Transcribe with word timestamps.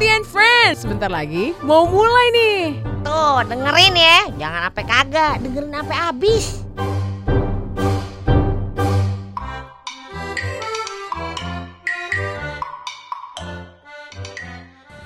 Cuti 0.00 0.16
and 0.16 0.24
Friends. 0.24 0.80
Sebentar 0.80 1.12
lagi 1.12 1.52
mau 1.60 1.84
mulai 1.84 2.32
nih. 2.32 2.80
Tuh, 3.04 3.44
dengerin 3.44 3.92
ya. 3.92 4.32
Jangan 4.40 4.72
sampai 4.72 4.84
kagak, 4.88 5.34
dengerin 5.44 5.76
sampai 5.76 5.96
habis. 6.00 6.64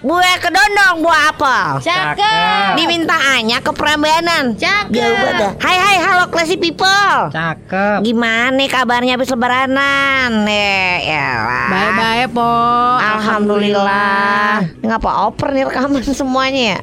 Buah 0.04 0.36
kedondong, 0.36 1.00
buah 1.00 1.32
apel. 1.32 1.80
Cakep. 1.80 2.76
Diminta 2.76 3.16
Anya 3.16 3.64
ke 3.64 3.72
Prambanan. 3.72 4.52
Cakep. 4.52 4.92
Jauh 4.92 5.16
banget. 5.16 5.56
Hai 5.64 5.76
hai, 5.80 5.96
halo 5.96 6.28
classy 6.28 6.60
people. 6.60 7.32
Cakep. 7.32 8.04
Gimana 8.04 8.52
nih 8.52 8.68
kabarnya 8.68 9.16
habis 9.16 9.32
lebaranan? 9.32 10.44
Eh, 10.44 11.08
ya 11.08 11.28
Bye-bye, 11.72 12.28
Po. 12.36 12.52
Alhamdulillah. 13.00 14.76
Ngapa 14.84 15.10
oper 15.32 15.56
nih 15.56 15.72
rekaman 15.72 16.04
semuanya 16.04 16.76
ya? 16.76 16.78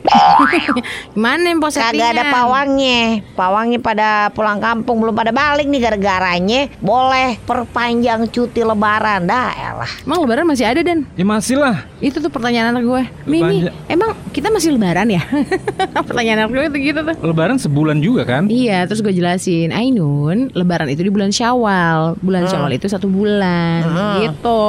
Gimana 1.13 1.45
nih, 1.45 1.61
Po 1.61 1.69
Kagak 1.69 2.17
ada 2.17 2.25
pawangnya. 2.33 3.21
Pawangnya 3.37 3.77
pada 3.85 4.33
pulang 4.33 4.57
kampung 4.57 4.97
belum 4.97 5.13
pada 5.13 5.29
balik 5.29 5.69
nih 5.69 5.77
gara-garanya 5.77 6.73
boleh 6.81 7.37
perpanjang 7.45 8.25
cuti 8.33 8.65
lebaran. 8.65 9.29
Dah 9.29 9.53
elah. 9.53 9.91
Emang 10.09 10.25
lebaran 10.25 10.49
masih 10.49 10.65
ada, 10.65 10.81
Dan? 10.81 11.05
Ya 11.13 11.21
masih 11.21 11.61
lah. 11.61 11.85
Itu 12.01 12.17
tuh 12.17 12.33
pertanyaan 12.33 12.73
anak 12.73 12.81
gue. 12.81 13.10
Mimi, 13.25 13.69
emang 13.85 14.17
kita 14.33 14.49
masih 14.49 14.73
lebaran 14.73 15.05
ya? 15.09 15.21
pertanyaan 16.07 16.49
gue 16.49 16.63
itu 16.73 16.93
gitu 16.93 16.99
tuh. 17.05 17.15
Lebaran 17.21 17.57
sebulan 17.61 17.97
juga 18.01 18.25
kan? 18.25 18.49
Iya, 18.49 18.89
terus 18.89 19.05
gue 19.05 19.13
jelasin, 19.13 19.69
Ainun, 19.69 20.49
lebaran 20.57 20.89
itu 20.89 21.05
di 21.05 21.11
bulan 21.13 21.29
Syawal. 21.29 22.17
Bulan 22.17 22.49
Syawal 22.49 22.75
itu 22.75 22.89
satu 22.89 23.05
bulan, 23.05 23.85
gitu. 24.25 24.63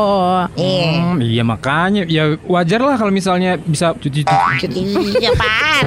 Iya. 0.56 0.91
Hmm, 0.92 1.19
iya 1.23 1.42
makanya 1.42 2.02
ya 2.06 2.36
wajar 2.45 2.80
lah 2.84 2.97
kalau 3.00 3.12
misalnya 3.12 3.56
bisa 3.56 3.97
cuci 3.97 4.23
Cuti 4.23 5.27
apaan? 5.27 5.86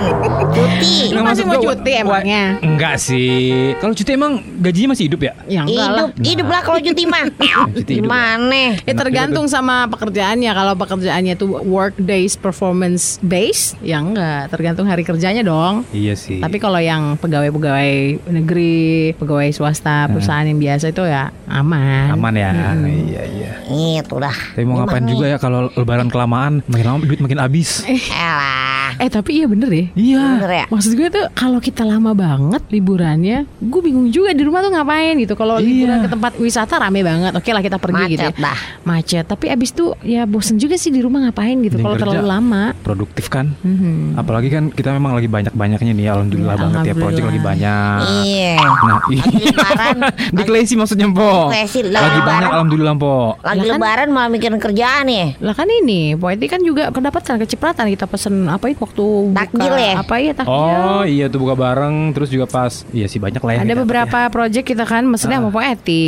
Cuti. 0.51 1.13
Lu 1.13 1.21
masih 1.21 1.43
mau 1.47 1.59
cuti 1.61 1.91
emangnya? 1.95 2.59
Enggak 2.61 2.95
sih. 2.99 3.73
Kalau 3.79 3.93
cuti 3.93 4.11
emang 4.13 4.41
gajinya 4.59 4.93
masih 4.93 5.05
hidup 5.11 5.21
ya? 5.23 5.33
Ya 5.45 5.61
enggak 5.63 5.87
lah. 5.89 6.07
Hidup, 6.09 6.25
hidup 6.25 6.47
lah 6.49 6.61
kalau 6.65 6.79
cuti 6.81 7.03
mah. 7.05 7.23
Cuti 7.75 7.91
hidup. 7.99 8.07
Gimana? 8.07 8.63
Ya 8.83 8.93
tergantung 8.93 9.45
sama 9.47 9.85
pekerjaannya. 9.91 10.51
Kalau 10.51 10.73
pekerjaannya 10.77 11.33
tuh 11.35 11.49
work 11.65 11.95
days 11.99 12.37
performance 12.45 13.17
base, 13.19 13.73
ya 13.81 13.97
enggak. 13.97 14.53
Tergantung 14.53 14.85
hari 14.85 15.01
kerjanya 15.01 15.41
dong. 15.41 15.81
Iya 15.89 16.13
sih. 16.13 16.37
Tapi 16.37 16.61
kalau 16.61 16.77
yang 16.77 17.17
pegawai-pegawai 17.17 17.91
negeri, 18.29 18.77
pegawai 19.17 19.49
swasta, 19.49 20.05
perusahaan 20.05 20.45
yang 20.45 20.61
biasa 20.61 20.93
itu 20.93 21.01
ya 21.01 21.33
aman. 21.49 22.13
aman 22.13 22.33
ya. 22.35 22.51
Mm-mm. 22.53 23.09
Iya 23.09 23.23
iya. 23.25 23.51
Itu 23.97 24.21
dah. 24.21 24.37
Tapi 24.53 24.63
mau 24.63 24.77
ngapain 24.77 25.03
juga 25.03 25.25
ya 25.25 25.37
kalau 25.37 25.73
lebaran 25.73 26.07
kelamaan 26.07 26.61
makin 26.67 26.85
lama 26.85 27.01
duit 27.01 27.17
makin 27.17 27.41
habis. 27.41 27.81
Elah. 27.87 28.93
Eh 28.95 29.09
tapi 29.09 29.41
iya 29.41 29.49
bener 29.49 29.67
ya. 29.67 29.85
Iya. 29.95 30.23
Bener 30.37 30.51
ya? 30.53 30.65
Maksud 30.69 30.91
gue 30.93 31.07
tuh 31.09 31.25
kalau 31.33 31.57
kita 31.57 31.81
lama 31.81 32.13
banget 32.13 32.61
liburannya, 32.69 33.49
gue 33.57 33.81
bingung 33.81 34.07
juga 34.07 34.31
di 34.31 34.43
rumah 34.45 34.61
tuh 34.61 34.69
ngapain 34.69 35.17
gitu. 35.17 35.33
Kalau 35.33 35.57
Iya. 35.57 35.65
liburan 35.65 35.97
ke 36.05 36.09
tempat 36.11 36.31
wisata 36.37 36.77
rame 36.77 37.01
banget, 37.01 37.33
oke 37.33 37.49
lah 37.49 37.63
kita 37.63 37.77
pergi 37.81 38.03
gitu. 38.13 38.21
Macet 38.21 38.35
ya. 38.37 38.45
dah. 38.45 38.59
Macet. 38.85 39.25
Tapi 39.25 39.45
abis 39.49 39.69
itu 39.71 39.85
ya 40.03 40.23
bosen 40.25 40.55
juga 40.55 40.75
sih 40.75 40.91
di 40.91 41.01
rumah 41.01 41.25
ngapain 41.25 41.57
gitu. 41.63 41.79
Kalau 41.79 41.95
terlalu 41.95 42.21
lama. 42.21 42.34
Produktif 42.77 43.25
kan? 43.27 43.53
Mhm. 43.57 44.15
Apalagi 44.15 44.47
kan 44.47 44.69
kita 44.69 44.91
memang 44.91 45.13
lagi 45.13 45.25
banyak-banyaknya 45.25 45.91
nih 45.91 46.07
alhamdulillah 46.07 46.53
Iya, 46.53 46.63
banget 46.63 46.79
ya 46.81 46.93
project 46.93 47.03
lagi 47.23 47.39
alhamdulillah. 47.39 47.45
banyak. 47.45 47.99
Iya. 48.25 48.53
Nah, 48.57 48.99
Lagi 49.05 49.45
lebaran. 49.45 49.97
di 50.35 50.43
Klesi 50.43 50.73
maksudnya, 50.73 51.07
Po. 51.07 51.47
Klesi, 51.47 51.79
lagi 51.83 52.19
banyak 52.19 52.49
alhamdulillah, 52.49 52.95
Po. 52.95 53.17
Lagi 53.37 53.45
Lah 53.57 53.65
kan- 53.65 53.77
lebaran 53.77 54.07
malah 54.09 54.29
mikirin 54.29 54.57
kerjaan 54.57 55.05
ya. 55.05 55.25
Lah 55.39 55.53
kan 55.53 55.67
ini, 55.67 56.15
Poeti 56.15 56.45
kan 56.45 56.59
juga 56.59 56.89
kedapatan 56.89 57.37
kecipratan 57.37 57.85
kita 57.87 58.05
pesen 58.05 58.45
apa 58.45 58.65
itu 58.65 58.79
waktu 58.79 59.05
Takjil 59.31 59.59
buka 59.67 59.77
ya? 59.77 59.93
apa 59.97 60.15
ya 60.17 60.31
takjil. 60.33 60.51
Oh, 60.51 61.03
iya 61.03 61.25
tuh 61.25 61.39
buka 61.39 61.53
bareng 61.53 61.95
terus 62.11 62.27
juga 62.27 62.45
pas 62.45 62.71
iya 62.89 63.05
sih 63.05 63.17
banyak 63.17 63.39
lah 63.39 63.51
ya. 63.51 63.59
Ada 63.59 63.69
yang 63.69 63.81
beberapa 63.83 64.19
project 64.29 64.65
kita 64.65 64.83
kan 64.83 65.03
mesennya 65.03 65.39
sama 65.39 65.49
Poeti. 65.49 66.05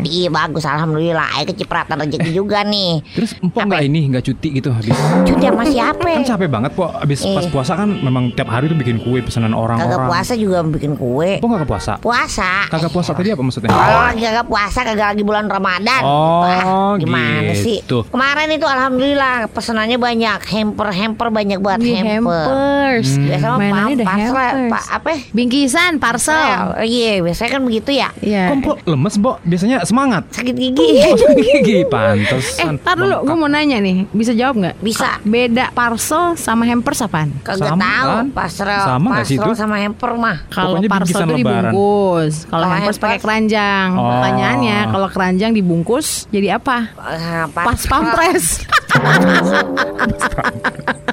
Iya 0.00 0.28
bagus 0.28 0.64
alhamdulillah. 0.64 1.26
Ayo 1.32 1.44
kecipratan 1.46 1.96
rezeki 2.00 2.30
juga 2.32 2.62
nih. 2.62 3.02
Terus 3.12 3.34
empok 3.36 3.62
nggak 3.64 3.82
ini 3.82 4.00
nggak 4.08 4.24
cuti 4.24 4.48
gitu 4.52 4.68
habis 4.68 4.94
Cuti 5.22 5.44
sama 5.70 5.76
siapa? 5.94 6.08
kan 6.10 6.22
capek 6.26 6.48
banget 6.48 6.70
po 6.72 6.84
habis 6.88 7.18
pas 7.22 7.40
Eh. 7.40 7.50
puasa 7.50 7.72
kan 7.74 7.88
memang 7.88 8.24
tiap 8.30 8.48
hari 8.48 8.66
tuh 8.66 8.74
bikin 8.74 8.98
kue 8.98 9.20
pesanan 9.20 9.50
Kagak 9.50 9.62
orang-orang. 9.76 10.08
puasa 10.08 10.32
juga 10.34 10.58
bikin 10.64 10.92
kue. 10.94 11.30
Nggak 11.40 11.60
ke 11.60 11.68
puasa? 11.68 11.92
Puasa. 11.98 12.50
Kagak 12.66 12.90
puasa 12.90 13.10
tadi 13.12 13.28
apa 13.28 13.40
maksudnya? 13.40 13.68
Kalau 13.68 14.00
lagi 14.04 14.22
kagak 14.22 14.46
puasa 14.46 14.78
kagak 14.80 15.08
lagi 15.08 15.22
bulan 15.22 15.44
Ramadan. 15.46 16.02
Oh, 16.02 16.42
Wah, 16.42 16.94
gimana 16.96 17.52
sih? 17.52 17.80
gitu. 17.80 18.06
Kemarin 18.06 18.48
itu 18.50 18.64
alhamdulillah 18.64 19.46
pesenannya 19.48 19.96
banyak, 19.96 20.38
hamper-hamper 20.40 21.28
banyak 21.28 21.58
banget 21.58 21.80
Ini 21.82 21.92
hamper. 22.16 22.46
hampers. 22.46 23.08
Hmm. 23.12 23.26
Biasa 23.26 23.46
mah 23.48 23.58
parcel, 24.00 24.56
pa- 24.68 24.88
apa? 24.92 25.10
Bingkisan, 25.30 25.92
parcel. 25.96 26.56
Oh, 26.72 26.82
iya, 26.82 27.18
biasanya 27.18 27.50
kan 27.50 27.62
begitu 27.62 27.90
ya. 27.92 28.08
Iya. 28.20 28.48
Kok 28.48 28.56
empok 28.56 28.76
lemes, 28.86 29.14
Bo? 29.16 29.32
Biasanya 29.42 29.82
semangat. 29.82 30.22
Sakit 30.30 30.54
gigi. 30.54 30.88
Oh, 31.04 31.16
gigi 31.36 31.78
pantes. 31.84 32.56
Eh, 32.56 32.70
tar 32.78 32.94
dulu, 32.94 33.22
gue 33.22 33.36
mau 33.36 33.46
nanya 33.46 33.76
nih, 33.76 34.06
bisa 34.08 34.32
jawab 34.32 34.56
nggak? 34.56 34.74
Bisa. 34.80 35.18
Beda 35.22 35.59
parcel 35.70 36.32
sama 36.34 36.64
hampers 36.64 37.04
apaan? 37.04 37.28
Kagak 37.44 37.76
tahu 37.76 38.08
kan? 38.08 38.26
parcel, 38.32 38.80
Sama 38.80 39.20
sih 39.22 39.36
itu? 39.36 39.50
sama 39.52 39.76
hamper 39.76 40.16
mah. 40.16 40.48
Kalau 40.48 40.80
parcel 40.80 41.28
lebaran. 41.28 41.36
dibungkus, 41.36 42.48
kalau 42.48 42.64
hampers 42.64 42.96
hampers- 42.96 43.04
pakai 43.04 43.18
keranjang. 43.20 43.88
Oh. 43.92 44.16
Pertanyaannya, 44.16 44.78
kalau 44.88 45.08
keranjang 45.12 45.52
dibungkus 45.52 46.24
jadi 46.30 46.56
apa? 46.56 46.88
Eh, 47.12 47.44
Pas 47.52 47.80
pampres. 47.84 48.64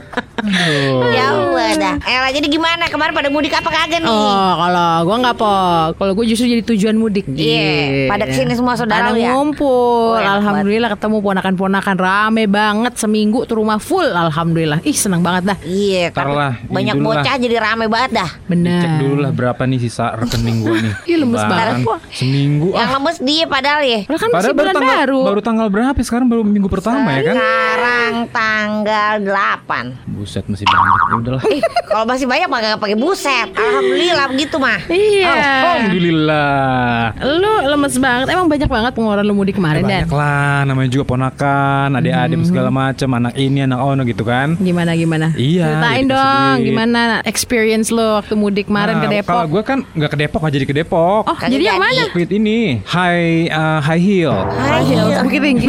Jauh 0.49 1.57
dah. 1.77 1.95
Eh, 2.01 2.31
jadi 2.39 2.47
gimana? 2.47 2.87
Kemarin 2.87 3.13
pada 3.13 3.29
mudik 3.29 3.53
apa 3.53 3.69
kagak 3.69 4.01
nih? 4.01 4.09
Oh, 4.09 4.51
kalau 4.57 4.89
gua 5.05 5.15
nggak 5.21 5.35
po. 5.37 5.53
Kalau 5.97 6.11
gue 6.17 6.25
justru 6.27 6.45
jadi 6.49 6.63
tujuan 6.63 6.95
mudik. 6.97 7.25
Iya, 7.29 8.07
pada 8.11 8.23
ke 8.25 8.33
sini 8.33 8.53
semua 8.55 8.75
saudara 8.75 9.11
Pada 9.11 9.19
ya? 9.19 9.33
ngumpul. 9.33 10.17
Oh, 10.17 10.19
Alhamdulillah 10.19 10.89
ketemu 10.93 11.17
ponakan-ponakan 11.21 11.95
rame 11.97 12.43
banget 12.47 12.93
seminggu 12.97 13.43
tuh 13.45 13.61
rumah 13.61 13.77
full. 13.81 14.07
Alhamdulillah. 14.07 14.81
Ih 14.83 14.95
seneng 14.95 15.21
banget 15.21 15.55
dah. 15.55 15.57
Iya, 15.63 16.11
lah, 16.13 16.59
banyak 16.67 16.95
lah. 16.99 17.05
bocah 17.05 17.35
jadi 17.39 17.55
rame 17.59 17.85
banget 17.87 18.11
dah. 18.23 18.29
Bener. 18.47 18.81
Cek 18.83 18.93
dulu 19.01 19.15
lah 19.23 19.31
berapa 19.31 19.61
nih 19.67 19.79
sisa 19.81 20.13
rekening 20.15 20.57
gua 20.63 20.75
nih. 20.79 20.93
Ih, 21.11 21.17
lemes 21.21 21.43
banget. 21.43 21.85
Seminggu 22.13 22.69
Yang 22.73 22.89
ah. 22.89 22.95
lemes 22.99 23.17
dia 23.23 23.43
padahal 23.47 23.81
ya. 23.83 23.99
Lah 24.07 24.19
kan 24.19 24.29
Padahal 24.29 24.35
masih 24.37 24.53
baru 24.53 24.57
bulan 24.57 24.75
tanggal, 24.75 24.97
baru. 24.97 25.21
baru 25.23 25.41
tanggal 25.41 25.67
berapa? 25.71 25.99
Sekarang 26.03 26.27
baru 26.27 26.41
minggu 26.45 26.69
pertama 26.69 27.09
ya 27.15 27.21
kan? 27.31 27.35
Sekarang 27.37 28.11
tanggal 28.31 29.13
8 29.23 30.13
Buset 30.13 30.36
masih 30.45 30.65
banyak. 30.65 30.99
Ya 30.99 31.15
udahlah. 31.17 31.43
Kalau 31.87 32.05
masih 32.05 32.25
banyak 32.25 32.47
mah 32.47 32.59
gak 32.59 32.77
pakai 32.77 32.95
buset. 32.95 33.47
Alhamdulillah 33.51 34.25
begitu 34.29 34.55
mah. 34.57 34.79
Iya. 34.87 35.33
Alhamdulillah. 35.63 37.17
Lu 37.17 37.53
lemes 37.67 37.95
banget. 37.97 38.25
Emang 38.29 38.45
banyak 38.45 38.67
banget 38.67 38.91
pengeluaran 38.93 39.23
lu 39.23 39.33
mudik 39.33 39.55
kemarin 39.55 39.81
dan. 39.81 40.05
Banyak 40.05 40.13
lah, 40.13 40.57
namanya 40.63 40.89
juga 40.89 41.05
ponakan, 41.05 41.89
adik-adik 41.95 42.35
Hmm. 42.37 42.45
segala 42.45 42.69
macam, 42.69 43.09
anak 43.13 43.33
ini, 43.33 43.63
anak 43.63 43.79
ono 43.79 44.01
gitu 44.03 44.21
kan. 44.21 44.53
Gimana 44.57 44.93
gimana? 44.93 45.27
Iya, 45.33 45.65
Ceritain 45.73 46.05
dikasih 46.05 46.13
dong 46.13 46.55
gimana 46.63 47.01
experience 47.23 47.87
lo 47.89 48.17
waktu 48.17 48.33
mudik 48.33 48.67
kemarin 48.67 48.99
Nah, 48.99 49.01
ke 49.01 49.07
Kalau 49.23 49.43
Depok. 49.43 49.43
gue 49.49 49.61
kan 49.63 49.79
nggak 49.87 50.09
ke 50.09 50.17
Depok, 50.17 50.39
nggak 50.39 50.53
jadi 50.53 50.65
ke 50.65 50.75
Depok. 50.75 51.21
Oh, 51.23 51.37
jadi 51.39 51.63
yang 51.65 51.79
mana? 51.79 52.03
Fit 52.11 52.29
ini 52.29 52.81
high 52.83 53.49
uh, 53.49 53.79
high 53.79 54.01
heel. 54.01 54.35
High 54.53 54.85
heels. 54.85 55.15
Bukit 55.23 55.41
tinggi. 55.41 55.67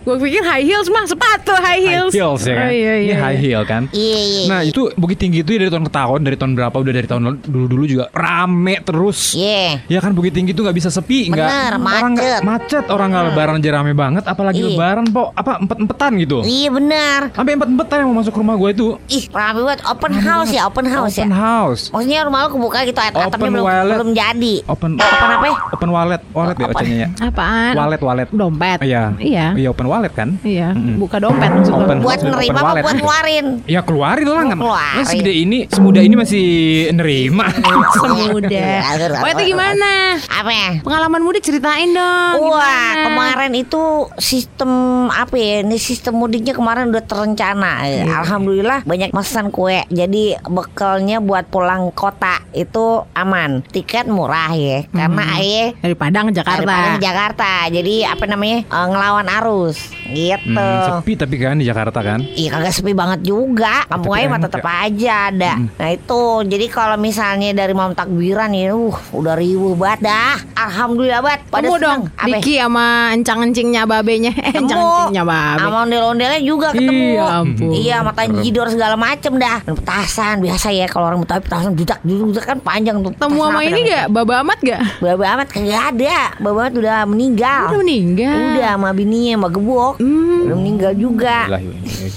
Gue 0.00 0.16
pikir 0.18 0.42
high 0.42 0.64
heels 0.64 0.88
mah 0.88 1.04
sepatu 1.04 1.52
high 1.54 1.78
heels. 1.78 2.12
High 2.12 2.20
heels 2.20 2.42
ya 2.50 2.56
kan. 2.56 2.64
Oh, 2.64 2.72
iya, 2.72 2.92
Ini 2.92 3.06
iya. 3.06 3.16
high 3.16 3.38
heel 3.38 3.62
kan. 3.64 3.82
Iya, 3.90 4.18
iya. 4.20 4.42
Nah 4.46 4.60
itu 4.62 4.80
Bukit 4.92 5.16
Tinggi 5.16 5.40
itu 5.40 5.50
ya 5.50 5.58
dari 5.58 5.70
tahun 5.70 5.84
ke 5.84 5.92
tahun 5.92 6.18
Dari 6.20 6.36
tahun 6.36 6.52
berapa 6.52 6.74
udah 6.74 6.92
dari 6.92 7.04
tahun 7.04 7.22
dulu-dulu 7.40 7.84
juga 7.86 8.04
Rame 8.10 8.80
terus 8.80 9.32
Iya. 9.32 9.84
Ya 9.86 9.98
kan 9.98 10.10
Bukit 10.10 10.32
Tinggi 10.32 10.50
itu 10.50 10.60
nggak 10.60 10.74
bisa 10.74 10.88
sepi 10.88 11.28
nggak 11.28 11.46
orang 11.46 12.12
nggak- 12.12 12.40
macet. 12.40 12.40
macet 12.42 12.84
orang 12.86 13.08
nggak 13.08 13.24
lebaran 13.26 13.54
aja 13.56 13.70
rame 13.72 13.92
banget 13.92 14.24
apalagi 14.24 14.58
Iya. 14.58 14.68
lebaran 14.70 15.06
po 15.06 15.30
apa 15.30 15.58
empet 15.58 15.78
empetan 15.78 16.12
gitu 16.16 16.38
Iya 16.40 16.68
benar. 16.68 17.20
sampai 17.30 17.52
empet 17.52 17.68
empetan 17.68 17.96
yang 17.98 18.08
mau 18.08 18.18
masuk 18.18 18.34
rumah 18.34 18.54
gue 18.56 18.70
itu 18.70 18.86
Ih, 19.08 19.24
rame 19.28 19.60
banget. 19.62 19.80
Open 19.86 20.12
house 20.14 20.50
ya, 20.50 20.62
open 20.64 20.86
house 20.86 21.14
open 21.14 21.26
ya. 21.26 21.36
house 21.36 21.82
Maksudnya 21.90 22.20
rumah 22.22 22.38
lu 22.40 22.50
kebuka 22.50 22.78
gitu 22.82 22.98
atapnya 22.98 23.26
Open 23.28 23.38
belum 23.50 23.64
wallet. 23.64 23.96
belum 23.96 24.10
jadi. 24.12 24.54
open 24.66 24.90
Open 24.96 25.28
apa? 25.30 25.46
ya? 25.46 25.56
open 25.70 25.88
wallet 25.90 26.22
wallet 26.30 26.56
ya 26.56 26.64
Open. 26.64 26.74
bacanya 26.74 26.96
ya 26.96 27.08
Apaan? 27.22 27.74
wallet 27.74 28.00
wallet 28.00 28.28
Dompet. 28.30 28.78
iya 28.80 29.02
Iya. 29.16 29.46
iya 29.54 29.68
open 29.68 29.86
wallet 29.86 30.12
kan 30.12 30.28
Iya. 30.40 30.72
Mm-mm. 30.72 30.96
Buka 30.98 31.16
dompet 31.16 31.48
maksud 31.48 31.72
lo. 31.72 31.84
Open. 31.84 31.96
Buat 32.00 32.18
Open 32.20 32.32
nerima 32.42 32.58
apa 32.58 32.66
wallet. 32.66 32.82
buat 32.82 32.94
ngeluarin? 32.96 33.46
Ya 33.64 33.80
keluarin 33.80 34.26
lah 34.26 34.42
kan. 34.42 34.58
keluarin. 34.58 34.96
Ya, 34.96 35.04
segede 35.04 35.32
ini, 35.34 35.58
semudah 35.66 36.00
ini 36.00 36.14
masih 36.14 36.46
nerima. 36.90 37.46
Semudah. 37.96 38.80
Oh 39.20 39.28
itu 39.28 39.42
gimana? 39.46 39.90
Apa 40.22 40.50
ya? 40.50 40.70
Pengalaman 40.80 41.20
mudik 41.20 41.42
ceritain 41.42 41.90
dong. 41.90 42.34
Wah, 42.42 42.56
gimana? 42.56 43.04
kemarin 43.04 43.52
itu 43.54 43.82
sistem 44.16 44.70
apa 45.08 45.34
ya? 45.34 45.60
Ini 45.60 45.76
sistem 45.76 46.16
mudiknya 46.16 46.52
kemarin 46.52 46.88
udah 46.88 47.02
terencana. 47.02 47.72
Eh, 47.82 47.98
Iya. 48.00 48.16
Alhamdulillah 48.18 48.80
banyak 48.82 49.10
pesan 49.10 49.50
kue. 49.50 49.82
Jadi 49.86 50.38
bekalnya 50.42 51.18
buat 51.18 51.44
pulang 51.46 51.90
kota 51.90 52.40
itu 52.50 53.04
aman. 53.12 53.60
Tiket 53.66 54.06
murah 54.06 54.50
ya. 54.50 54.86
Karena 54.88 55.08
Hmm. 55.20 55.36
ayah 55.36 55.68
dari 55.76 55.94
Padang 55.94 56.24
ke 56.26 56.34
Jakarta. 56.34 56.62
Daripada 56.62 56.88
ke 56.90 57.02
Jakarta. 57.02 57.50
Jadi 57.68 57.94
apa 58.02 58.24
namanya? 58.24 58.58
eh, 58.62 58.86
ngelawan 58.86 59.26
arus. 59.36 59.78
Gitu. 60.06 60.58
Hmm, 60.58 61.02
sepi 61.02 61.12
tapi 61.14 61.36
kan 61.36 61.54
di 61.54 61.64
Jakarta 61.64 62.00
kan. 62.00 62.24
Iya 62.30 62.48
kagak 62.54 62.72
sepi 62.74 62.92
banget 62.94 63.20
juga. 63.26 63.82
Kampung 63.90 64.14
aja 64.14 64.26
mah 64.30 64.40
tetap 64.40 64.62
ya. 64.62 64.72
aja 64.86 65.14
ada. 65.32 65.52
Nah 65.58 65.90
itu. 65.90 66.22
Jadi 66.46 66.66
kalau 66.70 66.96
misalnya 66.96 67.50
dari 67.50 67.74
malam 67.74 67.92
takbiran 67.98 68.54
ya 68.54 68.70
uh, 68.70 68.94
Udah 69.10 69.34
riuh 69.34 69.74
banget 69.74 70.06
dah. 70.10 70.38
Alhamdulillah 70.54 71.20
banget. 71.24 71.40
Pada 71.50 71.66
Temu 71.66 71.76
dong 71.82 72.00
Apa? 72.14 72.26
Diki 72.30 72.54
sama 72.62 73.10
encang-encingnya 73.18 73.82
babenya. 73.84 74.32
Eh. 74.40 74.54
Encang-encingnya 74.56 75.24
babe. 75.26 75.58
Sama 75.58 75.76
ondel-ondelnya 75.84 76.40
juga 76.42 76.68
ketemu. 76.70 77.18
Iya 77.18 77.26
ampun. 77.42 77.70
Iya 77.74 77.96
mata 78.06 78.22
jidor 78.30 78.68
segala 78.70 78.94
macem 78.94 79.32
dah. 79.36 79.58
Dan 79.66 79.74
petasan 79.74 80.34
biasa 80.40 80.66
ya 80.70 80.86
Kalau 80.86 81.06
orang 81.10 81.20
Betawi 81.20 81.40
petasan 81.44 81.72
judak 81.74 81.98
judak 82.06 82.44
kan 82.46 82.58
panjang 82.62 83.02
tuh. 83.02 83.12
Temu 83.18 83.42
sama 83.42 83.60
apa 83.60 83.66
ini 83.66 83.80
gak? 83.90 84.06
Baba 84.14 84.34
Amat 84.46 84.58
gak? 84.62 84.80
Baba 85.02 85.24
Amat 85.34 85.48
kagak 85.50 85.82
ada. 85.96 86.18
Baba 86.38 86.58
Amat 86.68 86.74
udah 86.78 86.98
meninggal. 87.10 87.74
Udah 87.74 87.80
meninggal. 87.82 88.36
Udah 88.54 88.70
sama 88.78 88.88
bininya 88.94 89.32
sama 89.36 89.48
gebok 89.50 89.94
Hmm. 90.00 90.46
Udah 90.46 90.56
meninggal 90.56 90.92
juga 90.96 91.50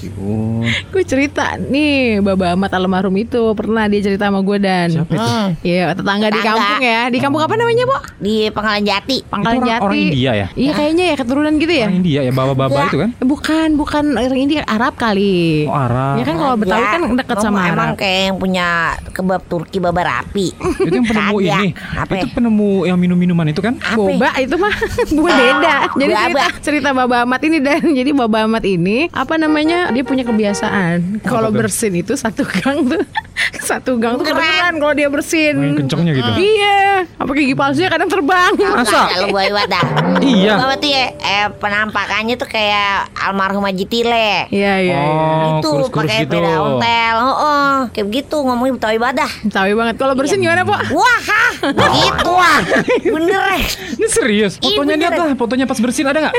Lah, 0.03 0.09
ya 0.09 0.11
sih, 0.11 0.11
Un. 0.13 0.67
Gue 0.89 1.03
cerita 1.03 1.45
nih 1.57 1.93
Baba 2.19 2.51
Amat 2.53 2.71
almarhum 2.73 3.15
itu 3.15 3.39
Pernah 3.53 3.87
dia 3.87 4.01
cerita 4.01 4.27
sama 4.27 4.39
gue 4.39 4.57
dan 4.57 4.87
Siapa 4.91 5.07
itu? 5.09 5.23
Hmm. 5.23 5.47
Iya 5.61 5.83
tetangga, 5.93 6.27
di 6.27 6.35
Tetangga. 6.35 6.49
kampung 6.59 6.81
ya 6.81 7.01
Di 7.07 7.19
kampung 7.19 7.41
apa 7.41 7.53
namanya 7.53 7.83
Bu? 7.85 7.97
Di 8.17 8.35
Pangkalan 8.49 8.83
Jati 8.83 9.17
Pangkalan 9.23 9.53
Itu 9.53 9.61
orang- 9.61 9.71
Jati 9.71 9.85
orang 9.85 10.03
India 10.03 10.31
ya? 10.33 10.47
Iya 10.53 10.71
kayaknya 10.73 11.05
ya 11.05 11.15
keturunan 11.15 11.53
gitu 11.55 11.73
ya 11.73 11.85
Orang 11.85 11.97
India 11.97 12.19
ya 12.21 12.31
bawa-bawa 12.31 12.69
Enggak. 12.69 12.85
itu 12.85 12.97
kan? 12.97 13.09
Bukan, 13.23 13.67
bukan 13.75 14.03
orang 14.15 14.39
India, 14.39 14.61
Arab 14.65 14.93
kali. 14.95 15.65
Oh, 15.65 15.75
Arab. 15.75 16.15
Ya 16.15 16.23
kan 16.23 16.35
kalau 16.35 16.55
Betawi 16.55 16.85
kan 16.85 17.01
dekat 17.13 17.31
Emang- 17.33 17.45
sama 17.45 17.59
Emang 17.63 17.89
Arab. 17.89 17.97
kayak 17.97 18.19
yang 18.25 18.37
punya 18.37 18.67
kebab 19.09 19.41
Turki 19.45 19.77
babar 19.77 20.07
api 20.21 20.47
Itu 20.81 20.91
yang 20.91 21.05
penemu 21.05 21.35
Kagak. 21.37 21.55
ini. 21.55 21.67
Apa 21.93 22.11
Itu 22.13 22.25
ya? 22.25 22.33
penemu 22.33 22.69
yang 22.83 22.97
minum-minuman 22.97 23.45
itu 23.47 23.61
kan? 23.61 23.73
Apa? 23.79 23.95
Boba 23.95 24.29
itu 24.37 24.55
mah 24.55 24.73
bukan 25.15 25.33
beda. 25.33 25.75
Jadi 25.93 26.11
Baba. 26.11 26.23
cerita 26.23 26.43
cerita 26.63 26.89
Baba 26.91 27.17
Amat 27.23 27.41
ini 27.43 27.57
dan 27.59 27.81
jadi 27.85 28.11
Baba 28.11 28.39
Amat 28.43 28.63
ini 28.65 29.07
apa 29.09 29.35
namanya? 29.35 29.92
Dia 29.93 30.03
punya 30.03 30.23
kebiasaan 30.23 31.21
kalau 31.21 31.49
bersin 31.49 31.93
itu 31.95 32.13
satu 32.13 32.41
gang 32.43 32.83
tuh 32.83 33.01
satu 33.69 33.95
gang 33.95 34.17
tuh 34.17 34.25
Keren. 34.25 34.35
kedengeran 34.35 34.73
kalau 34.75 34.93
dia 34.93 35.07
bersin. 35.07 35.53
Main 35.55 35.77
kencengnya 35.77 36.11
gitu. 36.11 36.31
Iya, 36.33 36.81
apa 37.15 37.31
gigi 37.31 37.53
palsunya 37.53 37.87
kadang 37.87 38.09
terbang. 38.09 38.51
Masa? 38.57 39.05
Kalau 39.07 39.29
gue 39.29 39.43
lewat 39.45 39.67
dah 39.67 39.85
Iya. 40.19 40.53
Bapak 40.57 40.77
tuh 40.79 40.89
ya 40.89 41.05
eh, 41.13 41.47
Penampakannya 41.53 42.35
tuh 42.35 42.47
kayak 42.47 43.11
Almarhum 43.15 43.63
Haji 43.63 43.85
Tile 43.85 44.49
Iya, 44.49 44.49
iya. 44.49 44.73
iya. 44.81 44.97
Oh, 44.99 45.59
Itu 45.59 45.69
pakai 45.89 46.25
gitu. 46.25 46.35
sepeda 46.35 46.51
ontel 46.57 47.15
oh, 47.19 47.35
oh. 47.35 47.73
Kayak 47.91 48.07
begitu 48.09 48.35
ngomongin 48.39 48.73
Betawi 48.75 48.97
badah 48.97 49.31
Betawi 49.43 49.73
banget. 49.73 49.95
Kalau 49.97 50.13
bersin 50.13 50.37
Iya. 50.37 50.43
gimana, 50.49 50.61
Po? 50.63 50.75
Wah 50.93 51.19
hah 51.21 51.51
Begitu 51.69 52.29
wah 52.29 52.59
Bener 53.03 53.41
eh 53.53 53.63
Ini 53.93 54.07
serius? 54.07 54.53
Fotonya 54.57 54.95
lihat 54.97 55.13
lah, 55.13 55.29
fotonya 55.33 55.65
pas 55.65 55.77
bersin 55.77 56.03
ada 56.03 56.19
nggak? 56.19 56.35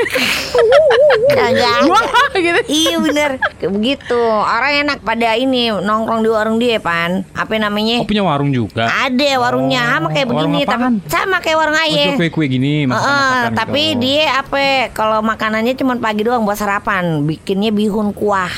Kagak 1.27 1.51
ada. 1.55 1.71
Wah, 1.85 2.03
gitu. 2.35 2.59
Iya 2.67 2.95
bener 2.99 3.31
begitu 3.57 4.17
Orang 4.21 4.71
enak 4.79 4.99
pada 4.99 5.33
ini 5.33 5.69
Nongkrong 5.71 6.21
di 6.21 6.29
warung 6.29 6.57
dia 6.57 6.77
pan 6.77 7.23
Apa 7.31 7.55
namanya 7.55 7.97
Oh 7.97 8.07
punya 8.07 8.21
warung 8.21 8.49
juga. 8.49 8.87
Ada 8.87 9.37
warungnya 9.37 9.81
Oh, 9.81 9.91
sama 9.95 10.07
kayak 10.09 10.27
begini 10.27 10.59
tapi 10.63 10.85
sama 11.05 11.37
kayak 11.39 11.57
warung 11.57 11.73
Oh, 11.73 11.83
ayah. 11.83 12.07
jual 12.07 12.19
kue-kue 12.21 12.45
gini, 12.47 12.71
Heeh, 12.81 12.87
masakan-masakan 12.87 13.51
tapi 13.53 13.83
gitu. 13.85 14.01
dia 14.01 14.23
apa 14.37 14.63
kalau 14.91 15.19
makanannya 15.19 15.73
cuma 15.73 15.93
pagi 15.95 16.21
doang 16.21 16.41
buat 16.41 16.55
sarapan, 16.55 17.03
bikinnya 17.21 17.69
bihun 17.69 18.11
kuah. 18.11 18.51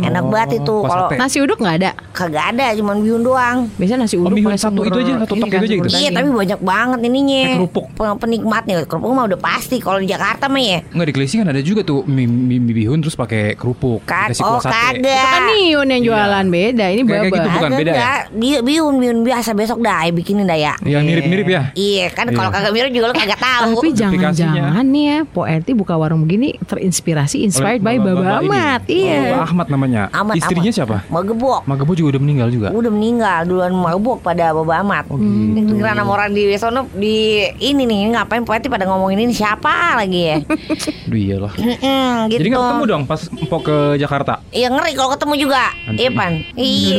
Enak 0.00 0.22
Oh, 0.22 0.30
banget 0.30 0.60
itu 0.60 0.74
kalau. 0.80 1.08
Nasi 1.10 1.38
uduk 1.38 1.58
nggak 1.58 1.76
ada. 1.76 1.90
kagak 2.10 2.54
ada 2.54 2.70
cuma 2.74 2.94
bihun 2.94 3.20
doang. 3.20 3.66
Biasanya 3.74 4.04
nasi 4.04 4.14
Oh, 4.14 4.24
uduk 4.24 4.36
bihun 4.36 4.50
pakai 4.50 4.60
satu 4.60 4.80
itu 4.80 4.98
aja, 5.00 5.12
satu 5.18 5.34
tok 5.34 5.48
itu 5.48 5.56
aja 5.56 5.74
gitu? 5.74 5.88
Iya, 5.90 6.10
tapi 6.12 6.28
banyak 6.30 6.60
banget 6.60 6.98
ininya. 7.02 7.42
Kerupuk. 7.56 7.86
Pe- 7.92 8.16
Penikmatnya 8.16 8.74
kerupuk 8.84 9.10
mah 9.10 9.24
udah 9.26 9.40
pasti 9.40 9.76
kalau 9.78 9.98
di 9.98 10.06
Jakarta 10.06 10.46
mah 10.46 10.62
ya. 10.62 10.78
Enggak 10.88 11.06
di 11.06 11.14
Kelisi 11.14 11.34
kan 11.36 11.48
ada 11.48 11.60
juga 11.60 11.82
tuh 11.82 12.04
mie, 12.04 12.24
mie, 12.24 12.58
mie 12.58 12.74
bihun 12.76 13.00
terus 13.00 13.14
pakai 13.14 13.54
kerupuk. 13.54 14.06
Dikasih 14.30 14.44
oh 14.44 14.60
sate. 14.62 15.00
Itu 15.00 15.08
kan 15.08 15.40
kagak. 15.40 15.54
Niun 15.54 15.86
yang 15.90 16.02
jualan 16.04 16.46
beda. 16.46 16.84
Ini 16.90 17.02
Kayak- 17.04 17.24
gitu, 17.24 17.48
bukan 17.50 17.70
Kagak, 17.70 17.80
beda 17.80 17.92
ya? 17.92 18.10
Dia 18.34 18.58
bihun 18.62 18.94
bihun 18.98 19.18
biasa 19.22 19.50
besok 19.52 19.78
dah 19.80 20.02
bikinin 20.10 20.46
dah 20.46 20.58
ya. 20.58 20.74
Yang 20.82 21.02
mirip-mirip 21.04 21.46
ya? 21.48 21.62
Iya 21.74 22.06
kan 22.12 22.26
kalau 22.30 22.50
Iya. 22.50 22.56
kagak 22.60 22.72
mirip 22.72 22.90
juga 22.92 23.06
lu 23.10 23.14
kagak 23.14 23.40
tahu. 23.40 23.70
Tapi 23.80 23.90
jangan-jangan 23.92 24.84
nih 24.86 25.04
ya, 25.04 25.18
Po 25.26 25.42
buka 25.74 25.94
warung 25.98 26.22
begini 26.24 26.56
terinspirasi 26.64 27.42
inspired 27.42 27.82
by 27.82 27.98
Baba. 27.98 28.40
Oh, 28.40 28.46
Iya. 28.86 29.34
Bapak 29.34 29.44
Ahmad 29.50 29.66
namanya. 29.68 30.02
Amat, 30.14 30.34
Istrinya 30.38 30.72
siapa? 30.72 30.96
Magebok. 31.10 31.66
Magebo 31.66 31.92
juga 31.98 32.16
udah 32.16 32.22
meninggal 32.22 32.48
juga. 32.50 32.68
Udah 32.70 32.90
meninggal 32.90 33.38
duluan 33.48 33.72
mabuk 33.74 34.22
pada 34.22 34.54
Baba 34.54 34.80
Amat. 34.80 35.04
Oh 35.10 35.18
gitu. 35.18 35.74
Dengeran 35.74 35.96
sama 35.98 36.10
orang 36.14 36.30
di 36.32 36.42
sono 36.56 36.86
di 36.94 37.44
ini 37.60 37.82
nih 37.84 38.14
ngapain 38.14 38.44
poeti 38.46 38.68
pada 38.70 38.86
ngomongin 38.86 39.26
ini 39.26 39.34
siapa 39.34 39.98
lagi 39.98 40.20
ya? 40.30 40.36
Aduh 41.08 41.18
iyalah. 41.18 41.52
Gitu. 41.54 42.38
Jadi 42.40 42.48
nggak 42.50 42.62
ketemu 42.62 42.84
dong 42.86 43.02
pas 43.04 43.20
empok 43.28 43.60
ke 43.64 43.76
Jakarta. 44.04 44.44
Iya 44.52 44.68
ngeri 44.68 44.92
kalau 44.92 45.10
ketemu 45.12 45.34
juga. 45.40 45.64
Iya 45.90 46.10
pan. 46.12 46.32
Iya. 46.54 46.96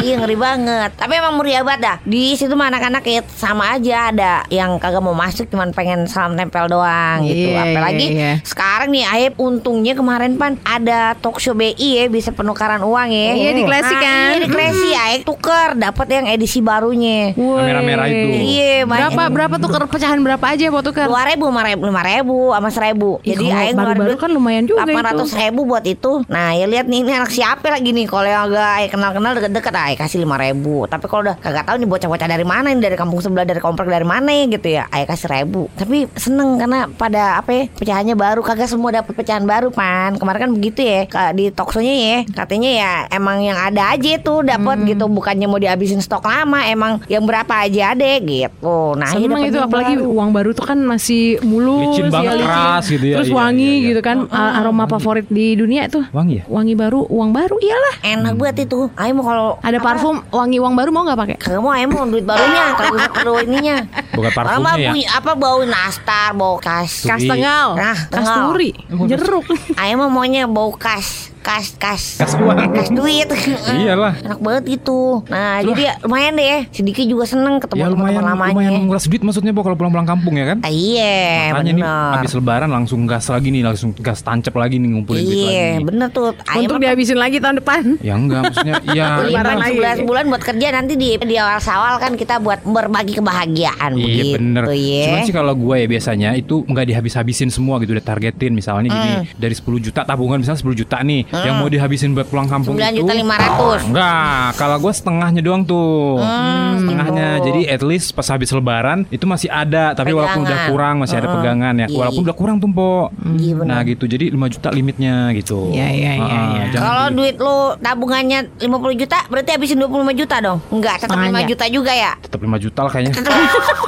Iya 0.00 0.14
ngeri 0.18 0.36
banget. 0.36 0.90
Tapi 0.96 1.12
emang 1.14 1.36
meriah 1.36 1.62
banget 1.62 1.80
dah. 1.84 1.96
Di 2.02 2.34
situ 2.34 2.56
mah 2.56 2.72
anak-anak 2.72 3.04
kayak 3.04 3.28
sama 3.30 3.76
aja 3.76 4.10
ada 4.10 4.32
yang 4.48 4.80
kagak 4.80 5.04
mau 5.04 5.12
masuk 5.12 5.46
cuman 5.48 5.70
pengen 5.70 6.08
salam 6.08 6.34
tempel 6.34 6.66
doang 6.66 7.24
gitu. 7.28 7.52
Iya, 7.52 7.76
Apalagi 7.76 8.06
iya, 8.08 8.16
iya. 8.16 8.32
sekarang 8.42 8.88
nih 8.90 9.04
Aib 9.04 9.32
untungnya 9.36 9.92
kemarin 9.92 10.34
pan 10.40 10.56
ada 10.64 11.12
talk 11.18 11.38
show 11.38 11.52
BI 11.52 11.74
ya 11.76 12.04
bisa 12.08 12.32
penukaran 12.32 12.80
uang 12.80 13.08
ya. 13.12 13.30
Iya, 13.36 13.50
di 13.54 13.62
Classy 13.64 13.94
Nah, 13.94 14.00
kan? 14.02 14.28
Iya 14.32 14.38
di 14.44 14.48
Classy 14.50 14.88
Tuker 15.24 15.74
dapat 15.74 16.06
yang 16.10 16.26
edisi 16.28 16.60
barunya. 16.60 17.32
Merah-merah 17.34 18.06
itu. 18.10 18.28
Iya, 18.58 18.84
banyak. 18.84 19.10
Berapa 19.14 19.22
berapa 19.32 19.54
tuker 19.58 19.82
pecahan 19.88 20.18
berapa 20.20 20.44
aja 20.44 20.68
Po 20.68 20.80
tuker? 20.84 21.06
dua 21.08 21.24
ribu 21.24 21.48
lima 21.48 21.62
ribu 21.64 21.82
lima 21.88 22.02
ribu 22.04 22.36
sama 22.52 22.68
seribu. 22.68 23.10
Jadi 23.24 23.44
kalau 23.48 23.62
aing 23.64 23.76
baru-baru 23.78 24.14
kan 24.20 24.30
lumayan 24.30 24.64
juga 24.68 24.84
delapan 24.84 25.04
ratus 25.14 25.30
ribu 25.34 25.60
buat 25.64 25.84
itu. 25.88 26.12
Nah 26.28 26.52
ya 26.52 26.68
lihat 26.68 26.86
nih 26.86 27.00
ini 27.02 27.12
anak 27.16 27.32
siapa 27.32 27.66
lagi 27.72 27.90
nih? 27.96 28.04
Kalau 28.04 28.28
yang 28.28 28.42
agak 28.52 28.68
aing 28.78 28.90
kenal 28.92 29.10
kenal 29.16 29.32
deket 29.34 29.52
deket 29.56 29.74
aing 29.74 29.98
kasih 29.98 30.18
lima 30.22 30.36
ribu. 30.36 30.84
Tapi 30.84 31.04
kalau 31.08 31.22
udah 31.24 31.36
kagak 31.40 31.64
tahu 31.64 31.76
nih 31.80 31.88
bocah 31.88 32.08
bocah 32.12 32.28
dari 32.28 32.44
mana 32.44 32.68
nih 32.70 32.82
dari 32.84 32.96
kampung 33.00 33.20
sebelah 33.24 33.46
dari 33.48 33.60
komplek 33.62 33.88
dari 33.88 34.06
mana 34.06 34.28
ya 34.28 34.44
gitu 34.46 34.68
ya? 34.68 34.84
Aing 34.92 35.08
kasih 35.08 35.28
ribu. 35.32 35.72
Tapi 35.74 36.06
seneng 36.14 36.60
karena 36.60 36.86
pada 36.92 37.40
apa 37.40 37.50
ya 37.50 37.64
pecahannya 37.72 38.14
baru. 38.14 38.40
Kagak 38.44 38.68
semua 38.68 38.92
dapat 38.92 39.12
pecahan 39.16 39.44
baru 39.48 39.72
pan. 39.72 40.20
Kemarin 40.20 40.38
kan 40.48 40.52
begitu 40.52 40.80
ya 40.84 41.00
di 41.32 41.48
talkshow-nya 41.48 41.94
ya 41.96 42.18
katanya 42.36 42.70
ya 42.70 42.90
emang 43.10 43.40
yang 43.40 43.56
ada 43.56 43.96
aja 43.96 44.20
tuh 44.20 44.44
dapat 44.44 44.84
gitu 44.84 45.07
bukannya 45.08 45.44
mau 45.44 45.56
dihabisin 45.56 45.98
stok 45.98 46.22
lama 46.22 46.62
emang 46.64 47.00
yang 47.06 47.22
berapa 47.22 47.50
aja 47.60 47.92
ada 47.92 48.04
gitu 48.18 48.94
nah 48.94 49.10
ya 49.10 49.26
dapet 49.26 49.48
itu 49.48 49.58
apalagi 49.58 49.94
baru. 49.96 50.08
uang 50.10 50.30
baru 50.30 50.50
tuh 50.52 50.64
kan 50.64 50.78
masih 50.78 51.40
mulus 51.42 51.90
Licin 51.90 52.08
banget, 52.08 52.34
licin. 52.34 52.46
keras 52.46 52.84
gitu 52.86 53.04
ya. 53.04 53.14
Terus 53.16 53.28
Iya, 53.28 53.36
wangi 53.36 53.64
iya, 53.64 53.74
iya. 53.74 53.86
gitu 53.88 54.00
kan 54.00 54.18
A- 54.28 54.54
aroma 54.58 54.84
favorit 54.86 55.26
di 55.26 55.52
dunia 55.52 55.86
tuh. 55.86 56.04
Wangi 56.10 56.38
ya? 56.38 56.44
Wangi 56.46 56.74
baru, 56.74 57.00
uang 57.04 57.30
baru 57.30 57.56
iyalah. 57.56 57.94
enak 58.00 58.34
banget 58.34 58.56
itu 58.64 58.88
ayo 58.90 59.12
mau 59.12 59.24
kalau 59.24 59.48
Ada 59.58 59.78
parfum 59.78 60.20
wangi 60.28 60.58
uang 60.58 60.74
baru 60.74 60.90
mau 60.90 61.02
nggak 61.02 61.18
pakai? 61.18 61.36
Kagak 61.38 61.60
mau 61.60 61.72
emang 61.72 62.08
duit 62.08 62.22
barunya 62.22 62.62
Kalau 62.78 62.92
perlu 63.08 63.34
ininya 63.42 63.76
Bukan 64.10 64.30
parfumnya 64.30 64.74
ya. 64.74 64.90
bunyi 64.90 65.04
apa 65.06 65.32
bau 65.32 65.60
nastar 65.62 66.30
Bau 66.30 66.56
kas. 66.58 67.02
Kas 67.02 67.18
Turi. 67.18 67.30
tengah, 67.30 67.64
Nah, 67.74 67.96
kas 68.04 68.10
tengah. 68.20 68.36
turi, 68.44 68.70
jeruk. 69.06 69.44
Ayo 69.74 69.94
mah 69.96 70.08
maunya 70.08 70.44
bau 70.44 70.70
kas 70.72 71.30
Kas 71.38 71.74
Kas 71.74 72.02
Kas 72.16 72.32
uang. 72.34 72.58
Kas 72.70 72.88
duit 72.88 73.28
Iyalah. 73.78 74.18
Enak 74.20 74.38
banget 74.38 74.62
gitu 74.70 75.22
Nah 75.26 75.60
jadi 75.60 75.96
lumayan 76.00 76.34
deh 76.34 76.60
Si 76.68 76.80
Diki 76.80 77.04
juga 77.04 77.24
seneng 77.24 77.58
ketemu 77.58 77.78
Ya 77.78 77.88
lumayan 77.88 78.20
lumayan 78.20 78.24
lamanya 78.28 78.70
nguras 78.78 79.04
duit 79.04 79.20
maksudnya 79.20 79.50
po 79.50 79.60
kalau 79.60 79.74
pulang-pulang 79.74 80.04
kampung 80.04 80.34
ya 80.34 80.46
kan? 80.46 80.58
Ah, 80.60 80.68
Iya 80.68 81.16
Makanya 81.52 81.72
nih 81.72 81.82
bener 81.82 82.14
habis 82.14 82.32
lebaran 82.32 82.68
langsung 82.68 83.00
gas 83.04 83.26
lagi 83.26 83.48
nih, 83.48 83.62
langsung 83.62 83.90
gas 83.94 84.20
tancap 84.20 84.54
lagi 84.54 84.76
nih 84.76 84.88
ngumpulin 84.90 85.20
duit 85.20 85.36
Iya 85.38 85.48
lagi. 85.72 85.84
bener 85.84 86.08
tuh 86.08 86.26
Ayo 86.46 86.58
Untuk 86.64 86.78
dihabisin 86.80 87.16
lagi 87.16 87.36
tahun 87.38 87.56
depan. 87.58 87.82
Ya 88.00 88.14
enggak 88.14 88.40
maksudnya 88.44 88.74
ya 88.98 89.06
Liburan 89.20 89.44
lagi. 89.56 89.70
sebulan 89.70 89.94
sebulan 89.98 90.24
buat 90.28 90.42
kerja 90.44 90.66
nanti 90.70 90.92
di 90.94 91.08
di 91.16 91.36
awal 91.36 91.58
sawal 91.58 91.94
kan 91.96 92.12
kita 92.12 92.38
buat 92.38 92.60
berbagi 92.62 93.14
kebahagiaan 93.16 93.90
Iya 93.92 94.04
begitu 94.04 94.34
bener 94.36 94.62
ya. 94.70 95.04
Cuman 95.06 95.20
sih 95.22 95.34
kalau 95.34 95.54
gue 95.54 95.74
ya 95.76 95.86
biasanya 95.86 96.30
itu 96.34 96.62
nggak 96.62 96.86
dihabis-habisin 96.86 97.48
semua 97.48 97.78
gitu 97.78 97.90
Udah 97.90 98.04
targetin 98.04 98.52
misalnya 98.52 98.88
gini 98.88 99.12
Dari 99.34 99.54
10 99.54 99.64
juta 99.80 100.00
tabungan 100.02 100.38
misalnya 100.38 100.60
10 100.60 100.74
juta 100.76 100.96
nih 101.00 101.27
Yang 101.30 101.54
mau 101.54 101.68
dihabisin 101.68 102.10
buat 102.10 102.24
pulang 102.24 102.46
kampung 102.46 102.72
9 102.72 102.88
itu 102.90 103.00
juta 103.00 103.12
500. 103.12 103.84
Enggak 103.84 104.46
Kalau 104.54 104.76
gue 104.78 104.92
setengahnya 104.92 105.40
doang 105.40 105.62
tuh 105.62 106.16
Hmm, 106.18 106.78
Setengahnya 106.78 107.28
gitu. 107.34 107.46
Jadi 107.46 107.60
at 107.66 107.82
least 107.82 108.08
pas 108.10 108.26
habis 108.26 108.48
lebaran 108.48 109.04
Itu 109.06 109.24
masih 109.24 109.48
ada 109.48 109.92
Tapi 109.92 110.10
walaupun 110.10 110.40
udah 110.40 110.48
Pegangan. 110.54 110.70
kurang 110.70 110.94
Masih 110.98 111.16
ada 111.16 111.24
Heeh. 111.24 111.36
pegangan 111.36 111.74
ya 111.74 111.86
Iya. 111.86 111.98
Walaupun 111.98 112.22
udah 112.22 112.36
kurang 112.36 112.56
tuh 112.58 112.70
po 112.70 112.92
Iya. 113.30 113.60
Nah 113.60 113.80
gitu 113.82 114.04
Jadi 114.04 114.30
5 114.30 114.48
juta 114.48 114.68
limitnya 114.70 115.14
gitu 115.32 115.68
Iya, 115.70 115.86
iya, 115.86 116.12
iya, 116.14 116.24
Heeh, 116.24 116.48
iya. 116.50 116.64
jangan 116.70 116.84
Kalau 116.86 117.06
di- 117.06 117.14
duit 117.18 117.36
lu 117.36 117.56
tabungannya 117.78 118.38
50 118.58 118.68
juta 118.96 119.18
berarti 119.28 119.50
habisin 119.50 119.78
25 119.78 119.90
juta 120.14 120.36
dong? 120.38 120.58
Enggak, 120.68 120.96
tetap 120.98 121.12
5 121.12 121.20
Setengahnya. 121.20 121.44
juta 121.46 121.64
juga 121.68 121.92
ya? 121.92 122.12
Tetap 122.18 122.40
5 122.40 122.56
juta 122.58 122.80
lah 122.80 122.90
kayaknya 122.90 123.12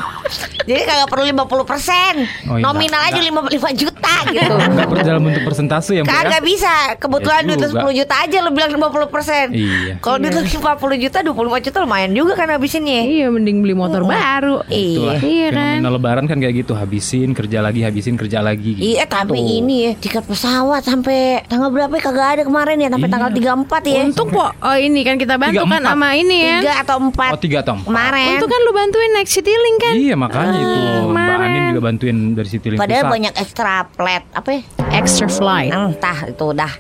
Jadi 0.70 0.82
kagak 0.82 1.08
perlu 1.08 1.24
50 1.26 1.66
persen 1.66 2.12
Oh, 2.42 2.54
iya. 2.54 2.62
Nominal 2.62 3.02
aja 3.04 3.18
55 3.18 3.50
juta 3.76 4.14
gitu 4.30 4.54
Nggak 4.54 4.86
per- 4.86 5.02
dalam 5.02 5.22
bentuk 5.22 5.42
persentase 5.42 5.90
ya, 5.92 6.00
ya? 6.00 6.06
Kagak 6.06 6.42
bisa 6.42 6.72
Kebetulan 6.96 7.40
Ya 7.40 7.46
duitnya 7.48 7.68
juga. 7.68 7.82
10 7.86 7.98
juta 7.98 8.14
aja 8.16 8.36
Lu 8.38 8.50
bilang 8.50 8.70
50 8.70 9.06
persen 9.08 9.44
Iya. 9.50 9.92
Kalau 9.98 10.16
duitnya 10.16 10.42
50 10.42 10.62
juta 10.98 11.18
25 11.20 11.34
juta 11.60 11.76
lumayan 11.80 12.10
juga 12.12 12.32
kan 12.34 12.48
habisinnya 12.48 13.02
Iya 13.02 13.26
mending 13.28 13.58
beli 13.60 13.74
motor 13.74 14.02
baru. 14.02 14.62
Iya 14.64 14.78
Itulah. 14.92 15.18
Iya 15.20 15.48
kan? 15.50 15.76
Lebaran 15.82 16.24
kan 16.24 16.38
kayak 16.38 16.54
gitu, 16.56 16.72
habisin 16.72 17.34
kerja 17.34 17.58
lagi, 17.60 17.82
habisin 17.82 18.14
kerja 18.14 18.38
lagi 18.38 18.72
gitu. 18.72 18.86
Iya 18.88 19.04
tapi 19.04 19.36
ini 19.36 19.76
ya 19.82 19.92
Tiket 19.94 20.22
pesawat 20.24 20.80
sampai 20.80 21.42
Tanggal 21.44 21.68
berapa 21.68 21.90
ya 21.90 22.02
kagak 22.02 22.28
ada 22.30 22.42
kemarin 22.42 22.76
ya 22.78 22.88
Sampai 22.88 23.02
Iya. 23.02 23.12
tanggal 23.12 23.30
34 23.66 23.82
ya 23.86 24.00
Untung 24.04 24.28
kok 24.30 24.50
oh 24.56 24.76
ini 24.76 25.00
kan 25.00 25.16
kita 25.16 25.34
bantu 25.34 25.64
kan 25.64 25.82
sama 25.82 26.14
ini 26.14 26.36
ya. 26.40 26.56
Tiga 26.60 26.74
atau 26.80 26.96
empat 27.00 27.30
Oh, 27.30 27.38
tiga 27.38 27.58
atau 27.60 27.74
empat. 27.74 27.86
Kemarin 27.86 28.28
Untung 28.32 28.48
kan 28.48 28.60
lu 28.60 28.72
bantuin 28.72 29.10
naik 29.12 29.26
Citylink 29.26 29.78
kan? 29.78 29.92
Iya 29.92 30.14
makanya 30.14 30.59
itu 30.62 30.78
Mbak 31.06 31.08
kemarin. 31.10 31.40
Anin 31.42 31.62
juga 31.68 31.80
bantuin 31.82 32.16
dari 32.32 32.48
Citylink 32.48 32.78
Padahal 32.78 33.02
Pusat. 33.02 33.12
banyak 33.12 33.32
extra 33.34 33.72
plat 33.88 34.22
Apa 34.30 34.48
ya 34.50 34.62
Extra 34.92 35.26
flight. 35.28 35.70
Entah 35.70 36.18
itu 36.26 36.44
udah 36.46 36.72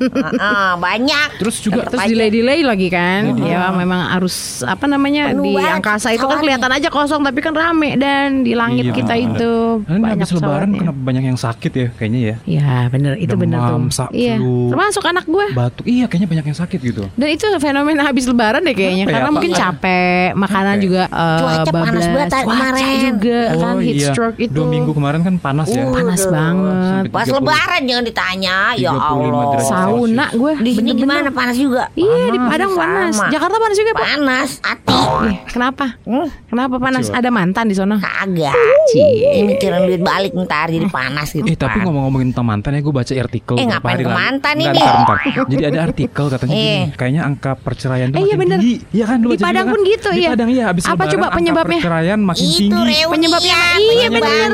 Heeh, 0.00 0.70
Banyak 0.76 1.28
Terus 1.38 1.56
juga 1.60 1.80
Terus 1.86 2.00
delay-delay 2.04 2.60
lagi 2.62 2.88
kan 2.88 3.36
Ya 3.38 3.68
memang 3.70 4.08
harus 4.10 4.34
Apa 4.62 4.84
namanya 4.86 5.30
Penuh 5.30 5.52
Di 5.52 5.62
angkasa 5.62 6.08
itu 6.10 6.24
kan 6.24 6.38
kelihatan 6.38 6.70
aja 6.70 6.88
kosong 6.88 7.22
Tapi 7.22 7.38
kan 7.38 7.52
rame 7.52 7.94
Dan 7.94 8.42
di 8.42 8.52
langit 8.52 8.84
Iya, 8.84 8.94
kita 8.94 9.14
itu 9.14 9.52
Kan 9.84 10.00
habis 10.00 10.30
lebaran 10.30 10.40
pesawatnya. 10.68 10.78
kenapa 10.80 11.00
banyak 11.00 11.24
yang 11.24 11.38
sakit 11.38 11.72
ya 11.72 11.86
kayaknya 11.92 12.20
ya. 12.20 12.36
Ya 12.48 12.72
bener 12.88 13.12
Itu 13.16 13.34
bener 13.34 13.58
tuh 13.58 13.68
Demam, 13.70 13.90
sa- 13.90 14.10
Iya. 14.10 14.36
Termasuk 14.40 15.02
anak 15.04 15.24
gue 15.24 15.46
Batuk. 15.50 15.84
Iya 15.84 16.04
kayaknya 16.06 16.28
banyak 16.28 16.46
yang 16.46 16.58
sakit 16.58 16.78
gitu. 16.82 17.02
Dan 17.12 17.28
itu 17.28 17.44
fenomena 17.58 18.02
habis 18.02 18.24
lebaran 18.24 18.60
deh 18.60 18.72
kayaknya 18.72 19.04
ya? 19.04 19.08
Karena 19.08 19.24
Apa 19.24 19.34
mungkin 19.34 19.50
ya? 19.50 19.58
capek 19.62 20.26
Makanan 20.34 20.74
Oke. 20.74 20.82
juga 20.82 21.02
eh, 21.04 21.38
Cuaca 21.38 21.70
panas 21.70 22.04
banget 22.06 22.28
Cuaca 22.28 22.40
kemarin. 22.44 22.98
juga 23.04 23.27
kan 23.30 23.74
oh 23.74 23.78
Heat 23.78 23.96
iya. 23.96 24.08
stroke 24.08 24.38
itu 24.38 24.52
Dua 24.52 24.66
minggu 24.66 24.90
kemarin 24.90 25.20
kan 25.20 25.34
panas 25.36 25.68
ya. 25.68 25.82
Uh, 25.82 25.92
Panas 25.92 26.20
Aduh. 26.20 26.32
banget 26.32 27.02
Pas 27.08 27.26
30. 27.26 27.36
lebaran 27.36 27.80
jangan 27.82 28.04
ditanya 28.04 28.56
Ya 28.74 28.90
35 28.90 28.98
Allah. 28.98 29.62
Sauna 29.62 30.26
gue 30.30 30.52
Di 30.58 30.70
sini 30.72 30.90
gimana 30.94 31.28
panas 31.28 31.56
juga 31.56 31.82
Iya 31.92 32.18
di 32.26 32.38
Panas. 32.38 32.48
Padang 32.48 32.72
panas 32.74 33.12
Sama. 33.14 33.28
Jakarta 33.28 33.56
panas 33.56 33.76
juga 33.76 33.90
Pak 33.90 34.04
Panas 34.08 34.50
Hati 34.60 34.96
Ih, 35.24 35.36
Kenapa? 35.48 35.86
Hmm, 36.02 36.28
Kenapa 36.44 36.74
panas? 36.76 37.04
Coba. 37.04 37.16
Ada 37.16 37.30
mantan 37.30 37.64
di 37.64 37.74
sana? 37.74 37.94
Kagak 37.98 38.54
Cie. 38.88 39.08
Ini 39.34 39.44
mikirin 39.46 39.82
duit 39.84 40.00
balik 40.00 40.32
ntar 40.38 40.68
Jadi 40.68 40.86
panas 40.88 41.28
gitu 41.30 41.44
Eh 41.44 41.54
tapi 41.54 41.80
ngomong-ngomongin 41.80 42.30
tentang 42.30 42.46
mantan 42.46 42.70
ya 42.72 42.80
gue 42.80 42.94
baca 42.94 43.12
artikel 43.12 43.54
Eh, 43.54 43.66
ngapain 43.66 43.92
hari 43.92 44.02
ke 44.02 44.08
lalu. 44.08 44.18
mantan 44.18 44.54
ini? 44.56 44.78
ntar, 44.78 44.94
ntar. 45.02 45.18
Jadi 45.46 45.62
ada 45.64 45.78
artikel 45.82 46.24
katanya 46.26 46.54
Eh. 46.54 46.60
gini, 46.60 46.94
kayaknya 46.94 47.22
angka 47.24 47.50
perceraian 47.54 48.08
tuh 48.08 48.16
Eh, 48.16 48.22
iya 48.22 48.28
makin 48.30 48.40
bener. 48.40 48.58
tinggi. 48.58 48.74
Iya 48.90 49.04
kan 49.04 49.18
Di 49.18 49.26
juga 49.28 49.42
Padang 49.42 49.64
kan? 49.64 49.72
pun 49.72 49.80
gitu, 49.84 50.08
Di 50.08 50.18
iya. 50.18 50.28
Padang 50.30 50.48
iya 50.48 50.64
habis 50.66 50.82
Apa 50.84 51.02
coba 51.06 51.26
penyebabnya? 51.32 51.78
perceraian 51.78 52.18
makin 52.20 52.46
Itu 52.46 52.58
tinggi. 52.58 52.82
Penyebabnya 53.08 53.54
apa? 53.54 53.78
Iya 53.80 54.08
benar. 54.08 54.50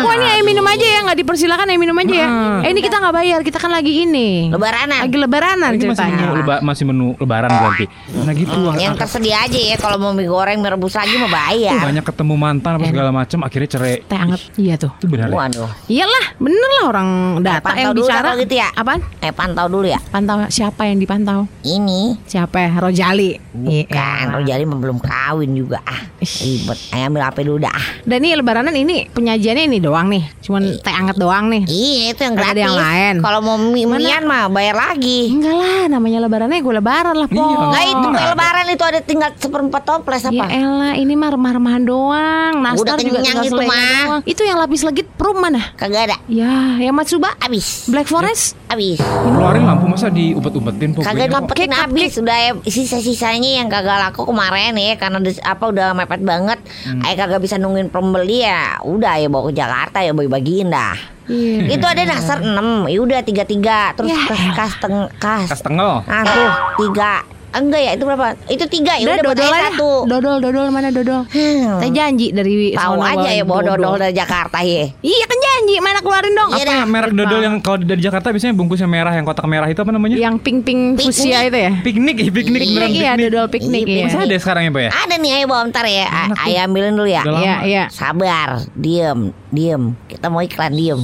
Wah 0.00 0.14
ini 0.14 0.26
ayo 0.30 0.42
minum 0.42 0.64
aja 0.64 0.84
ya 0.84 0.98
nggak 1.02 1.18
dipersilakan 1.18 1.66
ayo 1.66 1.78
minum 1.78 1.96
aja 1.96 2.14
ya. 2.14 2.28
Eh 2.60 2.70
ini 2.70 2.80
kita 2.80 2.96
nggak 2.96 3.14
bayar 3.14 3.40
kita 3.40 3.56
kan 3.56 3.70
lagi 3.70 4.04
ini. 4.04 4.48
Lebaranan 4.48 5.00
Lagi 5.00 5.16
lebaranan 5.16 5.70
Ini 5.70 5.80
masih 5.82 5.88
ceritanya. 5.90 6.16
menu, 6.22 6.34
leba- 6.36 6.62
masih 6.62 6.84
menu 6.84 7.06
lebaran 7.16 7.50
berarti. 7.50 7.86
Nah 8.14 8.32
gitu 8.32 8.52
Hmm, 8.54 8.70
ang- 8.70 8.80
Yang 8.80 8.94
tersedia 8.96 9.36
aja 9.40 9.58
ya 9.58 9.76
Kalau 9.76 9.96
mau 9.96 10.12
mie 10.12 10.24
goreng 10.24 10.58
mie 10.58 10.70
rebus 10.70 10.94
lagi 10.94 11.14
mau 11.16 11.26
tuh 11.26 11.32
bayar 11.32 11.80
banyak 11.82 12.04
ketemu 12.04 12.34
mantan 12.34 12.72
apa 12.74 12.86
segala 12.86 13.10
macam 13.10 13.38
akhirnya 13.42 13.68
cerai. 13.70 13.94
Teh 14.02 14.18
anget. 14.18 14.40
Iya 14.54 14.74
tuh. 14.76 14.92
Itu 14.94 15.06
benar 15.06 15.26
ya? 15.26 15.34
Waduh 15.34 15.70
Iyalah 15.86 16.24
bener 16.36 16.70
lah 16.72 16.84
orang 16.86 17.08
data 17.40 17.70
yang 17.72 17.92
bicara. 17.92 18.30
gitu 18.36 18.54
ya. 18.54 18.68
Apaan? 18.72 19.00
Eh 19.18 19.30
pantau 19.30 19.66
dulu 19.66 19.86
ya 19.86 19.98
Pantau 20.04 20.46
siapa 20.48 20.84
yang 20.84 20.96
dipantau? 20.96 21.46
Ini 21.60 22.20
Siapa 22.24 22.56
ya? 22.60 22.70
Rojali. 22.76 23.36
Iya. 23.56 23.84
Kan 23.86 24.26
Rojali 24.32 24.62
belum 24.64 24.98
kawin 24.98 25.50
juga 25.52 25.80
ah 25.80 26.00
Ribet 26.20 26.78
Ayo 26.90 27.04
ambil 27.06 27.22
HP 27.22 27.38
dulu 27.42 27.58
dah 27.58 27.70
ah. 27.70 27.73
Dan 28.02 28.20
ini 28.20 28.34
lebaranan 28.34 28.72
ini 28.72 29.08
penyajiannya 29.08 29.64
ini 29.66 29.78
doang 29.78 30.06
nih. 30.08 30.24
Cuman 30.40 30.62
teh 30.76 30.90
anget 30.90 31.16
doang 31.16 31.48
nih. 31.48 31.62
Iya 31.64 32.02
itu 32.10 32.20
yang 32.22 32.34
Ada 32.34 32.40
gratis 32.42 32.62
yang 32.62 32.76
lain. 32.76 33.14
Kalau 33.20 33.40
mau 33.40 33.56
mie 33.56 33.86
mian 33.86 34.22
mah 34.22 34.46
bayar 34.46 34.76
lagi 34.76 35.30
Enggak 35.30 35.54
lah, 35.54 35.82
namanya 35.88 36.18
lebarannya 36.20 36.58
gue 36.58 36.74
lebaran 36.74 37.16
lah, 37.16 37.26
Po. 37.26 37.34
Iya, 37.34 37.56
Nah 37.66 37.82
itu 37.82 37.96
Oh, 37.96 38.10
kayak 38.10 38.20
ada. 38.20 38.32
lebaran 38.32 38.66
itu 38.68 38.84
ada 38.84 39.00
tinggal 39.00 39.30
seperempat 39.34 39.82
toples 39.82 40.22
Ya 40.22 40.30
apa 40.30 40.44
elah, 40.48 40.94
ini 40.94 41.12
mah 41.12 41.30
remah-remahan 41.30 41.82
doang. 41.82 42.52
Nastar 42.56 42.94
Udah 42.94 42.96
juga 42.98 43.18
tinggal 43.20 43.44
itu, 43.44 43.56
mah. 43.56 44.04
doang. 44.04 44.20
Itu 44.24 44.42
yang 44.42 44.58
lapis 44.58 44.82
legit 44.82 45.08
prum 45.10 45.36
mana? 45.36 45.62
Kagak 45.74 46.02
ada 46.04 46.16
Ya, 46.26 46.76
yang 46.78 46.92
Matsuba, 46.92 47.32
Abis 47.38 47.86
Black 47.86 48.06
Forest. 48.06 48.56
Abis 48.66 48.98
Keluarin 48.98 49.62
lampu 49.62 49.86
masa 49.86 50.08
diumpet-umpetin 50.08 50.92
pokoknya. 50.92 51.08
Kagak 51.08 51.28
ngumpetin 51.30 51.72
habis 51.72 52.12
Udah 52.16 52.36
ya, 52.36 52.50
sisa-sisanya 52.64 53.50
yang 53.56 53.68
kagak 53.68 53.98
laku 54.00 54.24
kemarin 54.24 54.74
ya 54.74 54.94
Karena 54.94 55.18
apa 55.42 55.64
udah 55.64 55.86
mepet 55.92 56.20
banget 56.20 56.58
Hmm. 56.84 57.00
Ayo 57.00 57.14
kagak 57.16 57.40
bisa 57.40 57.56
nungguin 57.64 57.88
pembeli 57.88 58.44
ya 58.44 58.76
Udah 58.84 59.16
ya 59.16 59.32
bawa 59.32 59.48
ke 59.48 59.52
Jakarta 59.56 59.98
ya 60.04 60.12
bagi-bagiin 60.12 60.68
dah 60.68 61.16
Iya. 61.24 61.80
Itu 61.80 61.88
ada 61.88 62.04
nasar 62.04 62.44
6 62.44 62.84
Ya 62.84 62.98
udah 63.00 63.20
33 63.24 63.96
Terus 63.96 64.12
Ya 64.12 64.20
kas, 64.28 64.42
kas, 64.52 64.72
teng, 64.76 65.08
kas. 65.16 65.48
Kas 65.48 65.60
tengel. 65.64 66.04
Ah 66.04 66.20
tuh 66.20 66.50
tiga 66.84 67.24
Enggak 67.54 67.80
ya 67.80 67.90
itu 67.94 68.02
berapa 68.02 68.26
Itu 68.46 68.64
tiga 68.66 68.92
ya 68.94 69.04
Udah 69.04 69.14
udah 69.14 69.24
buat 69.24 69.36
dodol 69.36 69.46
aja. 69.48 69.62
satu 69.70 69.90
Dodol, 70.04 70.36
dodol 70.40 70.66
mana 70.68 70.90
dodol? 70.90 71.22
Hmm. 71.26 71.78
Saya 71.78 71.90
janji 71.92 72.26
dari 72.28 72.74
Tahu 72.74 72.92
sono 72.92 73.06
aja 73.06 73.30
ya 73.30 73.42
bawa 73.42 73.60
dodol 73.64 73.94
dari 73.96 74.10
Jakarta 74.10 74.58
ya 74.60 74.90
Iya 74.98 75.24
kan 75.24 75.38
janji, 75.38 75.74
mana 75.78 75.98
keluarin 75.98 76.34
dong? 76.34 76.50
Iya 76.50 76.64
Apa 76.64 76.74
ya, 76.74 76.84
merek 76.84 77.12
dodol 77.12 77.40
yang 77.40 77.54
kalau 77.58 77.78
dari 77.78 78.00
Jakarta 78.00 78.28
biasanya 78.28 78.54
bungkusnya 78.54 78.84
merah 78.84 79.12
yang 79.12 79.22
kotak 79.22 79.46
merah 79.46 79.66
itu 79.66 79.78
apa 79.78 79.88
namanya? 79.88 80.16
Yang 80.16 80.36
pink-pink 80.40 80.80
Piknik. 80.94 81.06
fuchsia 81.06 81.38
itu 81.42 81.54
ya? 81.56 81.70
Piknik, 81.80 82.16
ih, 82.18 82.28
piknik 82.28 82.60
Piknik, 82.60 82.90
iya, 82.90 83.12
piknik. 83.14 83.24
dodol 83.24 83.46
piknik 83.48 83.84
Iya, 83.84 83.94
ya. 83.94 84.04
Masih 84.04 84.18
ada 84.20 84.36
sekarang 84.36 84.62
ya, 84.64 84.70
Pak 84.70 84.82
ya? 84.82 84.90
Ada 84.92 85.14
nih 85.16 85.30
ayo 85.32 85.44
bawa 85.46 85.62
ntar 85.68 85.86
ya 85.86 86.06
Ayo 86.42 86.58
ambilin 86.60 86.92
dulu 86.92 87.06
ya. 87.06 87.22
Iya, 87.22 87.54
iya. 87.62 87.84
Sabar 87.88 88.66
Diem 88.74 89.30
Diem 89.48 89.82
Kita 90.04 90.26
mau 90.26 90.42
iklan 90.42 90.74
diem 90.74 90.98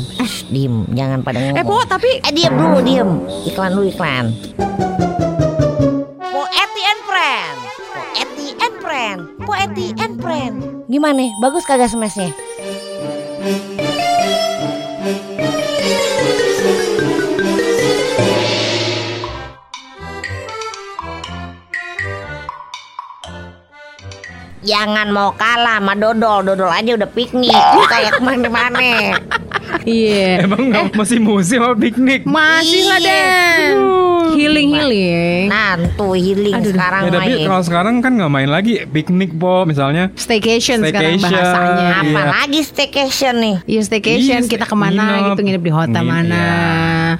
Diem 0.49 0.75
Jangan 0.91 1.19
pada 1.23 1.39
ngomong 1.39 1.57
Eh, 1.57 1.65
Po, 1.65 1.79
tapi 1.85 2.11
Eh 2.21 2.33
diem 2.33 2.51
dulu 2.51 2.79
diem 2.83 3.11
Iklan 3.47 3.71
dulu 3.71 3.87
iklan 3.87 4.27
Po 9.51 9.59
Eti 9.59 9.91
and 9.99 10.15
Friend 10.23 10.87
Gimana? 10.87 11.27
Bagus 11.43 11.67
kagak 11.67 11.91
smashnya? 11.91 12.31
Jangan 24.63 25.11
mau 25.11 25.35
kalah 25.35 25.83
sama 25.83 25.99
dodol 25.99 26.47
Dodol 26.47 26.71
aja 26.71 26.95
udah 26.95 27.11
piknik 27.11 27.51
Kayak 27.91 28.15
ke 28.15 28.23
mana-mana 28.23 29.19
iya. 29.85 30.41
Emang 30.45 30.67
nggak 30.67 30.93
masih 30.93 31.19
musim 31.19 31.59
apa 31.59 31.75
piknik? 31.75 32.23
Masih 32.23 32.83
lah, 32.85 32.99
Iya. 32.99 33.09
Den. 33.09 33.77
Healing-healing. 34.31 35.47
Nah 35.47 35.69
tuh 35.93 36.15
healing 36.15 36.55
Aduh, 36.55 36.71
sekarang 36.71 37.03
Ya, 37.03 37.11
tapi 37.13 37.31
main 37.31 37.45
kalau 37.45 37.63
sekarang 37.63 37.95
kan 37.99 38.13
nggak 38.15 38.31
main 38.31 38.49
lagi 38.49 38.73
piknik 38.85 39.35
po 39.35 39.63
misalnya. 39.65 40.15
Staycation 40.15 40.81
sekarang 40.81 41.19
Staycation. 41.19 41.35
bahasanya. 41.35 41.85
Iya. 42.01 42.15
Apalagi 42.15 42.61
staycation 42.63 43.35
nih 43.37 43.57
Iya 43.67 43.81
staycation 43.83 44.41
Iya, 44.41 44.49
kita 44.49 44.65
ke 44.65 44.75
mana 44.75 45.03
nginep. 45.03 45.29
gitu 45.29 45.41
nginep 45.43 45.63
di 45.63 45.73
hotel 45.73 46.01
Nginep, 46.01 46.09
mana. 46.09 46.45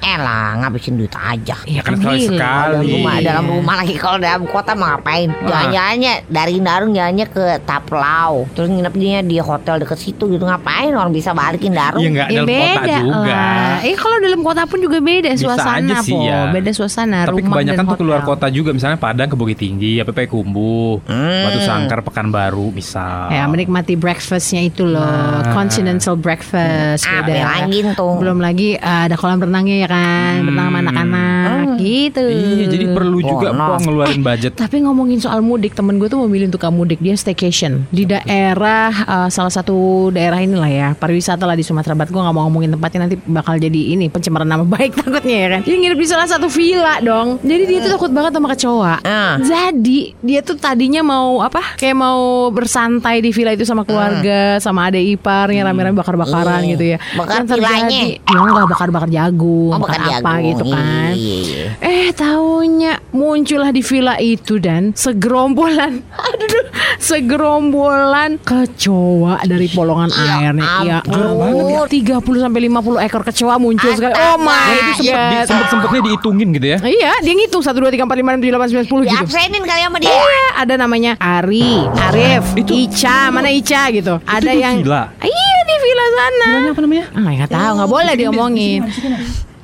Eh 0.01 0.17
lah 0.17 0.47
ngabisin 0.57 0.95
duit 0.95 1.11
aja 1.13 1.55
Iya 1.61 1.81
kan 1.81 1.93
sekali 1.93 2.15
healing. 2.17 2.31
sekali. 2.31 2.71
dalam 2.71 2.87
rumah 2.89 3.13
Iya. 3.13 3.25
dalam 3.27 3.45
rumah 3.49 3.75
lagi 3.77 3.95
kalau 3.97 4.17
dalam 4.17 4.43
kota 4.45 4.71
mah 4.73 4.87
ngapain 4.93 5.29
jalan-jalannya 5.41 6.13
dari 6.27 6.55
Darung 6.61 6.91
jalannya 6.91 7.25
ke 7.27 7.45
Taplau 7.61 8.47
terus 8.51 8.67
nginepnya 8.67 9.19
di 9.21 9.37
hotel 9.37 9.75
deket 9.77 9.99
situ 9.99 10.23
gitu 10.27 10.41
ngapain 10.41 10.91
orang 10.91 11.11
bisa 11.11 11.31
balikin 11.31 11.71
Darung 11.71 11.99
Iya 11.99 12.09
nggak 12.09 12.27
Ya 12.29 12.41
dalam 12.53 12.67
kota 12.67 12.81
beda 12.81 12.97
juga. 12.99 13.33
lah. 13.33 13.73
Eh 13.81 13.95
kalau 13.95 14.17
dalam 14.19 14.41
kota 14.41 14.61
pun 14.63 14.79
juga 14.79 14.97
beda 14.99 15.29
Bisa 15.31 15.43
suasana 15.43 15.77
aja 15.77 15.95
sih, 16.01 16.11
po. 16.11 16.21
ya. 16.21 16.39
Beda 16.49 16.71
suasana 16.71 17.17
Tapi 17.23 17.31
rumah 17.37 17.49
kebanyakan 17.51 17.77
dan 17.77 17.85
tuh 17.87 17.97
keluar 17.97 18.19
hotel. 18.19 18.29
kota 18.29 18.47
juga 18.49 18.69
misalnya 18.71 18.97
Padang 18.97 19.27
ke 19.27 19.35
Bukit 19.35 19.57
Tinggi, 19.57 19.93
apa 19.97 20.11
Kumbu, 20.23 21.01
Hmm. 21.01 21.43
Batu 21.43 21.59
Sangkar, 21.59 21.99
Pekanbaru 22.01 22.71
bisa. 22.71 23.27
Ya 23.29 23.45
menikmati 23.45 23.95
breakfastnya 23.95 24.61
itu 24.61 24.83
loh, 24.83 25.01
Nah. 25.01 25.51
continental 25.51 26.15
breakfast 26.15 27.03
Ah, 27.03 27.21
beda. 27.21 27.31
bilangin 27.31 27.93
tuh. 27.93 28.15
Belum 28.17 28.37
lagi 28.37 28.75
uh, 28.75 29.05
ada 29.05 29.15
kolam 29.15 29.37
renangnya 29.37 29.77
ya 29.77 29.87
kan, 29.87 30.31
Hmm. 30.33 30.45
berenang 30.45 30.67
sama 30.67 30.77
anak-anak 30.81 31.57
gitu. 31.77 32.23
Iya, 32.23 32.65
jadi 32.67 32.85
perlu 32.89 33.19
juga 33.19 33.47
Oh, 33.49 33.53
no. 33.53 33.65
po 33.67 33.75
ngeluarin 33.81 34.21
budget. 34.21 34.53
Tapi 34.53 34.81
ngomongin 34.81 35.17
soal 35.17 35.41
mudik, 35.41 35.73
temen 35.73 35.97
gue 35.97 36.07
tuh 36.07 36.21
memilih 36.21 36.47
untuk 36.47 36.63
mudik 36.71 36.97
dia 36.97 37.13
staycation 37.13 37.83
di 37.89 38.05
daerah 38.05 38.89
uh, 39.03 39.27
salah 39.27 39.49
satu 39.49 39.73
daerah 40.09 40.39
inilah 40.39 40.67
ya 40.67 40.87
pariwisata 40.93 41.43
lah 41.43 41.53
di 41.53 41.61
Sumatera 41.61 41.93
Barat. 41.93 42.09
Gue 42.09 42.19
nggak 42.19 42.31
mau 42.33 42.40
ngomongin 42.43 42.71
tempatnya 42.71 42.99
nanti 43.03 43.15
bakal 43.21 43.55
jadi 43.55 43.81
ini 43.91 44.07
pencemaran 44.07 44.45
nama 44.45 44.61
baik 44.63 44.93
takutnya 44.99 45.35
ya 45.35 45.47
kan. 45.49 45.61
Dia 45.63 45.75
nginep 45.75 45.97
di 45.97 46.07
salah 46.07 46.25
satu 46.25 46.47
villa 46.47 46.99
dong. 46.99 47.41
Jadi 47.41 47.63
dia 47.65 47.79
tuh 47.81 47.91
takut 47.91 48.11
banget 48.11 48.31
sama 48.31 48.47
kecoa. 48.49 48.95
Ah. 49.01 49.35
Jadi 49.37 50.13
dia 50.17 50.39
tuh 50.39 50.55
tadinya 50.55 51.01
mau 51.01 51.41
apa? 51.41 51.75
Kayak 51.75 51.97
mau 51.97 52.21
bersantai 52.51 53.19
di 53.19 53.31
villa 53.31 53.51
itu 53.51 53.63
sama 53.63 53.81
keluarga, 53.81 54.55
sama 54.57 54.87
adik 54.87 55.17
iparnya 55.17 55.63
rame-rame 55.63 55.97
bakar-bakaran 55.97 56.61
Iya. 56.61 56.71
gitu 56.71 56.83
ya. 56.85 56.97
Bakar 57.17 57.41
villanya? 57.43 58.01
Ya 58.13 58.37
enggak 58.37 58.69
bakar-bakar 58.69 59.09
jagung, 59.09 59.73
Oh, 59.73 59.79
bakar 59.79 59.97
bakar 59.97 60.19
apa 60.21 60.31
jagung. 60.31 60.47
gitu 60.47 60.63
kan. 60.69 61.13
Iya, 61.13 61.37
iya. 61.41 61.65
Eh 61.81 62.09
taunya 62.13 62.93
muncullah 63.11 63.69
di 63.69 63.79
villa 63.79 64.15
itu 64.17 64.55
dan 64.55 64.91
segerombolan, 64.91 65.99
aduh, 66.27 66.65
segerombolan 66.97 68.39
kecoa 68.39 69.43
dari 69.43 69.67
polongan 69.67 70.09
air 70.09 70.51
nih. 70.51 70.67
Ya, 70.83 70.99
ampun. 71.03 71.87
30 71.87 72.23
sampai 72.39 72.61
50 72.65 73.05
ekor 73.05 73.21
kecoa 73.23 73.55
muncul 73.55 73.91
sekali. 73.91 74.15
Oh 74.15 74.35
my 74.35 74.95
Sempet, 74.95 75.03
di, 75.03 75.07
sempet 75.43 75.67
sempetnya 75.67 76.01
dihitungin 76.01 76.47
gitu 76.55 76.67
ya. 76.67 76.77
Iya, 76.79 77.11
dia 77.19 77.33
ngitung 77.33 77.59
1 77.59 77.71
2 77.71 77.91
3 77.91 78.07
4 78.07 78.07
5 78.07 78.39
6 78.39 78.47
7 78.47 78.55
8 78.55 78.87
9 78.87 78.87
10 78.87 79.03
Di 79.03 79.09
gitu. 79.11 79.23
absenin 79.23 79.63
kali 79.63 79.81
sama 79.83 79.97
dia. 79.99 80.11
Iya, 80.11 80.45
ada 80.57 80.73
namanya 80.75 81.11
Ari, 81.19 81.83
Arif, 82.07 82.43
Itu- 82.55 82.73
Ica, 82.73 83.27
mana 83.29 83.51
Ica 83.51 83.91
gitu. 83.91 84.23
Ada 84.23 84.49
di 84.49 84.59
yang 84.59 84.79
villa? 84.79 85.11
Iya 85.19 85.57
di 85.61 85.75
villa 85.77 86.05
sana. 86.11 86.47
Namanya 86.47 86.71
apa 86.71 86.81
namanya? 86.81 87.05
Ah, 87.11 87.29
nggak 87.29 87.51
tahu, 87.51 87.71
nggak 87.75 87.91
boleh 87.91 88.13
diomongin. 88.15 88.81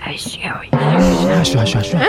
Asyah, 0.07 1.61
asyah, 1.67 1.79
asyah. 1.83 1.99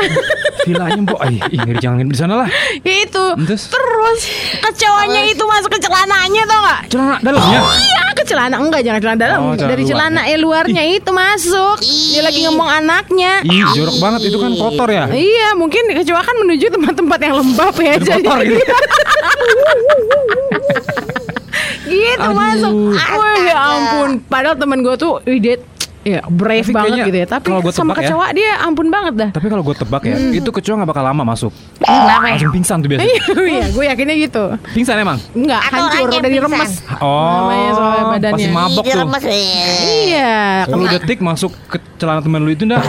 Villanya 0.63 1.01
mbok, 1.03 1.19
ay, 1.19 1.41
ih, 1.51 1.59
ngeri 1.59 1.79
jangan 1.83 2.07
di 2.07 2.15
sana 2.15 2.35
lah. 2.45 2.49
Itu 2.79 3.25
Terus? 3.43 3.63
terus 3.75 4.21
kecoanya 4.63 5.21
itu 5.27 5.43
masuk 5.43 5.71
ke 5.75 5.81
celananya 5.83 6.43
tau 6.47 6.61
nggak? 6.63 6.81
Celana 6.93 7.17
dalamnya. 7.19 7.61
Iya 7.75 8.03
ke 8.15 8.23
celana 8.23 8.57
enggak 8.59 8.83
jangan 8.87 9.01
celana 9.03 9.19
dalam 9.19 9.39
Oh, 9.41 9.55
celana 9.55 9.71
dari 9.71 9.83
celana 9.83 10.21
eh 10.27 10.39
luarnya 10.39 10.83
itu 10.87 11.11
masuk. 11.11 11.77
Dia 11.83 12.23
lagi 12.23 12.41
ngomong 12.47 12.69
anaknya. 12.69 13.33
Ih, 13.43 13.67
jorok 13.75 13.97
banget 13.99 14.21
itu 14.31 14.39
kan 14.39 14.53
kotor 14.55 14.89
ya. 14.91 15.05
Iya 15.11 15.49
mungkin 15.59 15.83
kecoa 15.91 16.23
kan 16.23 16.37
menuju 16.39 16.67
tempat-tempat 16.71 17.19
yang 17.19 17.35
lembab 17.43 17.75
ya 17.79 17.95
Jadi 17.99 18.23
kotor 18.23 18.39
gitu. 18.47 18.63
gitu 21.89 22.21
Aduh. 22.21 22.37
masuk. 22.37 22.73
Wah 22.95 23.37
ya 23.43 23.57
ampun. 23.59 24.11
Padahal 24.27 24.55
temen 24.55 24.79
gue 24.85 24.95
tuh 24.95 25.19
dia 25.41 25.57
ya 26.03 26.21
brave 26.25 26.65
Tapi 26.65 26.75
banget 26.75 26.89
kayaknya 26.89 27.09
gitu 27.09 27.19
ya. 27.19 27.27
Tapi 27.29 27.47
kalau 27.47 27.61
gua 27.61 27.73
sama 27.73 27.93
tebak 27.93 27.99
ya. 27.99 28.09
kecoa 28.09 28.27
dia 28.33 28.53
ampun 28.63 28.87
banget 28.89 29.15
dah. 29.15 29.31
Tapi 29.35 29.47
kalau 29.47 29.63
gue 29.63 29.77
tebak 29.77 30.03
ya, 30.03 30.17
itu 30.33 30.49
kecoa 30.49 30.75
nggak 30.79 30.91
bakal 30.91 31.05
lama 31.05 31.23
masuk. 31.25 31.53
Kenapa 31.79 32.27
ya? 32.27 32.37
Langsung 32.39 32.53
pingsan 32.55 32.77
tuh 32.79 32.89
biasa. 32.89 33.03
Iya, 33.49 33.67
gue 33.73 33.85
yakinnya 33.87 34.17
gitu. 34.19 34.45
Pingsan 34.73 34.97
emang? 34.99 35.19
Enggak, 35.33 35.63
hancur 35.65 36.01
orangnya 36.05 36.21
dari 36.21 36.37
pingsan. 36.37 36.53
remes. 36.55 36.73
Oh, 36.99 37.29
Namanya 37.49 37.71
soalnya 37.73 38.05
badannya. 38.09 38.35
pasti 38.37 38.49
mabok 38.53 38.85
tuh. 38.85 38.91
diremes, 38.93 39.23
weh. 39.25 39.45
Iya, 40.09 40.35
10 40.69 40.95
detik 40.95 41.19
masuk 41.19 41.53
ke 41.67 41.77
celana 41.97 42.21
temen 42.21 42.41
lu 42.41 42.51
itu 42.51 42.63
ndak 42.63 42.83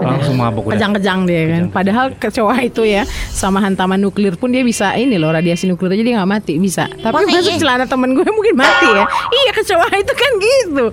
langsung 0.00 0.34
mabok 0.34 0.62
udah. 0.64 0.72
kejang-kejang 0.74 1.20
dia 1.24 1.42
kan. 1.48 1.62
Padahal 1.68 2.06
kecoa 2.12 2.56
itu 2.60 2.82
ya 2.82 3.02
sama 3.28 3.58
hantaman 3.58 3.98
nuklir 3.98 4.34
pun 4.34 4.48
dia 4.48 4.62
bisa 4.62 4.94
ini 4.94 5.14
loh 5.14 5.28
radiasi 5.28 5.64
nuklir 5.64 5.90
aja 5.90 6.02
dia 6.02 6.14
nggak 6.16 6.30
mati 6.30 6.54
bisa. 6.56 6.86
Tapi 6.88 7.14
Masa 7.18 7.30
masuk 7.34 7.52
iya? 7.52 7.58
celana 7.58 7.84
temen 7.84 8.10
gue 8.12 8.26
mungkin 8.26 8.54
mati 8.54 8.88
ya. 8.88 9.04
Iya 9.06 9.50
kecoa 9.54 9.88
itu 9.92 10.12
kan 10.12 10.30
gitu. 10.38 10.84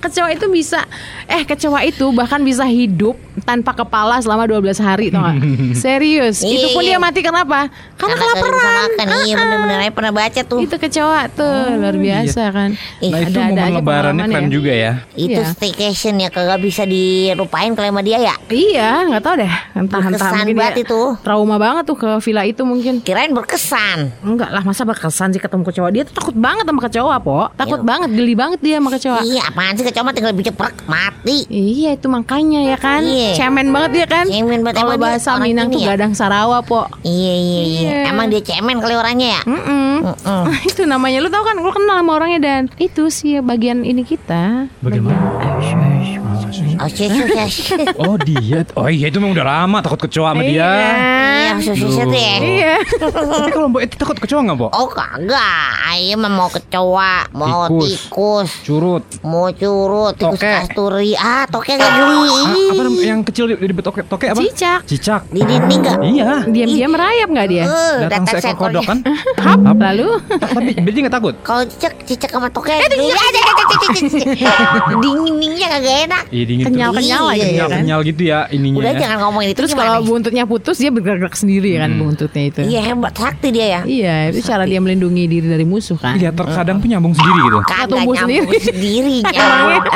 Kecoa 0.00 0.28
itu 0.30 0.46
bisa 0.48 0.80
eh 1.24 1.42
kecoa 1.42 1.80
itu 1.82 2.04
bahkan 2.10 2.40
bisa 2.40 2.64
hidup 2.64 3.16
tanpa 3.42 3.72
kepala 3.74 4.18
selama 4.18 4.44
12 4.44 4.60
hari 4.78 5.08
tau 5.08 5.22
gak? 5.22 5.36
Serius. 5.84 6.40
itu 6.40 6.70
pun 6.70 6.80
dia 6.80 6.92
Iya. 6.92 7.00
mati 7.00 7.20
kenapa? 7.20 7.66
Karena 7.94 8.14
Karena 8.14 8.32
kelaparan. 8.36 8.88
Iya 9.24 9.34
bener-bener 9.34 9.78
aja 9.80 9.92
pernah 9.92 10.12
baca 10.12 10.40
tuh. 10.40 10.60
Itu 10.60 10.76
kecoa 10.76 11.20
tuh 11.28 11.54
luar 11.76 11.96
biasa 11.96 12.42
kan. 12.48 12.70
Ih, 12.98 13.10
Nah 13.10 13.20
itu 13.20 13.34
Ada-ada 13.34 13.50
momen 13.50 13.74
lebarannya 13.74 14.24
keren 14.24 14.42
ya. 14.42 14.50
juga 14.50 14.72
ya. 14.72 14.92
Itu 15.14 15.34
Iya. 15.36 15.50
staycation 15.50 16.14
ya 16.16 16.28
kagak 16.28 16.60
bisa 16.60 16.82
dirupain 16.84 17.72
kalau 17.72 17.88
sama 17.88 18.00
dia 18.00 18.18
ya. 18.18 18.34
Iya, 18.54 18.90
nggak 19.06 19.22
tahu 19.22 19.34
deh. 19.36 19.52
Entah 19.74 19.98
entah 20.00 20.30
mungkin 20.30 20.54
banget 20.54 20.74
dia 20.76 20.84
itu. 20.86 21.02
trauma 21.20 21.56
banget 21.56 21.84
tuh 21.84 21.96
ke 21.96 22.10
villa 22.22 22.42
itu 22.42 22.62
mungkin. 22.62 23.02
Kirain 23.02 23.30
berkesan. 23.30 24.14
Enggak 24.22 24.48
lah, 24.48 24.62
masa 24.62 24.82
berkesan 24.82 25.30
sih 25.30 25.38
ketemu 25.38 25.62
kecoa. 25.64 25.88
Dia 25.90 26.02
tuh 26.04 26.14
takut 26.14 26.34
banget 26.34 26.64
sama 26.64 26.80
kecoa, 26.80 27.16
Po. 27.18 27.50
Takut 27.52 27.80
Iya. 27.80 27.86
banget, 27.86 28.08
geli 28.14 28.34
banget 28.34 28.58
dia 28.62 28.78
sama 28.78 28.90
kecoa. 28.90 29.20
Iya 29.20 29.42
apaan 29.44 29.74
sih 29.74 29.84
kecoa 29.84 30.02
mah 30.02 30.14
tinggal 30.14 30.32
biceprek 30.32 30.74
mati. 30.86 31.44
Iya, 31.48 31.98
itu 31.98 32.06
makanya 32.06 32.60
ya 32.64 32.76
kan. 32.76 33.02
Iya. 33.02 33.30
Cemen 33.36 33.68
banget 33.68 33.90
dia 33.92 34.06
kan. 34.06 34.24
Cemen 34.24 34.60
banget. 34.62 34.78
Kalau 34.78 34.94
bahasa 34.96 35.30
Minang 35.36 35.68
tuh 35.68 35.82
ya? 35.82 35.92
gadang 35.92 36.14
Sarawa, 36.14 36.62
Po. 36.62 36.86
Iya 37.02 37.34
iya 37.34 37.62
iya. 37.62 37.62
Iya. 37.84 37.98
Emang 38.14 38.30
dia 38.30 38.40
cemen 38.40 38.78
kali 38.78 38.94
orangnya 38.94 39.28
ya. 39.34 39.42
Mm-mm. 39.44 39.94
Mm-mm. 40.04 40.42
itu 40.70 40.84
namanya 40.84 41.18
lu 41.18 41.28
tau 41.28 41.42
kan 41.42 41.56
lu 41.56 41.68
kenal 41.68 41.98
sama 41.98 42.12
orangnya 42.14 42.40
dan 42.40 42.62
itu 42.76 43.08
sih 43.08 43.34
ya 43.34 43.40
bagian 43.40 43.82
ini 43.82 44.04
kita 44.04 44.68
Bagaimana? 44.78 45.16
Oh 46.76 46.88
sih 46.88 47.06
sih 47.06 47.22
sih. 47.24 47.76
Oh 47.96 48.16
dia, 48.16 48.66
oh 48.74 48.86
iya 48.86 49.06
itu 49.06 49.16
memang 49.16 49.32
udah 49.32 49.46
lama 49.46 49.78
takut 49.80 50.00
kecoa 50.00 50.30
sama 50.30 50.42
dia. 50.42 50.68
Iya 51.34 51.52
susu 51.56 51.86
susu 51.86 52.00
tuh 52.02 52.12
ya. 52.12 52.36
iya 52.40 52.72
Tapi 52.98 53.50
kalau 53.50 53.68
mbok 53.68 53.82
itu 53.82 53.94
takut 53.94 54.16
kecoa 54.16 54.40
nggak 54.42 54.56
mbok? 54.56 54.70
Oh 54.72 54.88
kagak, 54.88 55.68
ayo 55.88 56.14
mah 56.16 56.28
mau 56.28 56.48
kecoa, 56.48 57.14
mau 57.30 57.66
Tikus. 57.66 57.90
tikus, 58.06 58.50
Curut. 58.62 59.04
mau 59.22 59.46
curut, 59.50 60.14
tikus 60.14 60.34
Toke. 60.34 60.50
kasturi, 60.50 61.12
ah 61.14 61.44
toke 61.46 61.72
gak 61.72 61.90
geli, 61.90 62.22
Ah, 62.24 62.70
apa 62.70 62.82
namanya 62.82 63.06
yang 63.06 63.20
kecil 63.22 63.44
di, 63.46 63.54
di 63.56 63.74
toke, 63.76 64.00
toke 64.02 64.26
apa? 64.26 64.40
cicak 64.40 64.80
Cicak. 64.84 65.22
di 65.28 65.40
dinding 65.40 65.80
gak? 65.80 65.98
Iya. 66.02 66.30
diam-diam 66.44 66.90
merayap 66.90 67.28
nggak 67.28 67.46
dia 67.48 67.64
Eh, 67.64 67.94
Datang 68.02 68.22
datang 68.24 68.42
seekor 68.42 68.68
kodok 68.68 68.84
kan? 68.84 68.98
hap 69.44 69.78
lalu 69.78 70.08
Tapi 70.34 70.70
berarti 70.76 70.98
nggak 71.00 71.14
takut? 71.14 71.34
Kalau 71.40 71.62
cicak, 71.64 71.92
cicak 72.04 72.30
sama 72.30 72.48
toke, 72.48 72.72
aja, 72.72 72.88
dingin 74.96 75.34
dinginnya 75.34 75.68
kagak 75.70 75.96
enak. 76.06 76.22
Iya 76.30 76.44
dingin 76.44 76.63
tuh. 76.64 76.72
kenyal-kenyal 76.72 77.24
aja 77.28 77.36
iya, 77.36 77.46
dia 77.52 77.66
kan 77.68 77.78
Kenyal 77.84 78.00
gitu 78.02 78.22
ya 78.24 78.38
ininya. 78.48 78.80
Udah 78.80 78.92
ya. 78.94 79.00
jangan 79.04 79.18
ngomongin 79.28 79.48
itu 79.52 79.58
terus 79.60 79.72
gimana? 79.72 79.84
kalau 79.84 80.00
buntutnya 80.08 80.44
putus 80.48 80.76
dia 80.80 80.90
bergerak 80.90 81.34
sendiri 81.36 81.70
kan 81.76 81.90
buntutnya 82.00 82.42
itu 82.48 82.60
Iya 82.64 82.80
hebat 82.80 83.14
sakti 83.14 83.48
dia 83.52 83.66
ya. 83.66 83.80
Iya, 83.84 84.14
itu 84.32 84.40
cara 84.42 84.64
dia 84.64 84.80
melindungi 84.80 85.24
diri 85.28 85.46
dari 85.46 85.66
musuh 85.68 86.00
kan. 86.00 86.16
Iya 86.16 86.32
terkadang 86.32 86.80
tuh 86.80 86.88
nyambung 86.88 87.12
sendiri 87.12 87.38
gitu. 87.44 87.58
Kagak 87.68 87.86
tumbuh 87.92 88.14
nyambung 88.16 88.50
sendiri. 88.50 88.58
sendiri. 88.60 89.18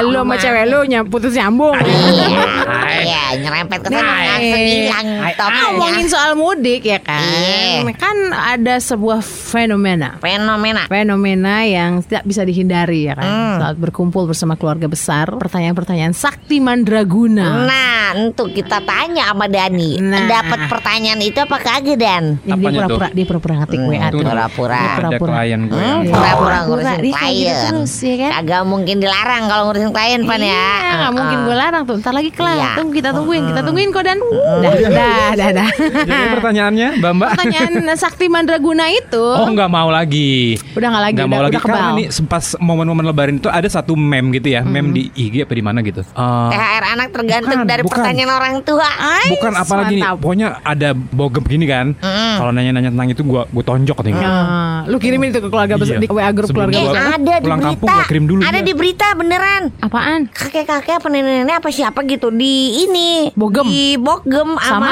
Lu 0.04 0.18
sama 0.20 0.35
cewek 0.37 0.64
lu 0.68 0.78
nyam- 0.85 1.09
putus 1.09 1.33
nyambung. 1.35 1.74
Iya, 1.78 3.04
iya, 3.04 3.24
nyerempet 3.40 3.78
ke 3.85 3.88
sana 3.88 4.04
Nah, 4.09 4.20
langsung 4.37 4.61
eh, 4.62 4.68
hilang 4.88 5.07
ah, 5.37 5.50
ngomongin 5.68 6.07
soal 6.09 6.33
mudik 6.35 6.83
ya 6.85 7.00
kan. 7.00 7.20
Iya. 7.22 7.92
Kan 7.94 8.16
ada 8.33 8.74
sebuah 8.78 9.20
fenomena. 9.22 10.18
Fenomena. 10.18 10.87
Fenomena 10.90 11.64
yang 11.64 12.02
tidak 12.04 12.24
bisa 12.26 12.42
dihindari 12.44 13.09
ya 13.09 13.14
kan. 13.18 13.26
Hmm. 13.26 13.57
Saat 13.59 13.76
berkumpul 13.78 14.28
bersama 14.28 14.54
keluarga 14.54 14.87
besar, 14.90 15.35
pertanyaan-pertanyaan 15.38 16.14
sakti 16.14 16.58
mandraguna. 16.59 17.64
Nah, 17.64 17.97
untuk 18.18 18.51
kita 18.51 18.81
tanya 18.81 19.29
sama 19.29 19.47
Dani, 19.47 19.99
Nah. 19.99 20.25
dapat 20.25 20.66
pertanyaan 20.66 21.21
itu 21.21 21.38
apa 21.38 21.57
kagak 21.57 21.97
Dan? 21.97 22.25
Yang 22.40 22.59
dia 22.59 22.64
Apanya 22.64 22.79
pura-pura 22.81 23.09
dia 23.11 23.25
pura-pura 23.25 23.55
ngetik 23.57 23.79
Hmm, 23.79 23.88
WA 23.88 24.09
tuh. 24.09 24.18
pura-pura. 24.21 24.83
Pura-pura. 24.97 25.33
klien 25.38 25.61
gue. 25.62 25.77
Hmm, 25.77 25.85
yang- 25.85 26.03
pura-pura 26.09 26.37
Pura-pura, 26.38 26.59
ngurusin 26.64 26.99
gitu 26.99 27.14
klien. 27.14 27.57
terus, 27.68 27.92
ya 27.99 28.14
kan? 28.18 28.31
Kagak 28.35 28.62
mungkin 28.64 28.97
dilarang 28.99 29.42
kalau 29.44 29.62
ngurusin 29.66 29.90
klien 29.90 30.21
pan 30.23 30.40
ya. 30.40 30.47
Iya, 30.49 30.92
nggak 30.99 31.12
mungkin 31.14 31.38
gue 31.40 31.57
larang 31.57 31.83
tuh. 31.85 31.97
Ntar 31.99 32.12
lagi 32.12 32.31
kelar. 32.31 32.55
Iya. 32.55 32.71
Tunggu 32.77 32.92
kita 32.94 33.11
tungguin, 33.12 33.42
kita 33.44 33.61
tungguin 33.62 33.88
kok 33.90 34.03
dan. 34.03 34.18
Dah, 34.59 34.73
dah, 34.75 35.31
dah, 35.35 35.49
dah. 35.55 35.68
Jadi 35.79 36.25
pertanyaannya, 36.33 36.88
Mbak 36.97 37.12
Mbak. 37.14 37.31
Pertanyaan 37.35 37.73
sakti 37.94 38.27
mandraguna 38.27 38.88
itu. 38.88 39.21
Oh 39.21 39.49
nggak 39.49 39.68
mau 39.68 39.88
lagi. 39.88 40.57
Udah 40.73 40.88
nggak 40.88 41.03
lagi, 41.03 41.14
Nggak 41.14 41.29
mau 41.29 41.42
lagi 41.42 41.57
karena 41.59 41.81
nih 41.94 42.09
pas 42.25 42.44
momen-momen 42.57 43.05
lebaran 43.05 43.37
itu 43.37 43.49
ada 43.49 43.66
satu 43.66 43.92
meme 43.92 44.33
gitu 44.33 44.49
ya, 44.51 44.62
meme 44.62 44.90
di 44.90 45.03
IG 45.12 45.42
apa 45.42 45.53
di 45.53 45.61
mana 45.61 45.79
gitu. 45.81 46.01
Eh, 46.03 46.47
THR 46.50 46.84
anak 46.88 47.08
tergantung 47.11 47.58
Bukan, 47.58 47.68
dari 47.68 47.82
bukan. 47.82 47.92
pertanyaan 47.94 48.30
orang 48.32 48.54
tua. 48.62 48.88
Ais, 48.88 49.30
bukan 49.30 49.52
apalagi 49.54 49.94
nih, 49.94 50.02
mantap. 50.02 50.18
pokoknya 50.18 50.48
ada 50.62 50.88
bogem 50.92 51.44
gini 51.44 51.66
kan. 51.66 51.87
Kalau 52.34 52.50
nanya-nanya 52.50 52.90
tentang 52.90 53.08
itu 53.08 53.22
gua 53.22 53.42
gua 53.46 53.64
tonjok 53.64 53.96
katanya. 53.96 54.20
Ah, 54.20 54.78
lu 54.84 54.96
kirimin 54.96 55.28
itu 55.28 55.38
ke 55.38 55.48
keluarga 55.48 55.74
besar 55.74 55.96
Iya. 55.96 56.00
di 56.00 56.08
WA 56.08 56.30
grup 56.30 56.48
Sebelum 56.48 56.66
keluarga 56.66 56.78
Eh 56.78 56.87
besar. 56.87 57.02
ada 57.14 57.34
di 57.34 57.42
pulang 57.42 57.58
berita. 57.58 57.68
kampung 57.70 57.88
gua 57.88 58.04
kirim 58.04 58.24
dulu, 58.24 58.40
ada 58.40 58.50
iya. 58.54 58.62
di 58.62 58.72
berita 58.72 59.06
beneran. 59.12 59.62
Apaan? 59.78 60.20
Kakek-kakek 60.28 60.94
apa 60.94 61.06
nenek-nenek 61.08 61.56
apa 61.56 61.68
siapa 61.68 62.00
gitu 62.04 62.28
di 62.30 62.54
ini 62.80 63.11
Bogem. 63.32 63.64
di 63.64 63.96
bogem 63.96 64.56
sama, 64.56 64.88
Sama? 64.88 64.90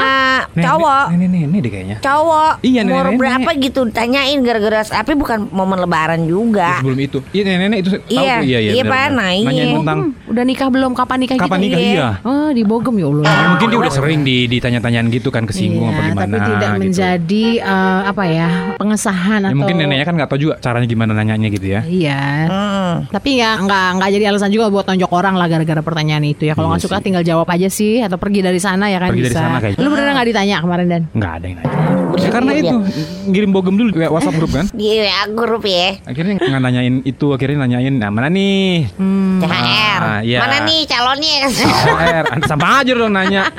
Nenek- 0.49 0.65
cowok 0.65 1.05
Nenek-nenek 1.09 1.59
deh 1.59 1.71
kayaknya. 1.71 1.97
cowok 1.99 2.51
Iya, 2.61 2.81
umur 2.81 2.87
nenek-nenek. 2.87 3.19
berapa 3.19 3.49
gitu 3.57 3.79
ditanyain 3.83 4.39
gara-gara 4.39 4.79
tapi 4.83 5.13
bukan 5.13 5.49
momen 5.49 5.77
lebaran 5.79 6.21
juga 6.23 6.79
Sebelum 6.79 6.99
itu. 6.99 7.17
Iya 7.29 7.41
nenek-nenek 7.45 7.77
itu 7.79 7.89
tahu 7.91 8.05
Iya, 8.17 8.35
iya 8.41 8.57
iya. 8.59 8.71
iya, 8.71 8.83
benar, 8.83 8.91
Pak, 8.91 8.99
iya. 8.99 9.45
Nanyain 9.47 9.75
tentang 9.77 9.99
udah 10.27 10.43
nikah 10.43 10.67
belum? 10.67 10.91
Kapan 10.93 11.17
nikah 11.19 11.35
Kapan 11.47 11.59
gitu? 11.59 11.71
nikah, 11.73 11.81
iya. 11.81 12.09
Oh, 12.21 12.49
di 12.49 12.61
Bogem 12.61 12.95
ya 12.95 13.07
Allah. 13.07 13.25
Ya, 13.25 13.45
mungkin 13.49 13.67
dia 13.67 13.79
udah 13.79 13.93
sering 13.93 14.19
di, 14.21 14.37
ditanya-tanyaan 14.47 15.07
gitu 15.09 15.29
kan 15.29 15.43
kesinggung 15.43 15.85
apa 15.85 15.95
Iya, 15.97 16.07
gimana 16.09 16.27
tapi 16.29 16.47
tidak 16.47 16.67
gitu. 16.69 16.81
menjadi 16.81 17.45
eh, 17.59 18.01
apa 18.05 18.23
ya 18.25 18.49
pengesahan 18.75 19.39
Ya, 19.39 19.47
atau 19.47 19.57
mungkin 19.57 19.75
neneknya 19.77 20.05
kan 20.05 20.15
nggak 20.15 20.29
tahu 20.29 20.39
juga 20.39 20.53
caranya 20.57 20.85
gimana 20.85 21.11
nanyanya 21.13 21.47
gitu 21.49 21.67
ya. 21.69 21.81
Iya. 21.81 22.21
Hmm. 22.47 22.93
Tapi 23.07 23.29
ya 23.35 23.55
nggak 23.57 23.87
nggak 23.97 24.09
jadi 24.11 24.25
alasan 24.27 24.49
juga 24.49 24.67
buat 24.67 24.83
tonjok 24.83 25.09
orang 25.09 25.35
lah 25.35 25.47
gara-gara 25.47 25.81
pertanyaan 25.81 26.23
itu 26.23 26.43
ya. 26.43 26.53
Kalau 26.53 26.67
Iya 26.67 26.73
nggak 26.73 26.83
suka 26.83 26.97
sih. 26.97 27.03
tinggal 27.03 27.23
jawab 27.23 27.47
aja 27.47 27.67
sih 27.67 27.99
atau 27.99 28.17
pergi 28.17 28.39
dari 28.39 28.57
sana 28.57 28.87
ya 28.87 28.97
kan 28.97 29.09
Pergi 29.09 29.23
dari 29.23 29.31
bisa. 29.31 29.41
sana 29.41 29.57
kayaknya. 29.57 29.79
Lu 29.79 29.89
beneran 29.89 30.13
nggak 30.13 30.27
ditanya 30.27 30.55
kemarin 30.59 30.85
dan? 30.87 31.01
Nggak 31.11 31.31
ada 31.33 31.45
yang 31.45 31.55
nanya. 31.57 32.06
Ya 32.17 32.29
karena 32.29 32.51
itu 32.53 32.75
ngirim 33.25 33.51
bogem 33.51 33.75
dulu 33.75 33.89
ke 33.91 34.05
WhatsApp 34.05 34.35
grup 34.35 34.51
kan. 34.51 34.65
di 34.71 34.87
WA 34.97 35.23
grup 35.29 35.63
ya 35.63 35.95
Akhirnya 36.03 36.33
nggak 36.37 36.61
nanyain 36.61 36.95
itu, 37.03 37.25
akhirnya 37.29 37.57
nanyain, 37.63 37.93
nah 37.93 38.09
mana 38.09 38.27
nih? 38.27 38.89
Hmm. 38.95 39.39
THR 39.39 39.99
Ah, 39.99 40.19
iya. 40.21 40.39
mana 40.41 40.65
nih 40.65 40.81
calonnya 40.85 41.35
THR, 41.47 42.25
sama 42.45 42.81
aja 42.81 42.91
dong 42.91 43.11
nanya. 43.11 43.43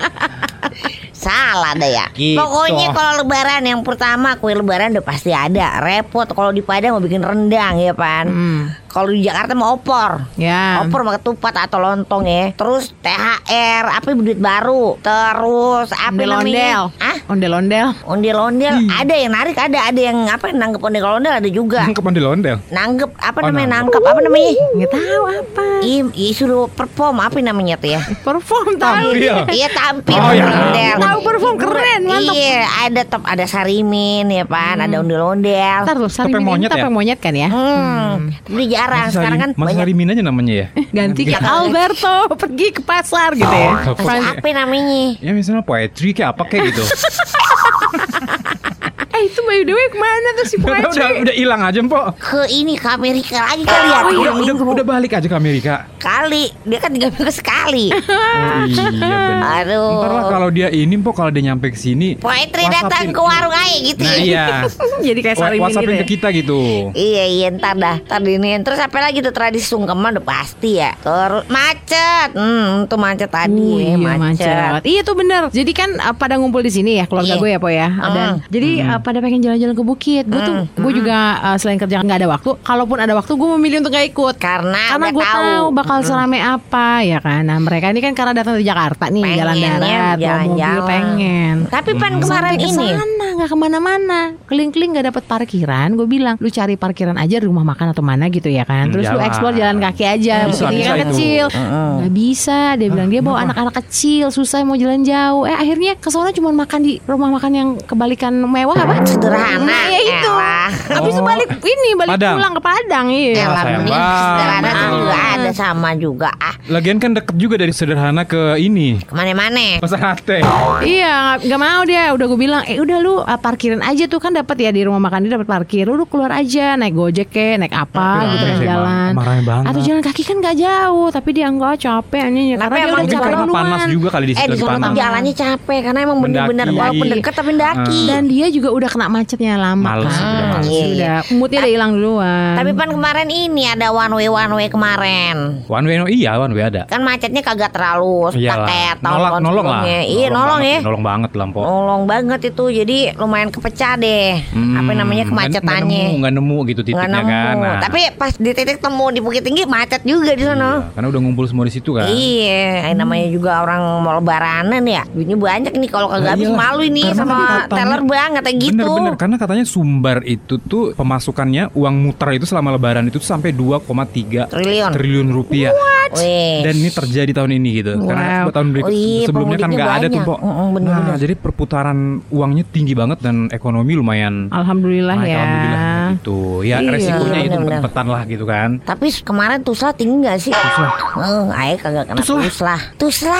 salah 1.28 1.72
dah 1.74 1.90
ya. 1.90 2.06
Gitu. 2.10 2.40
Pokoknya 2.40 2.86
kalau 2.90 3.12
lebaran 3.20 3.62
yang 3.62 3.80
pertama 3.82 4.34
kue 4.34 4.52
lebaran 4.52 4.90
udah 4.90 5.04
pasti 5.04 5.30
ada. 5.30 5.78
Repot 5.78 6.24
kalau 6.26 6.48
di 6.48 6.60
Padang 6.60 6.96
mau 6.96 7.02
bikin 7.02 7.20
rendang 7.20 7.76
ya 7.76 7.92
pan. 7.92 8.26
Hmm. 8.26 8.62
Kalau 8.88 9.12
di 9.12 9.20
Jakarta 9.20 9.52
mau 9.52 9.76
opor. 9.76 10.24
Ya. 10.34 10.80
Opor 10.80 11.04
sama 11.04 11.12
ketupat 11.14 11.54
atau 11.60 11.78
lontong 11.78 12.24
ya. 12.24 12.44
Terus 12.52 12.90
THR, 12.98 13.84
apa 13.84 14.08
duit 14.10 14.40
baru. 14.40 14.96
Terus 14.98 15.92
apa 15.92 16.16
namanya? 16.16 16.40
Ondel-ondel. 16.40 16.82
Ah, 16.98 17.16
Ondel-ondel. 17.28 17.86
ondel-ondel 18.02 18.74
ada 18.88 19.12
yang 19.12 19.30
narik 19.30 19.54
ada, 19.54 19.78
ada 19.84 20.00
yang 20.00 20.18
apa 20.26 20.50
nanggep 20.50 20.80
ondel-ondel 20.80 21.30
ada 21.30 21.48
juga. 21.48 21.84
Nangkep 21.84 22.00
ondel-ondel. 22.02 22.56
Nanggep 22.70 23.10
apa 23.14 23.38
Oh, 23.38 23.46
namanya? 23.46 23.68
nangkep. 23.76 23.92
Nangkep 23.92 24.02
apa 24.08 24.20
namanya? 24.24 24.50
Nggak 24.74 24.90
tahu 24.90 25.22
apa. 25.28 25.64
Ih, 25.84 26.32
suruh 26.32 26.66
perform 26.66 27.16
apa 27.20 27.36
namanya 27.38 27.74
tuh 27.76 27.90
ya? 27.92 28.00
Perform 28.24 28.68
tahu. 28.74 29.12
Tampil. 29.12 29.36
Iya 29.52 29.68
tampil 29.70 30.16
Oh, 30.18 30.32
ya. 30.32 30.44
ondel. 30.48 30.96
Tahu 30.98 31.17
perform 31.20 31.56
keren, 31.58 32.00
mantap. 32.06 32.34
Iya, 32.34 32.62
ada 32.88 33.02
top 33.04 33.22
ada 33.26 33.44
sarimin 33.44 34.26
ya 34.30 34.44
pan, 34.46 34.78
ada 34.78 34.96
ondel-ondel. 35.00 35.82
Ntar 35.84 35.96
tuh, 35.98 36.08
Topeng 36.08 36.38
Sarimin 36.38 36.44
monyet 36.44 36.70
ya? 36.70 36.88
monyet 36.88 37.18
kan 37.20 37.34
ya? 37.34 37.48
Hmm, 37.50 38.32
tapi 38.46 38.64
jarang 38.70 39.08
Masa 39.08 39.16
sekarang 39.18 39.38
kan 39.38 39.50
banyak. 39.54 39.78
Sarimin 39.78 40.08
aja 40.14 40.22
namanya 40.22 40.54
ya. 40.54 40.66
Ganti 40.94 41.22
ke 41.26 41.38
Alberto 41.38 42.16
pergi 42.42 42.68
ke 42.74 42.82
pasar 42.82 43.34
gitu 43.34 43.50
ya. 43.50 43.92
Oh, 43.92 43.96
Apa 43.98 44.48
namanya? 44.54 45.18
Ya 45.20 45.30
misalnya 45.34 45.62
poetry 45.62 46.14
kayak 46.14 46.36
apa 46.36 46.42
kayak 46.46 46.72
gitu. 46.72 46.82
eh 49.18 49.26
itu 49.26 49.40
by 49.42 49.58
the 49.62 49.74
way 49.74 49.86
ke 49.90 49.98
mana 49.98 50.28
tuh 50.34 50.46
si 50.46 50.56
udah 50.56 50.64
poetry? 50.78 51.02
udah 51.02 51.08
udah 51.26 51.34
hilang 51.34 51.60
aja, 51.60 51.78
Mpok. 51.82 52.04
Ke 52.16 52.42
ini 52.48 52.78
ke 52.78 52.86
Amerika 52.86 53.42
lagi 53.42 53.62
kali 53.62 53.88
ya. 53.88 53.98
Oh 54.00 54.12
iya, 54.14 54.30
udah 54.30 54.54
udah 54.54 54.86
balik 54.86 55.10
aja 55.12 55.26
ke 55.26 55.34
Amerika. 55.34 55.90
kali. 55.98 56.54
Dia 56.62 56.78
kan 56.78 56.90
tiga 56.94 57.10
minggu 57.10 57.32
sekali. 57.34 57.90
Oh 58.38 58.64
iya 58.64 58.84
benar. 58.88 59.64
Aduh. 59.64 59.90
Ntar 59.98 60.10
lah 60.10 60.24
kalau 60.28 60.48
dia 60.48 60.68
ini, 60.70 60.94
Mpok 60.94 61.14
kalau 61.14 61.30
dia 61.30 61.42
nyampe 61.42 61.74
ke 61.74 61.78
sini. 61.78 62.14
WhatsAppin. 62.18 62.70
datang 62.70 63.06
ke 63.10 63.20
warung 63.20 63.54
aja 63.54 63.76
gitu. 63.82 64.02
Nah 64.04 64.14
ya. 64.14 64.22
iya. 64.22 64.46
Jadi 65.08 65.20
kayak 65.20 65.36
Wa- 65.36 65.42
Sarimin 65.42 65.58
gitu 65.58 65.64
WhatsAppin 65.66 65.94
ya. 65.94 65.98
ke 65.98 66.06
kita 66.06 66.28
gitu. 66.30 66.60
Iya 66.94 67.24
iya 67.26 67.46
ntar 67.50 67.74
dah 67.74 67.96
Ntar 68.04 68.20
ini 68.22 68.60
Terus 68.62 68.78
apa 68.78 68.98
lagi 69.00 69.18
tuh 69.20 69.34
tradisi 69.34 69.66
sungkeman 69.66 70.18
udah 70.18 70.26
pasti 70.26 70.78
ya 70.78 70.94
Terus 71.00 71.44
macet 71.88 72.28
Hmm 72.30 72.84
itu 72.84 72.96
macet 72.96 73.30
tadi 73.30 73.72
ya, 73.78 73.88
iya 73.88 73.96
macet. 74.14 74.80
Iya 74.84 75.00
tuh 75.02 75.14
bener. 75.14 75.42
Jadi 75.48 75.72
kan 75.72 75.90
uh, 75.96 76.12
pada 76.12 76.36
ngumpul 76.36 76.60
di 76.60 76.68
sini 76.68 76.96
ya 76.96 77.04
keluarga 77.04 77.26
Iya. 77.30 77.38
gue 77.38 77.50
ya 77.50 77.58
po 77.58 77.68
ya. 77.68 77.88
Dan 77.88 78.28
jadi 78.46 78.70
uh, 78.86 79.00
pada 79.00 79.18
pengen 79.18 79.40
jalan-jalan 79.40 79.72
ke 79.72 79.82
bukit. 79.82 80.24
Gue 80.24 80.40
tuh 80.42 80.54
gue 80.68 80.92
juga 80.94 81.16
uh, 81.42 81.56
selain 81.56 81.76
kerja 81.76 81.98
nggak 81.98 82.18
ada 82.18 82.28
waktu. 82.30 82.50
Kalaupun 82.60 82.98
ada 82.98 83.12
waktu 83.12 83.32
gue 83.32 83.48
memilih 83.54 83.76
untuk 83.80 83.92
nggak 83.92 84.06
ikut. 84.06 84.34
Karena 84.38 84.82
Karena 84.90 85.08
gue 85.10 85.24
tahu. 85.24 85.40
tahu 85.40 85.64
bakal 85.72 85.98
serame 86.02 86.38
apa 86.38 87.00
ya 87.02 87.18
kan. 87.18 87.42
Nah 87.42 87.58
mereka 87.58 87.88
ini 87.88 88.00
kan 88.00 88.12
karena 88.12 88.32
datang 88.34 88.54
dari 88.54 88.66
Jakarta 88.66 89.04
nih 89.08 89.24
jalan 89.34 89.54
Pengennya 89.54 89.78
darat, 89.80 89.88
bawa 89.88 90.04
mobil 90.04 90.20
jalan-jalan. 90.20 90.86
pengen. 90.86 91.54
Tapi 91.68 91.90
pan 91.94 92.12
kemarin 92.14 92.26
Sampai 92.48 92.56
ke 92.58 92.66
ini 92.66 92.88
sana 92.88 93.26
nggak 93.30 93.48
ke 93.48 93.56
mana-mana 93.56 94.20
keling-keling 94.44 94.90
nggak 94.92 95.06
dapat 95.06 95.22
parkiran 95.24 95.88
gue 95.90 96.06
bilang 96.06 96.34
lu 96.36 96.48
cari 96.48 96.74
parkiran 96.74 97.14
aja 97.14 97.38
di 97.38 97.46
rumah 97.46 97.62
makan 97.62 97.92
atau 97.92 98.02
mana 98.02 98.26
gitu 98.28 98.48
ya 98.48 98.62
kan 98.62 98.76
Hmm, 98.80 98.92
terus 98.92 99.06
lu 99.06 99.14
jalan. 99.14 99.26
eksplor 99.26 99.52
jalan 99.54 99.76
kaki 99.80 100.04
aja 100.04 100.36
Bisa, 100.46 100.66
bisa 100.68 100.90
kan 100.92 101.06
itu. 101.06 101.46
Kecil 101.80 101.96
nggak 101.98 102.14
bisa 102.14 102.58
dia 102.74 102.88
bilang 102.88 103.08
dia 103.08 103.20
bawa 103.20 103.38
anak-anak 103.40 103.74
kecil 103.78 104.26
susah 104.28 104.60
mau 104.60 104.74
jalan 104.74 105.02
jauh 105.02 105.44
eh 105.44 105.54
akhirnya 105.54 105.94
ke 105.94 106.08
sana 106.08 106.30
cuma 106.30 106.50
makan 106.52 106.80
di 106.80 106.98
rumah 107.04 107.30
makan 107.30 107.50
yang 107.52 107.68
kebalikan 107.80 108.34
mewah 108.36 108.74
apa 108.76 109.02
Sederhana 109.04 109.64
nah, 109.64 109.84
ya 109.86 110.00
itu 110.00 110.30
Elah. 110.30 110.70
habis 110.92 111.12
itu 111.12 111.16
Oh. 111.18 111.26
balik 111.26 111.48
ini 111.58 111.90
balik 111.94 112.12
Padang. 112.14 112.36
pulang 112.36 112.52
ke 112.52 112.62
Padang 112.62 113.06
iya 113.08 113.44
Elah. 113.44 113.62
Sederhana 113.62 114.70
juga 114.88 115.12
Ah. 115.12 115.34
ada 115.34 115.50
sama 115.52 115.90
juga 115.94 116.30
Ah 116.36 116.54
Lagian 116.68 116.98
kan 116.98 117.10
deket 117.12 117.34
juga 117.34 117.56
dari 117.56 117.72
sederhana 117.72 118.22
ke 118.22 118.58
ini. 118.58 119.00
ke 119.00 119.08
mana-mana 119.10 119.80
Pasar 119.80 119.96
Hate. 119.98 120.44
Iya, 120.84 121.12
nggak- 121.32 121.40
nggak 121.42 121.60
mau 121.60 121.80
dia. 121.82 122.12
Udah 122.12 122.26
gue 122.26 122.38
bilang, 122.38 122.62
eh 122.62 122.76
udah 122.76 122.98
lu 122.98 123.14
uh, 123.16 123.38
parkirin 123.38 123.80
aja 123.80 124.04
tuh 124.04 124.18
kan 124.18 124.30
dapat 124.30 124.56
ya 124.58 124.70
di 124.70 124.84
rumah 124.84 125.00
makan 125.00 125.24
dia 125.24 125.32
dapat 125.32 125.48
parkir. 125.48 125.84
Lu, 125.84 125.96
lu 125.96 126.04
keluar 126.04 126.28
aja, 126.30 126.76
naik 126.76 126.92
gojek 126.92 127.28
ke, 127.30 127.56
naik 127.56 127.72
apa 127.72 128.20
Tapi 128.20 128.28
gitu 128.28 128.44
sih, 128.54 128.66
jalan. 128.66 129.10
marahnya 129.12 129.42
banget. 129.42 129.64
Atau 129.66 129.80
jalan 129.82 130.02
kaki 130.02 130.22
kan 130.22 130.36
nggak 130.38 130.56
jauh, 130.58 131.08
tapi 131.08 131.28
dia 131.32 131.46
enggak 131.48 131.67
capek 131.74 132.20
anjing. 132.22 132.46
Tapi 132.50 132.62
Karena 132.62 132.72
dia 132.72 132.84
emang 132.84 132.94
udah 132.94 133.02
di 133.02 133.10
capek 133.10 133.24
Karena 133.26 133.42
duluan. 133.42 133.56
panas 133.58 133.82
juga 133.88 134.08
kali 134.08 134.24
di 134.24 134.30
Eh 134.30 134.38
situ 134.38 134.48
di 134.48 134.58
sana 134.58 134.68
tuh 134.70 134.80
panas. 134.80 134.96
jalannya 134.96 135.34
capek 135.34 135.80
Karena 135.82 135.98
emang 136.00 136.18
bener-bener 136.18 136.66
Mendaki. 136.66 136.78
Walaupun 136.78 137.06
deket 137.10 137.32
tapi 137.34 137.52
daki 137.54 137.98
Dan 138.06 138.22
dia 138.24 138.46
juga 138.48 138.68
udah 138.70 138.88
kena 138.88 139.06
macetnya 139.08 139.52
lama 139.54 139.84
Males, 139.84 140.08
kan. 140.10 140.24
udah 140.24 140.46
males. 140.48 140.68
Iya. 140.68 140.86
Udah, 140.88 141.18
moodnya 141.34 141.58
udah 141.58 141.70
hilang 141.70 141.90
duluan. 141.92 142.52
Tapi 142.54 142.70
pan 142.72 142.90
kemarin 142.90 143.28
ini 143.28 143.62
ada 143.66 143.86
one 143.90 144.12
way 144.14 144.28
one 144.28 144.52
way 144.54 144.68
kemarin 144.68 145.36
One 145.66 145.84
way 145.84 145.96
no 145.96 146.06
iya, 146.06 146.36
one 146.36 146.52
way 146.52 146.64
ada. 146.64 146.86
Kan 146.86 147.02
macetnya 147.02 147.40
kagak 147.40 147.70
terlalu 147.70 148.30
Iyalah. 148.32 148.64
kayak 148.64 148.94
Nolong, 149.00 149.34
nolong 149.40 149.66
lah. 149.66 149.82
Iya 149.84 150.28
nolong 150.28 150.60
ya 150.60 150.78
Nolong 150.80 151.02
banget 151.02 151.30
lah, 151.32 151.46
Mpok. 151.46 151.62
Nolong 151.62 152.02
banget 152.04 152.40
itu 152.46 152.64
Jadi 152.70 152.98
lumayan 153.14 153.48
kepecah 153.48 153.96
deh 153.96 154.40
Hmm, 154.48 154.76
Apa 154.76 154.92
namanya 154.94 155.24
kemacetannya 155.24 155.58
Nggak 155.58 156.04
nemu, 156.04 156.18
nggak 156.18 156.32
nemu 156.34 156.58
gitu 156.66 156.80
titiknya 156.82 157.08
kan. 157.18 157.54
nemu. 157.54 157.60
Nah, 157.60 157.78
Tapi 157.80 158.00
pas 158.12 158.32
di 158.32 158.50
titik 158.50 158.78
temu 158.78 159.06
di 159.08 159.18
Bukit 159.18 159.40
Tinggi 159.40 159.64
macet 159.64 160.02
juga 160.02 160.30
di 160.30 160.42
sana. 160.42 160.68
iya, 160.78 160.92
karena 160.92 161.06
udah 161.08 161.20
ngumpul 161.20 161.44
semua 161.44 161.57
di 161.62 161.72
situ 161.72 161.90
kan. 161.92 162.06
Iya, 162.06 162.88
yang 162.88 162.98
namanya 162.98 163.26
juga 163.28 163.50
orang 163.60 163.80
mau 163.98 164.14
lebaranan 164.14 164.82
ya. 164.82 165.02
Duitnya 165.06 165.34
banyak 165.34 165.72
nih 165.72 165.88
kalau 165.88 166.06
kagak 166.06 166.20
Nah, 166.20 166.34
habis 166.34 166.46
iyalah. 166.46 166.60
malu 166.60 166.82
ini 166.82 167.02
Karena 167.02 167.16
sama 167.16 167.32
kan 167.32 167.40
katanya- 167.40 167.68
teller 167.78 168.02
banget 168.04 168.42
kayak 168.42 168.58
gitu. 168.60 168.74
Bener-bener 168.76 169.14
karena 169.16 169.36
katanya 169.36 169.64
Sumbar 169.64 170.18
itu 170.24 170.54
tuh 170.60 170.84
pemasukannya 170.92 171.64
uang 171.72 171.94
muter 171.96 172.28
itu 172.32 172.44
selama 172.44 172.68
lebaran 172.72 173.04
itu 173.04 173.16
tuh 173.16 173.28
sampai 173.28 173.50
2,3 173.50 174.46
Triliun. 174.46 174.90
triliun 174.92 175.28
rupiah. 175.30 175.72
Wih. 176.08 176.64
Dan 176.64 176.74
ini 176.74 176.88
terjadi 176.88 177.30
tahun 177.34 177.52
ini 177.54 177.68
gitu. 177.76 177.92
Karena 178.00 178.42
Wow. 178.42 178.50
tahun 178.50 178.68
berikut 178.72 178.88
Oh 178.88 178.96
iya, 178.96 179.24
sebelumnya 179.24 179.58
kan 179.58 179.70
nggak 179.70 179.90
ada 179.94 180.06
tuh. 180.08 180.20
Pok. 180.20 180.38
Mm, 180.38 180.48
mm, 180.48 180.68
bener, 180.72 180.88
Nah, 180.88 181.00
bener. 181.04 181.16
jadi 181.18 181.34
perputaran 181.36 181.98
uangnya 182.28 182.64
tinggi 182.66 182.92
banget 182.92 183.18
dan 183.20 183.36
ekonomi 183.48 183.92
lumayan 183.92 184.48
Alhamdulillah 184.48 185.14
naik, 185.14 185.26
ya. 185.26 185.36
alhamdulillah 185.36 185.80
gitu. 186.10 186.38
Ya 186.62 186.76
Iya, 186.78 186.90
resikonya 186.90 187.40
itu 187.42 187.50
bener-bener. 187.52 187.78
empetan 187.78 188.06
lah 188.06 188.22
gitu 188.24 188.44
kan. 188.44 188.70
Tapi 188.80 189.06
kemarin 189.18 189.60
Tusla 189.60 189.92
tinggi 189.92 190.16
gak 190.22 190.38
sih? 190.38 190.48
Tusla. 190.50 190.88
Eh, 191.18 191.47
ayo 191.52 191.74
kagak 191.80 192.04
kena 192.08 192.20
Tusla. 192.22 192.42
Tusla. 192.44 192.76
Tusla. 192.98 193.36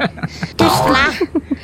Tusla. 0.60 1.04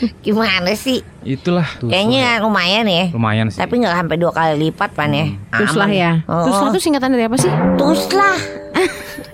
Gimana 0.24 0.72
sih? 0.74 1.00
Itulah 1.22 1.66
Tusla. 1.76 1.92
Kayaknya 1.92 2.40
lumayan 2.40 2.86
ya. 2.86 3.04
lumayan 3.12 3.46
sih. 3.50 3.58
Tapi 3.58 3.82
nggak 3.82 3.94
sampai 3.94 4.16
dua 4.16 4.32
kali 4.32 4.54
lipat 4.68 4.90
pan 4.94 5.10
ya. 5.10 5.26
Tuslah 5.50 5.88
Aman. 5.90 5.98
ya. 5.98 6.12
Oh, 6.24 6.46
Tuslah 6.46 6.68
tuh 6.70 6.82
singkatan 6.82 7.12
dari 7.12 7.26
apa 7.26 7.36
sih? 7.36 7.50
Tuslah. 7.76 8.38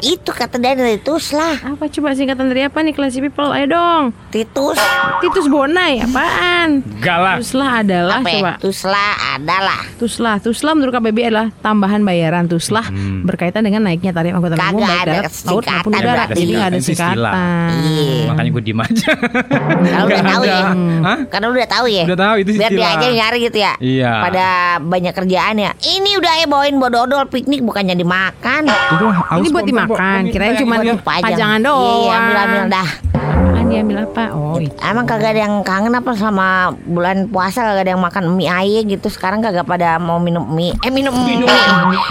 Itu 0.04 0.36
kata 0.36 0.60
dia 0.60 0.76
dari 0.76 1.00
Tuslah. 1.00 1.64
Apa 1.64 1.88
coba 1.88 2.12
singkatan 2.12 2.48
dari 2.48 2.64
apa 2.64 2.76
nih 2.80 2.92
classy 2.92 3.20
people? 3.20 3.48
Ayo 3.48 3.72
dong. 3.72 4.02
Titus. 4.28 4.76
Titus 5.20 5.46
Bonai 5.48 6.00
apaan? 6.00 6.84
Lah. 7.00 7.36
Tuslah 7.40 7.70
adalah 7.80 8.20
Apa 8.20 8.28
ya? 8.28 8.34
coba. 8.40 8.52
Tuslah 8.60 9.12
adalah. 9.36 9.80
Tuslah, 9.96 10.36
Tuslah 10.40 10.72
menurut 10.76 10.92
KBBI 10.92 11.32
adalah 11.32 11.48
tambahan 11.60 12.04
bayaran 12.04 12.44
Tuslah 12.44 12.84
berkaitan 13.24 13.64
dengan 13.64 13.84
naiknya 13.84 14.12
tarif 14.12 14.36
angkutan 14.36 14.60
umum 14.60 14.82
baik 14.82 15.00
ada 15.04 15.12
darat, 15.24 15.32
laut 15.46 15.64
maupun 15.64 15.92
singkatan 15.92 16.04
udara. 16.04 16.24
Jadi 16.32 16.52
nggak 16.52 16.68
ada 16.68 16.76
Itu 16.76 16.86
singkatan. 16.90 17.68
Iya. 17.70 18.24
Makanya 18.28 18.50
gue 18.50 18.62
diem 18.64 18.80
aja. 18.82 19.08
Karena 19.14 20.00
udah 20.04 20.22
tahu 20.24 20.42
ya. 20.44 20.53
Ada. 20.54 20.72
Hah? 21.02 21.18
Karena 21.26 21.46
udah 21.50 21.68
tahu 21.68 21.86
ya. 21.90 22.04
Udah 22.06 22.18
tahu 22.18 22.34
itu 22.40 22.50
Biar 22.54 22.70
dia 22.70 22.88
aja 22.94 23.04
yang 23.04 23.18
nyari 23.18 23.38
gitu 23.50 23.58
ya. 23.58 23.72
Iya. 23.82 24.12
Pada 24.22 24.46
banyak 24.78 25.12
kerjaan 25.14 25.54
ya. 25.58 25.70
Ini 25.82 26.10
udah 26.20 26.32
ya 26.38 26.46
bawain 26.46 26.76
bododol 26.78 27.24
piknik 27.26 27.60
bukannya 27.66 27.94
dimakan. 27.98 28.62
Itu 28.70 29.06
haus 29.10 29.40
Ini 29.42 29.48
buat 29.50 29.64
dimakan. 29.66 30.20
Kirain 30.30 30.54
Kita 30.54 30.62
cuman 30.62 30.78
yang 30.84 30.98
Pajang. 31.02 31.24
pajangan 31.26 31.60
doang. 31.60 32.00
Iya, 32.04 32.12
ambil 32.14 32.36
ambil 32.38 32.62
dah. 32.70 32.88
Apaan 33.64 33.80
diambil 33.80 34.04
apa? 34.04 34.24
Oh, 34.36 34.60
itu. 34.60 34.76
Emang 34.84 35.08
kagak 35.08 35.32
ada 35.32 35.40
yang 35.48 35.64
kangen 35.64 35.96
apa 35.96 36.12
sama 36.20 36.76
bulan 36.84 37.32
puasa 37.32 37.64
kagak 37.64 37.88
ada 37.88 37.92
yang 37.96 38.04
makan 38.04 38.36
mie 38.36 38.52
aye 38.52 38.84
gitu. 38.84 39.08
Sekarang 39.08 39.40
kagak 39.40 39.64
pada 39.64 39.96
mau 39.96 40.20
minum 40.20 40.44
mie. 40.52 40.76
Eh 40.84 40.92
minum 40.92 41.16
mie. 41.24 41.48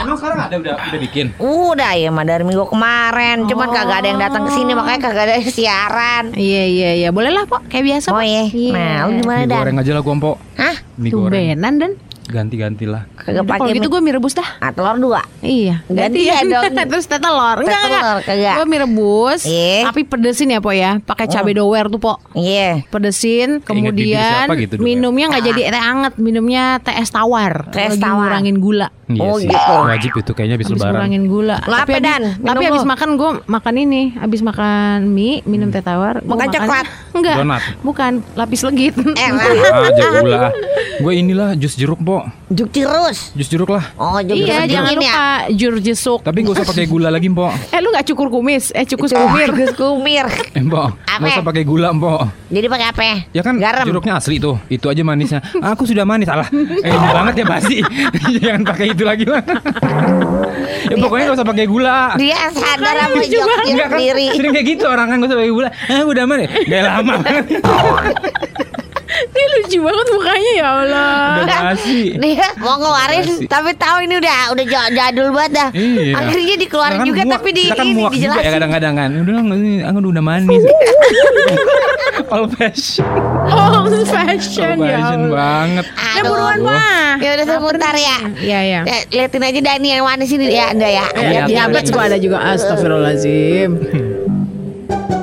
Emang 0.02 0.18
sekarang 0.18 0.50
ada 0.50 0.56
udah 0.58 0.74
udah 0.82 1.00
bikin. 1.06 1.30
Udah 1.38 1.94
ya 1.94 2.10
mah 2.10 2.26
dari 2.26 2.42
minggu 2.42 2.66
kemarin. 2.74 3.46
Cuman 3.46 3.70
kagak 3.70 4.02
ada 4.02 4.08
yang 4.10 4.18
datang 4.18 4.50
ke 4.50 4.52
sini 4.58 4.74
makanya 4.74 5.00
kagak 5.06 5.24
ada 5.30 5.36
siaran. 5.46 6.34
Iya 6.34 6.64
iya 6.66 6.90
iya, 7.06 7.10
boleh 7.14 7.30
lah 7.30 7.46
Pok, 7.46 7.70
kayak 7.70 7.86
biasa 7.86 8.08
Pok. 8.10 8.26
ya? 8.26 8.44
Iya. 8.50 8.74
Nah, 8.74 8.98
lu 9.06 9.12
gimana 9.22 9.42
dan? 9.46 9.62
goreng 9.62 9.78
aja 9.78 9.92
lah 9.94 10.02
gue 10.02 10.16
Mpok. 10.18 10.36
Hah? 10.58 10.76
Mie 10.98 11.12
goreng. 11.14 11.38
Tumbenan 11.54 11.74
dan 11.78 11.92
Ganti-ganti 12.34 12.86
lah. 12.86 13.06
Kagak 13.14 13.30
Udah, 13.38 13.46
kalau 13.46 13.62
pakai 13.62 13.74
gitu 13.76 13.88
mie. 13.88 13.94
gue 13.94 14.02
mie 14.02 14.14
rebus 14.14 14.34
dah. 14.34 14.50
Ah, 14.58 14.72
telur 14.72 14.98
dua. 14.98 15.22
Iya, 15.40 15.86
Gantian 15.86 16.50
dong. 16.50 16.64
Terus 16.92 17.06
teh 17.06 17.20
telur. 17.20 17.58
Enggak, 17.60 17.82
telur, 17.84 18.18
kagak. 18.24 18.56
Gue 18.58 18.66
mie 18.66 18.82
rebus, 18.82 19.42
Iya. 19.44 19.86
tapi 19.86 20.02
pedesin 20.04 20.50
ya, 20.50 20.58
Po 20.58 20.72
ya. 20.72 20.98
Pakai 21.00 21.30
cabai 21.30 21.54
dower 21.54 21.86
tuh, 21.88 22.02
Po. 22.02 22.18
Iya. 22.34 22.82
Pedesin, 22.88 23.62
kemudian 23.62 24.50
gitu, 24.50 24.74
ya? 24.74 24.82
minumnya 24.82 25.30
nggak 25.30 25.44
jadi 25.46 25.62
teh 25.70 25.84
anget, 25.84 26.14
minumnya 26.18 26.64
teh 26.80 26.96
es 26.96 27.08
tawar. 27.08 27.70
Teh 27.70 27.86
es 27.86 27.96
tawar. 27.96 28.34
ngurangin 28.34 28.58
gula. 28.58 28.90
Iya 29.06 29.20
Oh, 29.22 29.36
sih. 29.36 29.46
gitu. 29.46 29.74
Wajib 29.84 30.12
itu 30.16 30.32
kayaknya 30.32 30.56
habis 30.58 30.68
Habis 30.68 30.80
lebaran. 30.80 30.94
ngurangin 30.96 31.24
gula. 31.28 31.58
Habis- 31.62 32.02
Dan? 32.02 32.22
Minum 32.34 32.48
Tapi 32.50 32.64
habis 32.66 32.82
lu. 32.82 32.90
makan 32.90 33.10
gue 33.14 33.30
makan 33.46 33.74
ini, 33.78 34.02
habis 34.16 34.42
makan 34.42 34.98
mie, 35.08 35.44
minum 35.44 35.70
teh 35.70 35.80
tawar. 35.80 36.24
Makan 36.24 36.48
coklat? 36.50 36.86
Enggak. 37.14 37.36
Donat? 37.38 37.62
Bukan, 37.80 38.12
lapis 38.34 38.64
legit. 38.64 38.96
Eh, 38.98 39.30
Ah, 39.64 40.20
gula. 40.20 40.50
Gue 40.96 41.14
inilah 41.16 41.54
jus 41.54 41.76
jeruk, 41.76 42.00
Pok. 42.24 42.32
Juk. 42.54 42.70
Jus 43.36 43.48
jeruk 43.50 43.70
lah. 43.74 43.84
Oh, 44.00 44.22
juk 44.22 44.38
Iya, 44.38 44.64
jeruk 44.64 44.72
jangan 44.72 44.92
dingin 44.94 45.10
lupa 45.10 45.26
jur 45.52 45.74
jesuk. 45.82 46.20
Tapi 46.24 46.38
nggak 46.46 46.56
usah 46.56 46.68
pakai 46.70 46.86
gula 46.88 47.10
lagi, 47.12 47.28
Mpok. 47.28 47.52
Eh 47.76 47.80
lu 47.84 47.90
nggak 47.92 48.06
cukur 48.08 48.28
kumis? 48.32 48.72
Eh 48.72 48.86
cukur 48.88 49.10
ya. 49.10 49.18
kumir. 49.20 49.50
Gus 49.60 49.72
kumir. 49.76 50.26
Eh, 50.56 50.64
Mpok. 50.64 50.88
Apa? 51.04 51.20
Nggak 51.20 51.34
usah 51.36 51.46
pakai 51.46 51.64
gula, 51.68 51.90
Mpok. 51.92 52.20
Jadi 52.54 52.68
pakai 52.70 52.88
apa? 52.94 53.02
Ya 53.34 53.42
kan 53.42 53.56
garam. 53.60 53.84
jeruknya 53.84 54.14
asli 54.22 54.38
tuh. 54.40 54.56
Itu 54.70 54.88
aja 54.88 55.02
manisnya. 55.04 55.42
Aku 55.60 55.84
sudah 55.84 56.06
manis 56.08 56.30
salah. 56.30 56.48
Eh 56.54 56.92
ini 56.94 57.08
banget 57.12 57.34
ya 57.44 57.46
basi. 57.50 57.78
Jangan 58.44 58.62
pakai 58.64 58.86
itu 58.94 59.04
lagi 59.04 59.26
lah. 59.28 59.42
ya 60.88 60.96
pokoknya 60.96 61.24
nggak 61.28 61.38
usah 61.42 61.48
pakai 61.48 61.66
gula. 61.68 62.00
Dia 62.16 62.40
sadar 62.54 62.96
joknya 63.18 63.44
banget. 63.44 63.66
Enggak 63.74 63.90
kan 63.90 64.00
sendiri. 64.00 64.28
sering 64.38 64.52
kayak 64.54 64.68
gitu 64.70 64.86
orang 64.86 65.08
kan 65.10 65.16
nggak 65.20 65.30
usah 65.34 65.40
pakai 65.42 65.54
gula. 65.54 65.70
Ah 65.90 66.04
udah 66.06 66.24
mana? 66.30 66.46
Gak 66.48 66.82
lama. 66.86 67.16
Ini 69.14 69.44
lucu 69.54 69.78
banget 69.80 70.08
mukanya 70.10 70.52
ya 70.54 70.68
Allah. 70.76 71.14
Udah 71.40 71.60
basi. 71.70 72.02
Dia 72.16 72.48
mau 72.58 72.76
ngeluarin 72.76 73.24
Masih. 73.24 73.48
tapi 73.48 73.72
tahu 73.76 73.98
ini 74.02 74.16
udah 74.18 74.38
udah 74.52 74.66
ja- 74.66 74.92
jadul 74.92 75.30
banget 75.30 75.52
dah. 75.54 75.70
Iya. 75.72 76.14
Akhirnya 76.16 76.56
dikeluarin 76.58 76.98
kan 76.98 77.08
juga 77.08 77.22
muak- 77.24 77.34
tapi 77.36 77.50
di 77.52 77.64
kan 77.68 77.86
ini 77.86 77.94
muak 77.94 78.12
juga 78.12 78.18
ya 78.18 78.28
dijelasin. 78.32 78.54
kadang-kadang 78.54 78.94
kan. 78.96 79.10
Udah 79.16 79.34
ini 79.54 79.74
aku 79.82 79.98
udah 80.04 80.24
manis. 80.24 80.64
All 82.34 82.46
fashion. 82.48 83.06
Old 83.46 83.94
fashion 84.08 84.74
All 84.76 84.86
ya 84.88 84.98
fashion 84.98 85.22
banget. 85.30 85.86
Ya 85.92 86.22
buruan 86.24 86.60
mah. 86.62 87.18
Ya 87.18 87.30
udah 87.36 87.46
sebentar 87.48 87.94
ya. 87.94 88.18
Iya 88.36 88.60
ya. 88.64 88.80
Ya, 88.84 88.98
liatin 89.12 89.42
aja 89.44 89.60
Dani 89.62 89.88
yang 89.92 90.04
manis 90.04 90.30
ini 90.30 90.50
ya 90.50 90.74
Anda 90.74 90.90
ya. 90.90 91.06
Ya, 91.14 91.42
diabetes 91.46 91.90
gua 91.90 92.08
ada 92.08 92.18
juga 92.18 92.42
Astagfirullahaladzim 92.42 93.72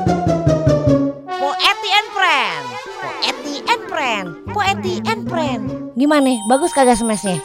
Friend. 4.51 4.59
Po 4.59 4.67
Eti 4.67 4.95
and 5.07 5.23
Friend. 5.31 5.63
Gimana? 5.95 6.35
Bagus 6.51 6.75
kagak 6.75 6.99
smashnya? 6.99 7.39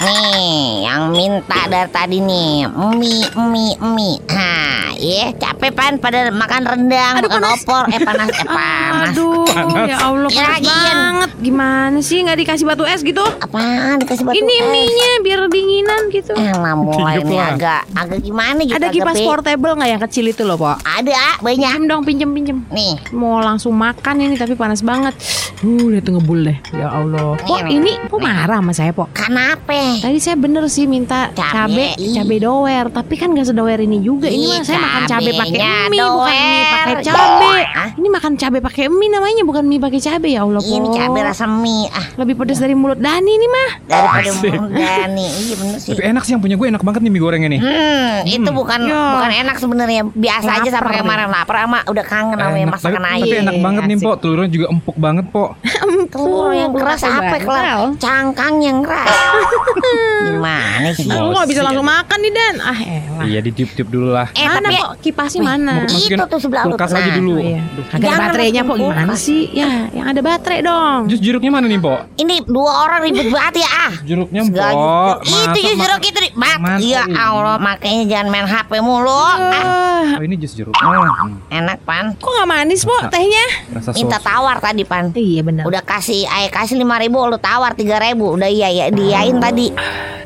Nih, 0.00 0.86
yang 0.86 1.10
minta 1.12 1.66
dari 1.66 1.90
tadi 1.90 2.18
nih, 2.22 2.70
mie, 2.70 3.26
mie, 3.34 3.74
mie. 3.74 4.22
Nah, 4.30 4.94
ya 4.96 5.34
capek 5.60 5.76
pan 5.76 5.92
pada 5.94 6.32
makan 6.32 6.62
rendang, 6.64 7.20
Aduh, 7.20 7.28
makan 7.28 7.42
panas. 7.44 7.60
opor, 7.60 7.84
eh 7.86 8.00
panas, 8.00 8.28
eh 8.32 8.48
panas. 8.56 9.12
Aduh 9.12 9.44
ya 9.84 9.96
Allah 10.00 10.30
Ya, 10.30 10.40
panas 10.40 10.56
lagian. 10.56 10.96
banget. 10.96 11.30
Gimana 11.38 11.98
sih 12.00 12.18
nggak 12.18 12.38
dikasih 12.38 12.64
batu 12.64 12.84
es 12.86 13.00
gitu? 13.02 13.20
Apaan 13.20 14.00
dikasih 14.00 14.24
batu 14.24 14.36
Ini 14.38 14.54
es? 14.56 14.64
mie-nya 14.66 15.10
biar 15.20 15.40
dinginan 15.46 16.08
gitu. 16.08 16.32
Eh 16.32 16.48
lah 16.50 16.72
mulai 16.74 17.20
lah. 17.20 17.52
agak 17.52 17.80
agak 17.92 18.18
gimana 18.20 18.56
gitu 18.58 18.72
Ada 18.72 18.88
agak 18.88 18.96
kipas 18.96 19.14
pe- 19.14 19.26
portable 19.26 19.72
nggak 19.74 19.90
yang 19.90 20.02
kecil 20.02 20.24
itu 20.26 20.42
loh 20.42 20.56
Pok? 20.56 20.80
Ada 20.80 21.12
banyak. 21.38 21.60
Pinjem 21.60 21.82
dong 21.84 22.02
pinjem 22.02 22.30
pinjem 22.32 22.58
Nih. 22.70 22.96
Mau 23.12 23.36
langsung 23.38 23.76
makan 23.76 24.16
ini 24.18 24.40
tapi 24.40 24.54
panas 24.54 24.80
banget. 24.80 25.12
Uh 25.60 25.92
udah 25.92 26.00
tuh 26.00 26.16
ngebul 26.16 26.40
deh. 26.42 26.56
Ya 26.72 26.88
Allah. 26.88 27.36
Pok 27.38 27.60
Nih, 27.60 27.76
ini 27.76 27.92
Pok 28.08 28.16
marah 28.18 28.56
sama 28.58 28.72
saya 28.72 28.92
Pok? 28.92 29.12
Kenapa? 29.12 29.76
Tadi 29.98 30.16
saya 30.18 30.36
bener 30.36 30.64
sih 30.68 30.88
minta 30.88 31.28
Cabe, 31.32 31.92
cabe, 31.92 32.36
dower, 32.38 32.88
tapi 32.88 33.14
kan 33.14 33.28
gak 33.30 33.44
sedower 33.46 33.76
ini 33.78 34.00
juga. 34.00 34.24
Ini 34.26 34.48
mah 34.50 34.62
saya 34.62 34.80
makan 34.80 35.02
cabe. 35.06 35.30
pakai 35.32 35.59
cabenya 35.60 35.88
mie, 35.90 36.00
bukan 36.02 36.32
mie 36.32 36.64
pakai 36.66 36.94
cabe. 37.02 37.54
Hah? 37.70 37.88
Ini 37.92 38.08
makan 38.10 38.32
cabe 38.34 38.58
pakai 38.60 38.84
mie 38.86 39.08
namanya, 39.08 39.42
bukan 39.42 39.62
mie 39.62 39.78
pakai 39.78 40.00
cabe 40.00 40.28
ya 40.30 40.40
Allah. 40.40 40.60
Ini 40.60 40.82
Po. 40.82 40.94
cabai 40.94 41.22
rasa 41.22 41.44
mie 41.46 41.86
ah 41.88 42.06
Lebih 42.16 42.34
pedas 42.36 42.58
dari 42.58 42.72
mulut 42.72 42.96
Dani 42.96 43.30
ini 43.30 43.46
mah. 43.46 43.70
daripada 43.82 44.30
muda 44.58 44.92
nih. 45.08 45.30
Iya 45.30 45.54
bener 45.56 45.76
sih. 45.78 45.90
Tapi 45.90 46.02
enak 46.06 46.22
sih 46.22 46.32
yang 46.32 46.42
punya 46.42 46.54
gue 46.54 46.66
enak 46.68 46.82
banget 46.82 47.00
nih 47.00 47.10
mie 47.10 47.20
gorengnya 47.20 47.48
nih. 47.48 47.60
Hmm, 47.60 48.16
itu 48.24 48.50
bukan 48.50 48.80
Ya. 48.82 49.00
bukan 49.14 49.30
enak 49.38 49.56
sebenarnya. 49.56 50.02
Biasa 50.06 50.48
aja 50.56 50.70
sama 50.72 50.88
kayak 50.88 51.02
kemarin 51.02 51.28
lapar 51.28 51.56
sama 51.60 51.78
udah 51.84 52.04
kangen 52.04 52.34
sama 52.34 52.50
tapi, 52.50 52.64
masakan 52.66 53.02
tapi 53.02 53.24
ayam. 53.26 53.42
enak 53.42 53.56
banget 53.60 53.82
nih. 53.84 53.96
Pok. 54.00 54.14
Telurnya 54.20 54.48
juga 54.48 54.66
empuk 54.68 54.96
banget, 54.96 55.24
Pok. 55.28 55.50
Telur 56.12 56.50
yang 56.50 56.72
keras 56.72 57.02
apa 57.02 57.20
Bang. 57.20 57.40
kelas? 57.40 57.78
Cangkang 57.98 58.54
yang 58.60 58.78
keras. 58.80 59.08
Gimana 60.26 60.88
sih? 60.92 61.06
Aku 61.06 61.32
gak 61.32 61.48
bisa 61.48 61.60
langsung 61.60 61.86
makan 61.86 62.18
nih 62.18 62.32
Dan. 62.32 62.54
Ah 62.60 62.78
elah. 62.78 63.24
Iya, 63.24 63.38
ditiup-tiup 63.42 63.88
dulu 63.88 64.08
lah. 64.10 64.28
Eh 64.32 64.44
mana 64.44 64.60
tapi 64.62 64.76
kok 64.76 64.92
kipasnya 65.02 65.39
mana? 65.42 65.72
Mau 65.76 65.88
masukin 65.88 66.16
itu 66.16 66.24
tuh 66.26 66.38
sebelah 66.38 66.62
lu. 66.62 66.70
kulkas 66.72 66.90
aja 66.90 67.00
Nah, 67.02 67.16
dulu. 67.16 67.32
Oh, 67.32 67.40
iya. 67.40 67.60
Agak 67.90 68.06
ada 68.06 68.18
baterainya 68.22 68.62
kok 68.62 68.76
gimana 68.76 69.14
sih? 69.14 69.42
Ya, 69.50 69.70
yang 69.90 70.06
ada 70.06 70.20
baterai 70.20 70.60
dong. 70.60 71.00
Jus 71.06 71.18
jeruknya 71.18 71.50
mana 71.50 71.66
nih, 71.66 71.78
Pok? 71.78 72.00
ini 72.16 72.34
dua 72.42 72.72
orang 72.84 73.00
ribet 73.02 73.28
banget 73.28 73.54
ya 73.60 73.70
ah. 73.70 73.92
Jeruknya, 74.00 74.40
Pok. 74.44 75.16
gitu. 75.20 75.36
Itu 75.42 75.58
jus 75.60 75.76
jeruk 75.76 76.02
itu 76.02 76.20
mat. 76.34 76.58
Ya 76.78 77.02
ini? 77.02 77.14
Allah, 77.14 77.56
makanya 77.56 78.02
jangan 78.06 78.28
main 78.28 78.46
HP 78.46 78.70
mulu. 78.78 79.10
Ah, 79.10 80.16
Oh, 80.16 80.22
ini 80.22 80.34
jus 80.34 80.52
jeruknya. 80.52 80.80
Hmm, 80.80 81.36
enak 81.50 81.78
pan. 81.82 82.16
kok 82.16 82.30
gak 82.30 82.46
manis 82.46 82.82
po 82.82 82.96
tehnya? 83.08 83.44
Rasa 83.70 83.92
Minta 83.92 84.16
tawar 84.16 84.56
tadi 84.58 84.82
pan. 84.82 85.12
Iya 85.12 85.42
benar. 85.42 85.64
Udah 85.64 85.80
kasih, 85.80 86.24
ay 86.24 86.48
kasih 86.48 86.76
lima 86.76 86.96
ribu, 86.96 87.20
lu 87.20 87.36
tawar 87.36 87.72
tiga 87.72 87.98
ribu. 87.98 88.32
Udah 88.32 88.46
iya 88.46 88.68
ya 88.68 88.86
diain 88.88 89.36
tadi. 89.36 89.68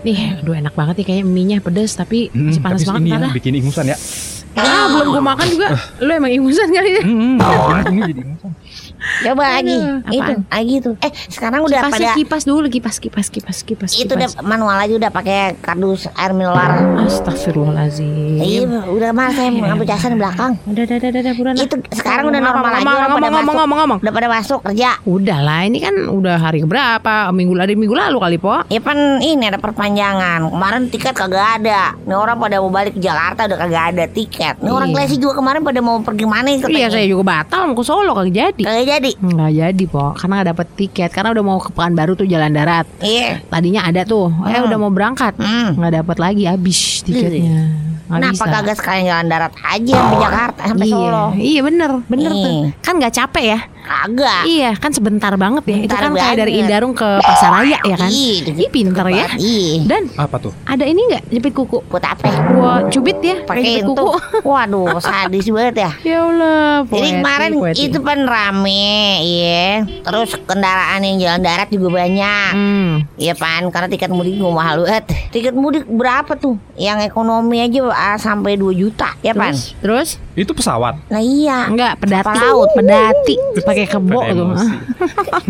Nih, 0.01 0.37
aduh 0.37 0.53
enak 0.53 0.73
banget 0.73 1.01
nih 1.01 1.07
kayaknya 1.07 1.25
mie-nya 1.25 1.59
pedes 1.59 1.93
tapi 1.93 2.29
Hmm, 2.29 2.53
masih 2.53 2.61
panas 2.61 2.79
tapi 2.79 2.89
banget 2.89 3.01
ini 3.01 3.11
ntar 3.11 3.23
ya, 3.23 3.29
bikin 3.33 3.53
ingusan 3.57 3.85
ya. 3.89 3.97
Ah, 4.55 4.87
belum 4.87 5.19
gue 5.19 5.23
makan 5.23 5.47
juga. 5.51 5.69
Lu 5.99 6.11
emang 6.15 6.33
ingusan 6.33 6.69
kali 6.71 6.91
ya? 6.99 7.03
Hmm, 7.03 7.37
enak 7.43 7.87
ini 7.91 8.01
jadi 8.11 8.21
ingusan. 8.23 8.51
Coba 9.05 9.45
lagi. 9.61 9.77
Itu, 10.09 10.33
lagi 10.49 10.75
tuh. 10.81 10.95
Eh, 11.05 11.13
sekarang 11.29 11.61
udah 11.69 11.81
Kipasnya 11.85 11.93
pada 11.93 12.09
kipas 12.17 12.43
dulu, 12.49 12.67
kipas, 12.73 12.97
kipas, 12.97 13.29
kipas, 13.29 13.59
kipas. 13.61 13.91
itu 13.93 14.09
udah 14.09 14.31
kipas. 14.33 14.45
manual 14.45 14.77
aja 14.81 14.95
udah 14.97 15.11
pakai 15.13 15.61
kardus 15.61 16.09
air 16.17 16.33
mineral. 16.33 17.05
Astagfirullahaladzim. 17.05 18.41
Iya, 18.41 18.89
udah 18.89 19.11
mah 19.13 19.29
saya 19.37 19.53
ngambil 19.53 19.87
jasa 19.87 20.09
di 20.09 20.17
belakang. 20.17 20.57
Udah, 20.65 20.83
udah, 20.89 20.97
udah, 20.97 21.11
udah, 21.21 21.35
buruan. 21.37 21.55
Itu 21.61 21.77
sekarang 21.93 22.33
udah 22.33 22.41
normal 22.41 22.71
lagi 22.81 22.85
ngomong, 22.85 22.97
ngomong, 22.97 23.21
ngomong, 23.21 23.57
ngomong, 23.61 23.79
ngomong. 23.85 23.99
Udah 24.01 24.13
pada 24.13 24.29
masuk 24.33 24.59
kerja. 24.65 24.91
Udah 25.05 25.39
lah, 25.45 25.61
ini 25.69 25.79
kan 25.85 25.95
udah 26.09 26.37
hari 26.41 26.65
keberapa? 26.65 27.29
Minggu 27.35 27.55
lalu, 27.57 27.73
minggu 27.77 27.97
lalu 27.97 28.17
kali, 28.17 28.37
Po. 28.41 28.65
Ya 28.73 28.81
kan 28.81 29.21
ini 29.21 29.45
ada 29.45 29.61
perpanjangan. 29.61 30.49
Kemarin 30.49 30.83
tiket 30.89 31.13
kagak 31.13 31.61
ada. 31.61 31.93
Nih 32.09 32.17
orang 32.17 32.41
pada 32.41 32.57
mau 32.61 32.73
balik 32.73 32.97
ke 32.97 33.01
Jakarta 33.05 33.45
udah 33.49 33.59
kagak 33.61 33.85
ada 33.97 34.05
tiket. 34.09 34.44
Nih 34.61 34.71
orang 34.71 34.89
Iya. 34.89 34.97
Klesi 34.97 35.17
juga 35.17 35.35
kemarin 35.37 35.61
pada 35.61 35.81
mau 35.81 35.97
pergi 35.99 36.25
mana 36.25 36.49
Iya, 36.49 36.61
katanya. 36.61 36.89
saya 36.91 37.07
juga 37.07 37.25
batal 37.25 37.61
mau 37.65 37.75
ke 37.75 37.85
Solo 37.85 38.13
kagak 38.13 38.33
jadi. 38.33 38.63
Kagak 38.63 38.87
jadi. 38.87 39.11
Nggak 39.17 39.51
jadi, 39.55 39.85
Po. 39.87 40.05
Karena 40.13 40.33
nggak 40.35 40.49
dapet 40.51 40.67
tiket. 40.75 41.11
Karena 41.11 41.29
udah 41.31 41.45
mau 41.45 41.59
ke 41.59 41.71
Pekanbaru 41.71 42.13
tuh 42.15 42.27
jalan 42.27 42.51
darat. 42.51 42.87
Iya. 42.99 43.41
Tadinya 43.45 43.81
ada 43.83 44.03
tuh, 44.03 44.29
eh 44.45 44.53
Hmm. 44.53 44.67
udah 44.67 44.79
mau 44.79 44.91
berangkat, 44.91 45.35
Hmm. 45.37 45.81
dapet 45.81 46.17
lagi, 46.19 46.45
habis 46.45 47.01
tiketnya. 47.01 47.73
Nggak 48.05 48.37
Kenapa 48.37 48.45
kagak 48.53 48.77
sekalian 48.77 49.05
jalan 49.09 49.27
darat 49.27 49.53
aja 49.57 49.95
sampai 49.97 50.19
Jakarta 50.21 50.61
sampai 50.69 50.87
iya, 50.87 50.93
Solo? 50.93 51.25
iya 51.35 51.61
bener, 51.65 51.91
bener 52.05 52.31
Iya. 52.31 52.45
tuh. 52.45 52.61
Kan 52.79 52.95
nggak 53.01 53.15
capek 53.17 53.45
ya? 53.49 53.59
Kagak. 53.85 54.43
Iya, 54.49 54.71
kan 54.75 54.91
sebentar 54.91 55.29
banget 55.37 55.65
ya. 55.69 55.77
Itu 55.85 55.93
Bentar 55.93 56.01
kan 56.01 56.11
kayak 56.17 56.37
dari 56.41 56.51
banget. 56.51 56.65
Indarung 56.65 56.93
ke 56.93 57.09
Pasaraya 57.21 57.79
ya 57.85 57.97
kan? 58.01 58.09
Ih, 58.09 58.41
Ih, 58.49 58.71
pinter 58.73 59.07
ya. 59.07 59.29
Iya. 59.37 59.73
Dan 59.85 60.03
Apa 60.17 60.41
tuh? 60.41 60.57
ada 60.65 60.83
ini 60.83 61.05
nggak 61.05 61.23
jepit 61.29 61.53
kuku? 61.53 61.85
Buat 61.87 62.05
apa? 62.09 62.25
Gua 62.51 62.73
cubit 62.89 63.21
ya, 63.21 63.45
pakai 63.45 63.85
itu. 63.85 63.93
kuku. 63.93 64.09
Waduh, 64.49 64.97
sadis 64.99 65.45
banget 65.47 65.85
ya. 65.85 65.91
ya 66.01 66.19
Allah, 66.25 66.89
Jadi 66.89 67.09
kemarin 67.13 67.51
poetik. 67.55 67.83
itu 67.93 67.99
kan 68.01 68.19
rame, 68.25 68.97
iya. 69.21 69.85
Terus 69.85 70.33
kendaraan 70.41 71.01
yang 71.05 71.17
jalan 71.21 71.41
darat 71.45 71.69
juga 71.69 71.89
banyak. 71.93 72.51
Hmm. 72.57 72.91
Iya 73.15 73.37
pan, 73.37 73.69
karena 73.69 73.93
tiket 73.93 74.09
mudik 74.09 74.35
gue 74.35 74.49
mahal 74.49 74.83
banget. 74.83 75.05
Tiket 75.29 75.53
mudik 75.53 75.85
berapa 75.85 76.33
tuh? 76.35 76.57
Yang 76.75 77.13
ekonomi 77.13 77.61
aja 77.61 77.85
ah, 77.93 78.17
sampai 78.17 78.57
2 78.57 78.73
juta, 78.73 79.13
ya 79.21 79.37
pan? 79.37 79.53
Terus, 79.53 79.77
terus 79.79 80.09
Itu 80.35 80.51
pesawat. 80.51 80.99
Nah 81.07 81.19
iya. 81.19 81.67
enggak 81.67 81.95
pedati, 81.97 82.35
laut. 82.37 82.71
pedati 82.75 83.35
pakai 83.61 83.87
kebo 83.87 84.19
tuh. 84.21 84.47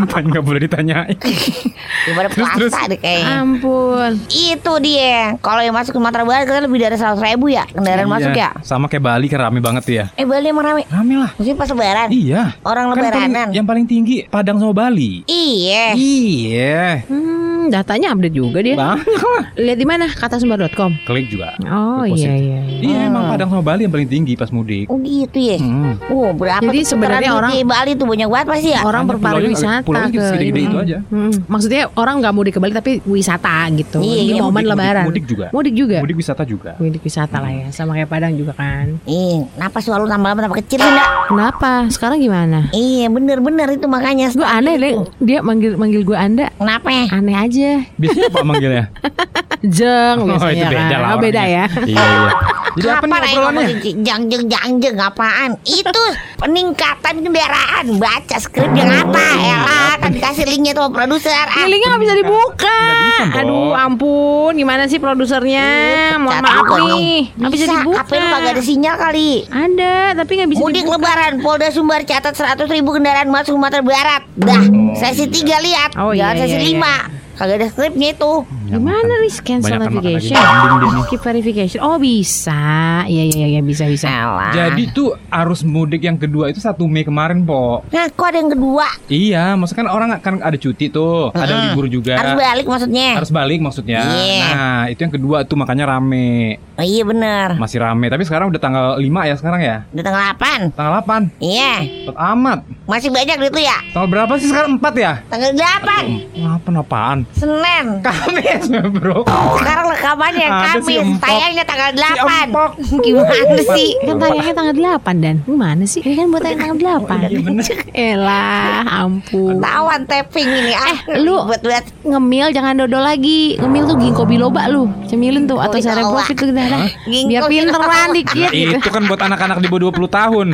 Tanya 0.05 0.27
nggak 0.31 0.45
boleh 0.45 0.61
ditanyain. 0.61 1.17
Daripada 2.05 2.29
Terus, 2.29 2.49
terus. 2.51 2.71
puasa 2.71 2.85
deh 2.87 2.99
kayaknya. 2.99 3.35
Ampun. 3.41 4.11
Itu 4.29 4.73
dia. 4.79 5.37
Kalau 5.39 5.61
yang 5.61 5.73
masuk 5.73 5.93
ke 5.93 5.99
Sumatera 5.99 6.23
Barat 6.23 6.45
kan 6.45 6.61
lebih 6.61 6.79
dari 6.79 6.95
100 6.95 7.17
ribu 7.17 7.49
ya 7.49 7.65
kendaraan 7.67 8.05
masuk 8.07 8.31
Iya. 8.31 8.53
ya. 8.53 8.61
Sama 8.61 8.87
kayak 8.87 9.05
Bali 9.05 9.27
kan 9.27 9.41
rame 9.43 9.59
banget 9.59 9.85
ya. 9.87 10.05
Eh 10.15 10.25
Bali 10.25 10.47
emang 10.47 10.65
rame. 10.67 10.83
Rame 10.87 11.15
lah. 11.17 11.31
Maksudnya 11.33 11.57
pas 11.57 11.69
lebaran. 11.69 12.09
Iya. 12.11 12.43
Orang 12.61 12.85
Kan 12.87 12.95
lebaranan. 12.95 13.33
paling- 13.49 13.55
yang 13.55 13.65
paling 13.65 13.85
tinggi 13.85 14.17
Padang 14.27 14.59
sama 14.59 14.75
Bali. 14.75 15.25
Iya. 15.25 15.97
Iya. 15.97 16.83
Hmm, 17.07 17.63
datanya 17.67 18.13
update 18.13 18.35
juga 18.35 18.61
dia. 18.61 18.77
Banget 18.77 19.09
lah. 19.09 19.43
Lihat 19.57 19.79
di 19.79 19.87
mana? 19.87 20.07
katasumber.com. 20.11 20.93
Klik 21.05 21.31
juga. 21.31 21.57
Oh 21.65 22.05
iya 22.05 22.35
iya. 22.35 22.59
iya. 22.61 22.81
Iya 22.83 22.99
emang 23.09 23.31
Padang 23.31 23.49
sama 23.49 23.63
Bali 23.63 23.85
yang 23.85 23.95
paling 23.95 24.07
tinggi 24.07 24.35
pas 24.35 24.51
mudik. 24.51 24.74
Oh 24.85 24.99
gitu 24.99 25.39
ya. 25.39 25.57
Hmm. 25.57 25.95
Oh 26.09 26.31
berapa 26.31 26.61
Jadi 26.61 26.81
sebenarnya 26.83 27.31
orang- 27.33 27.53
di 27.53 27.63
Bali 27.63 27.93
tuh 27.95 28.07
banyak 28.07 28.29
banget 28.29 28.47
pasti 28.49 28.69
ya. 28.71 28.81
Orang 28.83 29.03
berpariwisata 29.07 29.83
pulaunya 29.83 30.11
ke 30.13 30.23
segede-gede 30.27 30.61
itu 30.65 30.77
aja. 30.77 30.97
Hmm, 31.07 31.33
Maksudnya 31.47 31.83
orang 31.93 32.15
nggak 32.19 32.33
mudik 32.33 32.53
ke 32.53 32.61
Bali 32.61 32.73
tapi 32.73 32.93
wisata 33.05 33.71
gitu. 33.73 33.99
Iya, 33.99 34.21
di 34.21 34.31
iya, 34.31 34.41
momen 34.41 34.53
mudik, 34.61 34.71
lebaran. 34.71 35.05
mudik 35.07 35.25
juga. 35.25 35.47
Mudik 35.51 35.75
juga. 35.75 35.97
Mudik 36.01 36.17
wisata 36.17 36.43
juga. 36.45 36.71
Mudik 36.77 37.03
wisata 37.03 37.37
lah 37.39 37.53
ya, 37.53 37.67
sama 37.71 37.95
kayak 37.95 38.09
Padang 38.09 38.33
juga 38.35 38.53
kan. 38.53 38.99
Ih, 39.05 39.47
kenapa 39.51 39.79
selalu 39.79 40.05
tambah-tambah 40.07 40.43
tambah 40.45 40.59
kecil 40.61 40.79
enggak? 40.81 41.09
Kenapa? 41.27 41.73
Sekarang 41.89 42.19
gimana? 42.19 42.59
Iya 42.71 43.07
bener-bener 43.09 43.69
itu 43.71 43.87
makanya. 43.87 44.29
Gue 44.31 44.45
aneh 44.45 44.75
deh, 44.77 44.95
dia 45.19 45.39
manggil 45.41 45.75
manggil 45.75 46.03
gue 46.03 46.15
Anda. 46.15 46.51
Kenapa? 46.55 46.89
Aneh 47.07 47.37
aja. 47.37 47.71
Biasanya 47.95 48.29
apa 48.29 48.41
manggilnya? 48.43 48.85
jeng 49.77 50.19
Oh, 50.21 50.27
biasanya 50.29 50.53
itu 50.53 50.67
beda 50.69 50.85
kan. 50.89 51.01
lah 51.01 51.09
Oh, 51.09 51.19
beda 51.19 51.43
ya. 51.43 51.65
Iya, 51.85 52.05
iya. 52.05 52.31
Jadi 52.75 52.89
apa 52.91 53.05
nih 53.07 53.15
obrolannya? 53.15 53.39
ngomongin 53.39 53.77
jang 54.03 54.23
jeng 54.27 54.45
jang 54.65 54.81
jeng 54.81 54.97
apaan? 54.97 55.61
Itu 55.61 56.01
peningkatan 56.41 57.21
kendaraan. 57.21 58.01
Baca 58.01 58.37
skripnya 58.41 59.05
apa? 59.05 59.27
Ya 59.37 59.57
kan 60.01 60.09
dikasih 60.09 60.49
linknya 60.49 60.73
tuh 60.73 60.89
produser. 60.89 61.37
Ah, 61.37 61.69
Linknya 61.69 61.93
nggak 61.93 62.03
bisa 62.03 62.15
dibuka. 62.17 62.73
Nggak 62.81 62.97
bisa. 62.97 63.25
Aduh, 63.45 63.77
ampun. 63.77 64.53
Gimana 64.57 64.89
sih 64.89 64.97
produsernya? 64.97 65.69
Mohon 66.17 66.33
pecat 66.41 66.43
maaf 66.43 66.65
nih. 66.81 67.17
Nggak 67.37 67.51
bisa, 67.53 67.65
dibuka. 67.69 68.01
HP 68.01 68.11
lu 68.15 68.27
kagak 68.27 68.51
ada 68.51 68.63
sinyal 68.65 68.97
kali. 68.97 69.31
Ada, 69.45 69.95
tapi 70.17 70.33
nggak 70.35 70.49
bisa 70.49 70.61
Mudik 70.65 70.81
dibuka. 70.81 70.97
lebaran 70.97 71.33
Polda 71.45 71.69
Sumbar 71.69 72.01
catat 72.03 72.33
100 72.33 72.65
ribu 72.71 72.97
kendaraan 72.97 73.29
masuk 73.29 73.53
Sumatera 73.55 73.85
Barat. 73.85 74.23
Dah, 74.33 74.65
sesi 74.97 75.29
3 75.29 75.61
lihat. 75.61 75.91
Oh, 76.01 76.17
Jangan 76.17 76.35
iya, 76.35 76.45
sesi 76.49 76.57
iya, 76.73 76.81
5. 77.13 77.24
Kagak 77.35 77.57
ada 77.59 77.67
skripnya 77.67 78.15
itu. 78.15 78.33
Gimana 78.71 79.13
nih 79.23 79.33
cancel 79.43 79.75
Banyakan 79.77 79.91
makan 79.91 80.03
navigation? 80.07 80.35
nih. 80.39 81.03
Skip 81.05 81.21
verification. 81.21 81.81
Oh 81.83 81.97
bisa. 81.99 82.63
Iya 83.11 83.25
iya 83.27 83.47
iya 83.59 83.61
bisa 83.61 83.85
bisa. 83.91 84.07
Alah. 84.07 84.55
Jadi 84.55 84.95
tuh 84.95 85.19
arus 85.29 85.67
mudik 85.67 86.07
yang 86.07 86.15
kedua 86.15 86.49
itu 86.49 86.63
1 86.63 86.79
Mei 86.87 87.03
kemarin, 87.03 87.43
Po. 87.43 87.83
Nah, 87.91 88.07
kok 88.07 88.27
ada 88.31 88.39
yang 88.39 88.51
kedua? 88.55 88.87
Iya, 89.11 89.59
maksudnya 89.59 89.85
kan 89.85 89.89
orang 89.91 90.09
kan 90.23 90.35
ada 90.41 90.55
cuti 90.55 90.89
tuh, 90.89 91.35
ada 91.35 91.51
Mm-mm. 91.51 91.65
libur 91.75 91.87
juga. 91.91 92.15
Harus 92.17 92.39
balik 92.39 92.67
maksudnya. 92.71 93.09
Harus 93.19 93.31
balik 93.35 93.59
maksudnya. 93.61 94.01
Iya. 94.07 94.47
Nah, 94.55 94.83
itu 94.89 95.01
yang 95.03 95.15
kedua 95.15 95.37
tuh 95.43 95.59
makanya 95.59 95.85
rame. 95.91 96.57
Oh, 96.79 96.87
iya 96.87 97.03
bener. 97.03 97.59
Masih 97.59 97.83
rame, 97.83 98.07
tapi 98.11 98.23
sekarang 98.23 98.51
udah 98.51 98.61
tanggal 98.63 98.87
5 98.99 99.31
ya 99.31 99.35
sekarang 99.35 99.61
ya? 99.61 99.77
Udah 99.91 100.03
tanggal 100.07 100.23
8. 100.39 100.75
Tanggal 100.79 100.93
8. 101.03 101.43
Iya. 101.43 101.73
Cepet 102.07 102.17
amat. 102.35 102.59
Masih 102.87 103.11
banyak 103.11 103.37
gitu 103.43 103.61
ya? 103.61 103.77
Tanggal 103.91 104.09
berapa 104.11 104.33
sih 104.39 104.49
sekarang? 104.51 104.79
4 104.79 104.95
ya? 104.95 105.13
Tanggal 105.27 105.51
8. 105.53 106.47
Apa 106.47 106.69
apaan? 106.85 107.24
Senin. 107.33 107.85
Kamis, 108.01 108.65
bro. 108.95 109.25
Sekarang 109.57 109.87
rekamannya 109.89 110.47
Ada 110.47 110.61
si 110.77 110.93
Kamis, 110.93 110.99
Empok. 111.01 111.23
tayangnya 111.23 111.65
tanggal 111.65 111.91
Si 111.91 112.01
8. 112.01 112.45
Empok. 112.45 112.71
Gimana 113.01 113.35
sih? 113.75 113.89
Kan 114.01 114.17
tayangnya 114.19 114.55
tanggal 114.55 114.75
8 114.77 115.17
dan 115.19 115.35
Gimana 115.43 115.85
sih? 115.85 116.01
Ini 116.01 116.15
kan 116.15 116.27
buat 116.29 116.43
tayang 116.43 116.61
tanggal 116.61 116.79
8 117.01 117.25
Iya 117.25 117.39
bener. 117.41 117.65
Elah 118.15 118.79
ampun 118.87 119.55
Tawan 119.59 120.01
tapping 120.05 120.49
ini 120.49 120.73
ah. 120.73 120.97
Eh, 121.07 121.19
lu- 121.19 121.45
buat 121.45 121.61
buat 121.61 121.85
Ngemil 122.03 122.47
jangan 122.51 122.75
dodol 122.77 123.01
lagi 123.01 123.57
Ngemil 123.57 123.85
tuh 123.87 123.97
ginkgo 123.97 124.25
biloba 124.25 124.67
lu 124.67 124.91
Cemilin 125.07 125.45
tuh 125.45 125.57
Atau 125.57 125.79
cerebrofit 125.79 126.35
tuh 126.35 126.51
dah, 126.51 126.89
Biar 127.07 127.43
pinteran 127.47 127.81
biloba. 127.81 128.13
dikit 128.13 128.51
gitu 128.51 128.73
itu 128.75 128.89
kan 128.91 129.05
buat 129.05 129.19
anak-anak 129.19 129.59
di 129.59 129.69
bawah 129.69 129.89
20 129.89 130.09
tahun. 130.11 130.47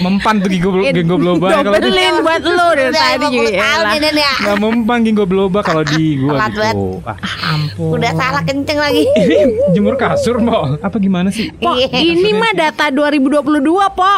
Mempan 0.00 0.34
tuh 0.38 0.48
ginkgo 0.48 0.70
ginkgo 0.84 1.16
biloba 1.16 1.62
Dobelin 1.62 2.14
buat 2.20 2.42
lu 2.42 2.66
dari 2.72 2.90
tadi 2.90 3.26
50 3.26 3.32
juga 3.32 3.50
tahun 3.52 3.82
Elah. 3.82 3.92
ini 3.92 4.08
nih 4.08 4.22
ya. 4.22 4.34
Nggak 4.38 4.56
mempan 4.58 4.98
ginkgo 5.02 5.24
biloba 5.24 5.58
kalau 5.60 5.82
di 5.82 6.11
gua 6.16 6.30
Telat 6.34 6.50
gitu. 6.74 6.84
Ah, 7.02 7.18
Ampun 7.50 7.90
Udah 7.94 8.12
salah 8.12 8.42
kenceng 8.42 8.76
lagi. 8.76 9.02
ini 9.22 9.36
jemur 9.70 9.94
kasur, 9.94 10.36
Mo. 10.36 10.76
Apa 10.78 10.96
gimana 10.96 11.28
sih? 11.28 11.48
Po, 11.52 11.72
Iya. 11.72 11.88
ini 11.94 12.32
mah 12.32 12.52
data 12.52 12.88
2022, 12.88 13.60
Po. 13.92 14.12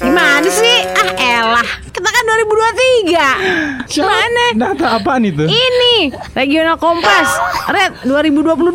Gimana 0.00 0.46
sih? 0.46 0.76
Ah, 0.90 1.10
elah. 1.16 1.68
Kita 1.88 2.06
kan 2.06 2.22
2023. 2.26 3.86
Gimana? 3.86 4.42
Data 4.52 4.86
apaan 4.96 5.22
itu? 5.22 5.44
Ini 5.44 6.10
Regional 6.32 6.74
Kompas 6.74 7.30
Red 7.66 8.02
2022 8.02 8.66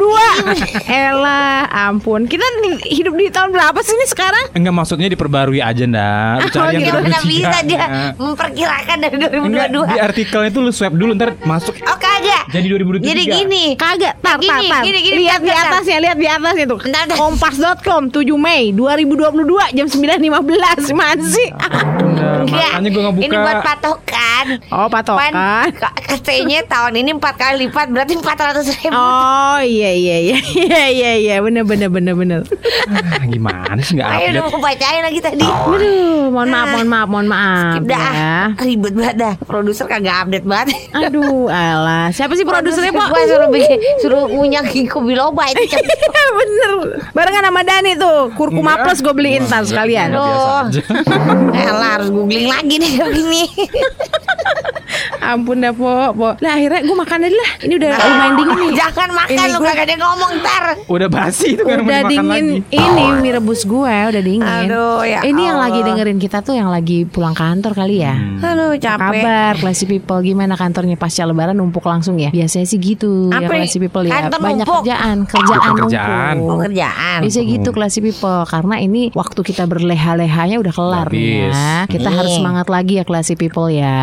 Elah 0.87 1.67
ampun 1.67 2.25
Kita 2.25 2.43
hidup 2.85 3.13
di 3.13 3.27
tahun 3.27 3.51
berapa 3.51 3.75
sih 3.79 3.91
ini 3.91 4.07
sekarang? 4.07 4.45
Enggak 4.51 4.71
maksudnya 4.73 5.07
diperbarui 5.07 5.59
aja, 5.59 5.83
ndak. 5.83 6.35
Lu 6.39 6.49
cari 6.49 6.73
yang 6.73 6.83
gitu. 6.85 6.99
Bisa 7.27 7.57
dia 7.61 7.85
memperkirakan 8.15 8.97
dari 8.97 9.15
Enggak, 9.19 9.31
di 9.67 9.75
2022? 9.75 10.07
artikelnya 10.09 10.49
tuh 10.49 10.61
lu 10.61 10.71
swipe 10.71 10.95
dulu 10.95 11.11
ntar 11.13 11.35
masuk 11.43 11.75
Oh 11.81 11.97
kagak. 11.99 12.43
Jadi 12.59 12.75
2023. 12.77 13.05
Jadi 13.05 13.23
gini. 13.25 13.63
Kagak, 13.73 14.13
tar, 14.19 14.35
tar, 14.35 14.39
Gini, 14.39 14.67
tar. 14.67 14.81
gini, 14.81 14.99
gini, 14.99 15.15
Lihat 15.21 15.39
di 15.39 15.51
atasnya, 15.51 15.97
lihat 15.99 16.17
di 16.17 16.27
atasnya 16.27 16.65
tuh 16.65 16.79
Bentar, 16.79 17.01
bentar. 17.05 17.17
Kompas.com 17.17 18.03
7 18.09 18.21
Mei 18.35 18.63
2022 18.71 19.75
jam 19.75 19.87
9.15 19.87 20.91
Mana 20.91 21.21
sih? 21.21 21.47
Nah, 21.49 22.43
makanya 22.43 22.89
gua 22.89 23.01
nggak 23.01 23.15
buka. 23.15 23.25
Ini 23.25 23.35
buat 23.37 23.57
patokan. 23.61 24.45
Oh 24.69 24.87
patokan 24.87 25.31
Katanya 26.01 26.59
tahun 26.65 26.93
ini 26.97 27.09
empat 27.13 27.35
kali 27.35 27.67
lipat 27.67 27.87
berarti 27.89 28.13
400 28.15 28.65
ribu. 28.75 28.91
Oh 28.91 29.59
iya 29.59 29.91
iya 29.91 30.17
iya 30.19 30.37
iya 30.39 30.81
iya 30.89 31.11
iya 31.17 31.35
bener 31.39 31.63
bener 31.63 31.87
bener 31.87 32.13
bener. 32.13 32.41
Ah, 32.87 33.23
gimana 33.23 33.79
sih 33.79 33.93
nggak 33.93 34.07
Ayo 34.09 34.25
udah 34.29 34.41
update? 34.41 34.51
mau 34.51 34.61
bacain 34.61 35.01
lagi 35.01 35.19
tadi. 35.19 35.45
Aduh, 35.45 36.29
mohon 36.29 36.49
maaf, 36.49 36.67
mohon 36.71 36.87
maaf, 36.87 37.07
mohon 37.07 37.27
maaf. 37.27 37.73
Skip 37.75 37.85
dah. 37.87 38.11
ya. 38.11 38.37
Ribet 38.57 38.93
banget 38.93 39.15
dah. 39.17 39.33
Produser 39.39 39.85
kagak 39.85 40.15
update 40.19 40.45
banget. 40.45 40.67
Aduh, 40.91 41.45
alah. 41.47 42.09
Siapa 42.09 42.33
sih 42.33 42.45
produsernya, 42.49 42.91
Pak? 42.91 43.07
Gua 43.07 43.23
suruh 43.23 43.49
bikin 43.49 43.77
suruh 44.01 44.23
ngunyah 44.27 44.63
ginkgo 44.65 44.99
biloba 44.99 45.43
itu. 45.49 45.61
Iya 46.09 46.25
bener 46.35 46.71
Barengan 47.15 47.43
sama 47.47 47.61
Dani 47.63 47.91
tuh 47.95 48.29
Kurkuma 48.35 48.75
Enggak. 48.75 48.85
plus 48.85 48.99
gue 49.01 49.13
beliin 49.13 49.43
tas 49.45 49.65
sekalian 49.65 50.11
biasa 50.11 50.19
Aduh. 50.19 50.67
aja. 50.67 50.81
Eh 51.55 51.71
lah 51.71 51.89
harus 51.97 52.09
googling 52.11 52.45
lagi 52.45 52.75
nih 52.75 52.91
kayak 52.97 53.11
gini. 53.13 53.41
Ampun 55.21 55.59
dah 55.59 55.71
po, 55.71 55.87
po. 56.11 56.29
Nah 56.37 56.51
akhirnya 56.51 56.81
gue 56.81 56.95
makan 56.95 57.19
aja 57.21 57.35
lah 57.35 57.51
Ini 57.59 57.73
udah 57.75 57.89
lumayan 57.93 58.33
dingin 58.35 58.55
nih 58.57 58.71
Jangan 58.73 59.09
makan 59.11 59.29
Ini 59.29 59.45
lu 59.45 59.57
gua- 59.57 59.67
kagak 59.69 59.85
ada 59.85 59.95
ngomong 59.99 60.31
ntar. 60.39 60.63
Udah 60.87 61.07
basi 61.07 61.47
itu 61.51 61.63
kan 61.63 61.77
Udah 61.79 62.01
dingin 62.05 62.45
lagi. 62.55 62.57
Ini 62.71 63.03
mie 63.17 63.33
rebus 63.33 63.61
gue 63.63 63.95
udah 64.05 64.21
dingin 64.21 64.65
Aduh, 64.65 65.01
ya 65.01 65.19
Ini 65.21 65.41
yang 65.43 65.57
lagi 65.57 65.79
Allah. 65.79 65.87
dengerin 65.91 66.17
kita 66.17 66.37
tuh 66.39 66.53
Yang 66.53 66.69
lagi 66.71 66.97
pulang 67.05 67.33
kantor 67.33 67.71
kali 67.73 67.95
ya 67.99 68.15
Hmm. 68.15 68.41
Aduh 68.41 68.71
Apa 68.71 68.79
capek. 68.79 69.21
kabar 69.21 69.53
classy 69.57 69.85
people 69.85 70.19
gimana 70.19 70.53
kantornya 70.53 70.95
pasca 70.95 71.23
lebaran 71.23 71.53
numpuk 71.53 71.83
langsung 71.83 72.15
ya 72.15 72.29
biasanya 72.29 72.65
sih 72.65 72.77
gitu 72.77 73.27
ya 73.27 73.37
Apa 73.37 73.51
nih? 73.51 73.59
classy 73.59 73.77
people 73.77 74.03
ya 74.03 74.11
Kantor 74.17 74.39
banyak 74.39 74.63
numpuk? 74.63 74.81
kerjaan 74.81 75.17
kerjaan 75.25 76.33
numpuk 76.35 76.49
Oh 76.49 76.57
kerjaan. 76.61 77.19
Biasanya 77.21 77.45
gitu 77.49 77.69
classy 77.69 77.99
people 77.99 78.41
Karena 78.45 78.75
ini 78.77 79.11
waktu 79.11 79.39
kita 79.41 79.63
berleha-lehanya 79.65 80.57
udah 80.57 80.71
kelar 80.71 81.07
nih 81.07 81.19
Habis. 81.43 81.53
ya 81.53 81.75
Kita 81.89 82.07
Iya. 82.07 82.15
harus 82.15 82.31
semangat 82.33 82.67
lagi 82.67 82.93
ya 82.95 83.03
classy 83.03 83.33
people 83.33 83.67
ya 83.67 83.99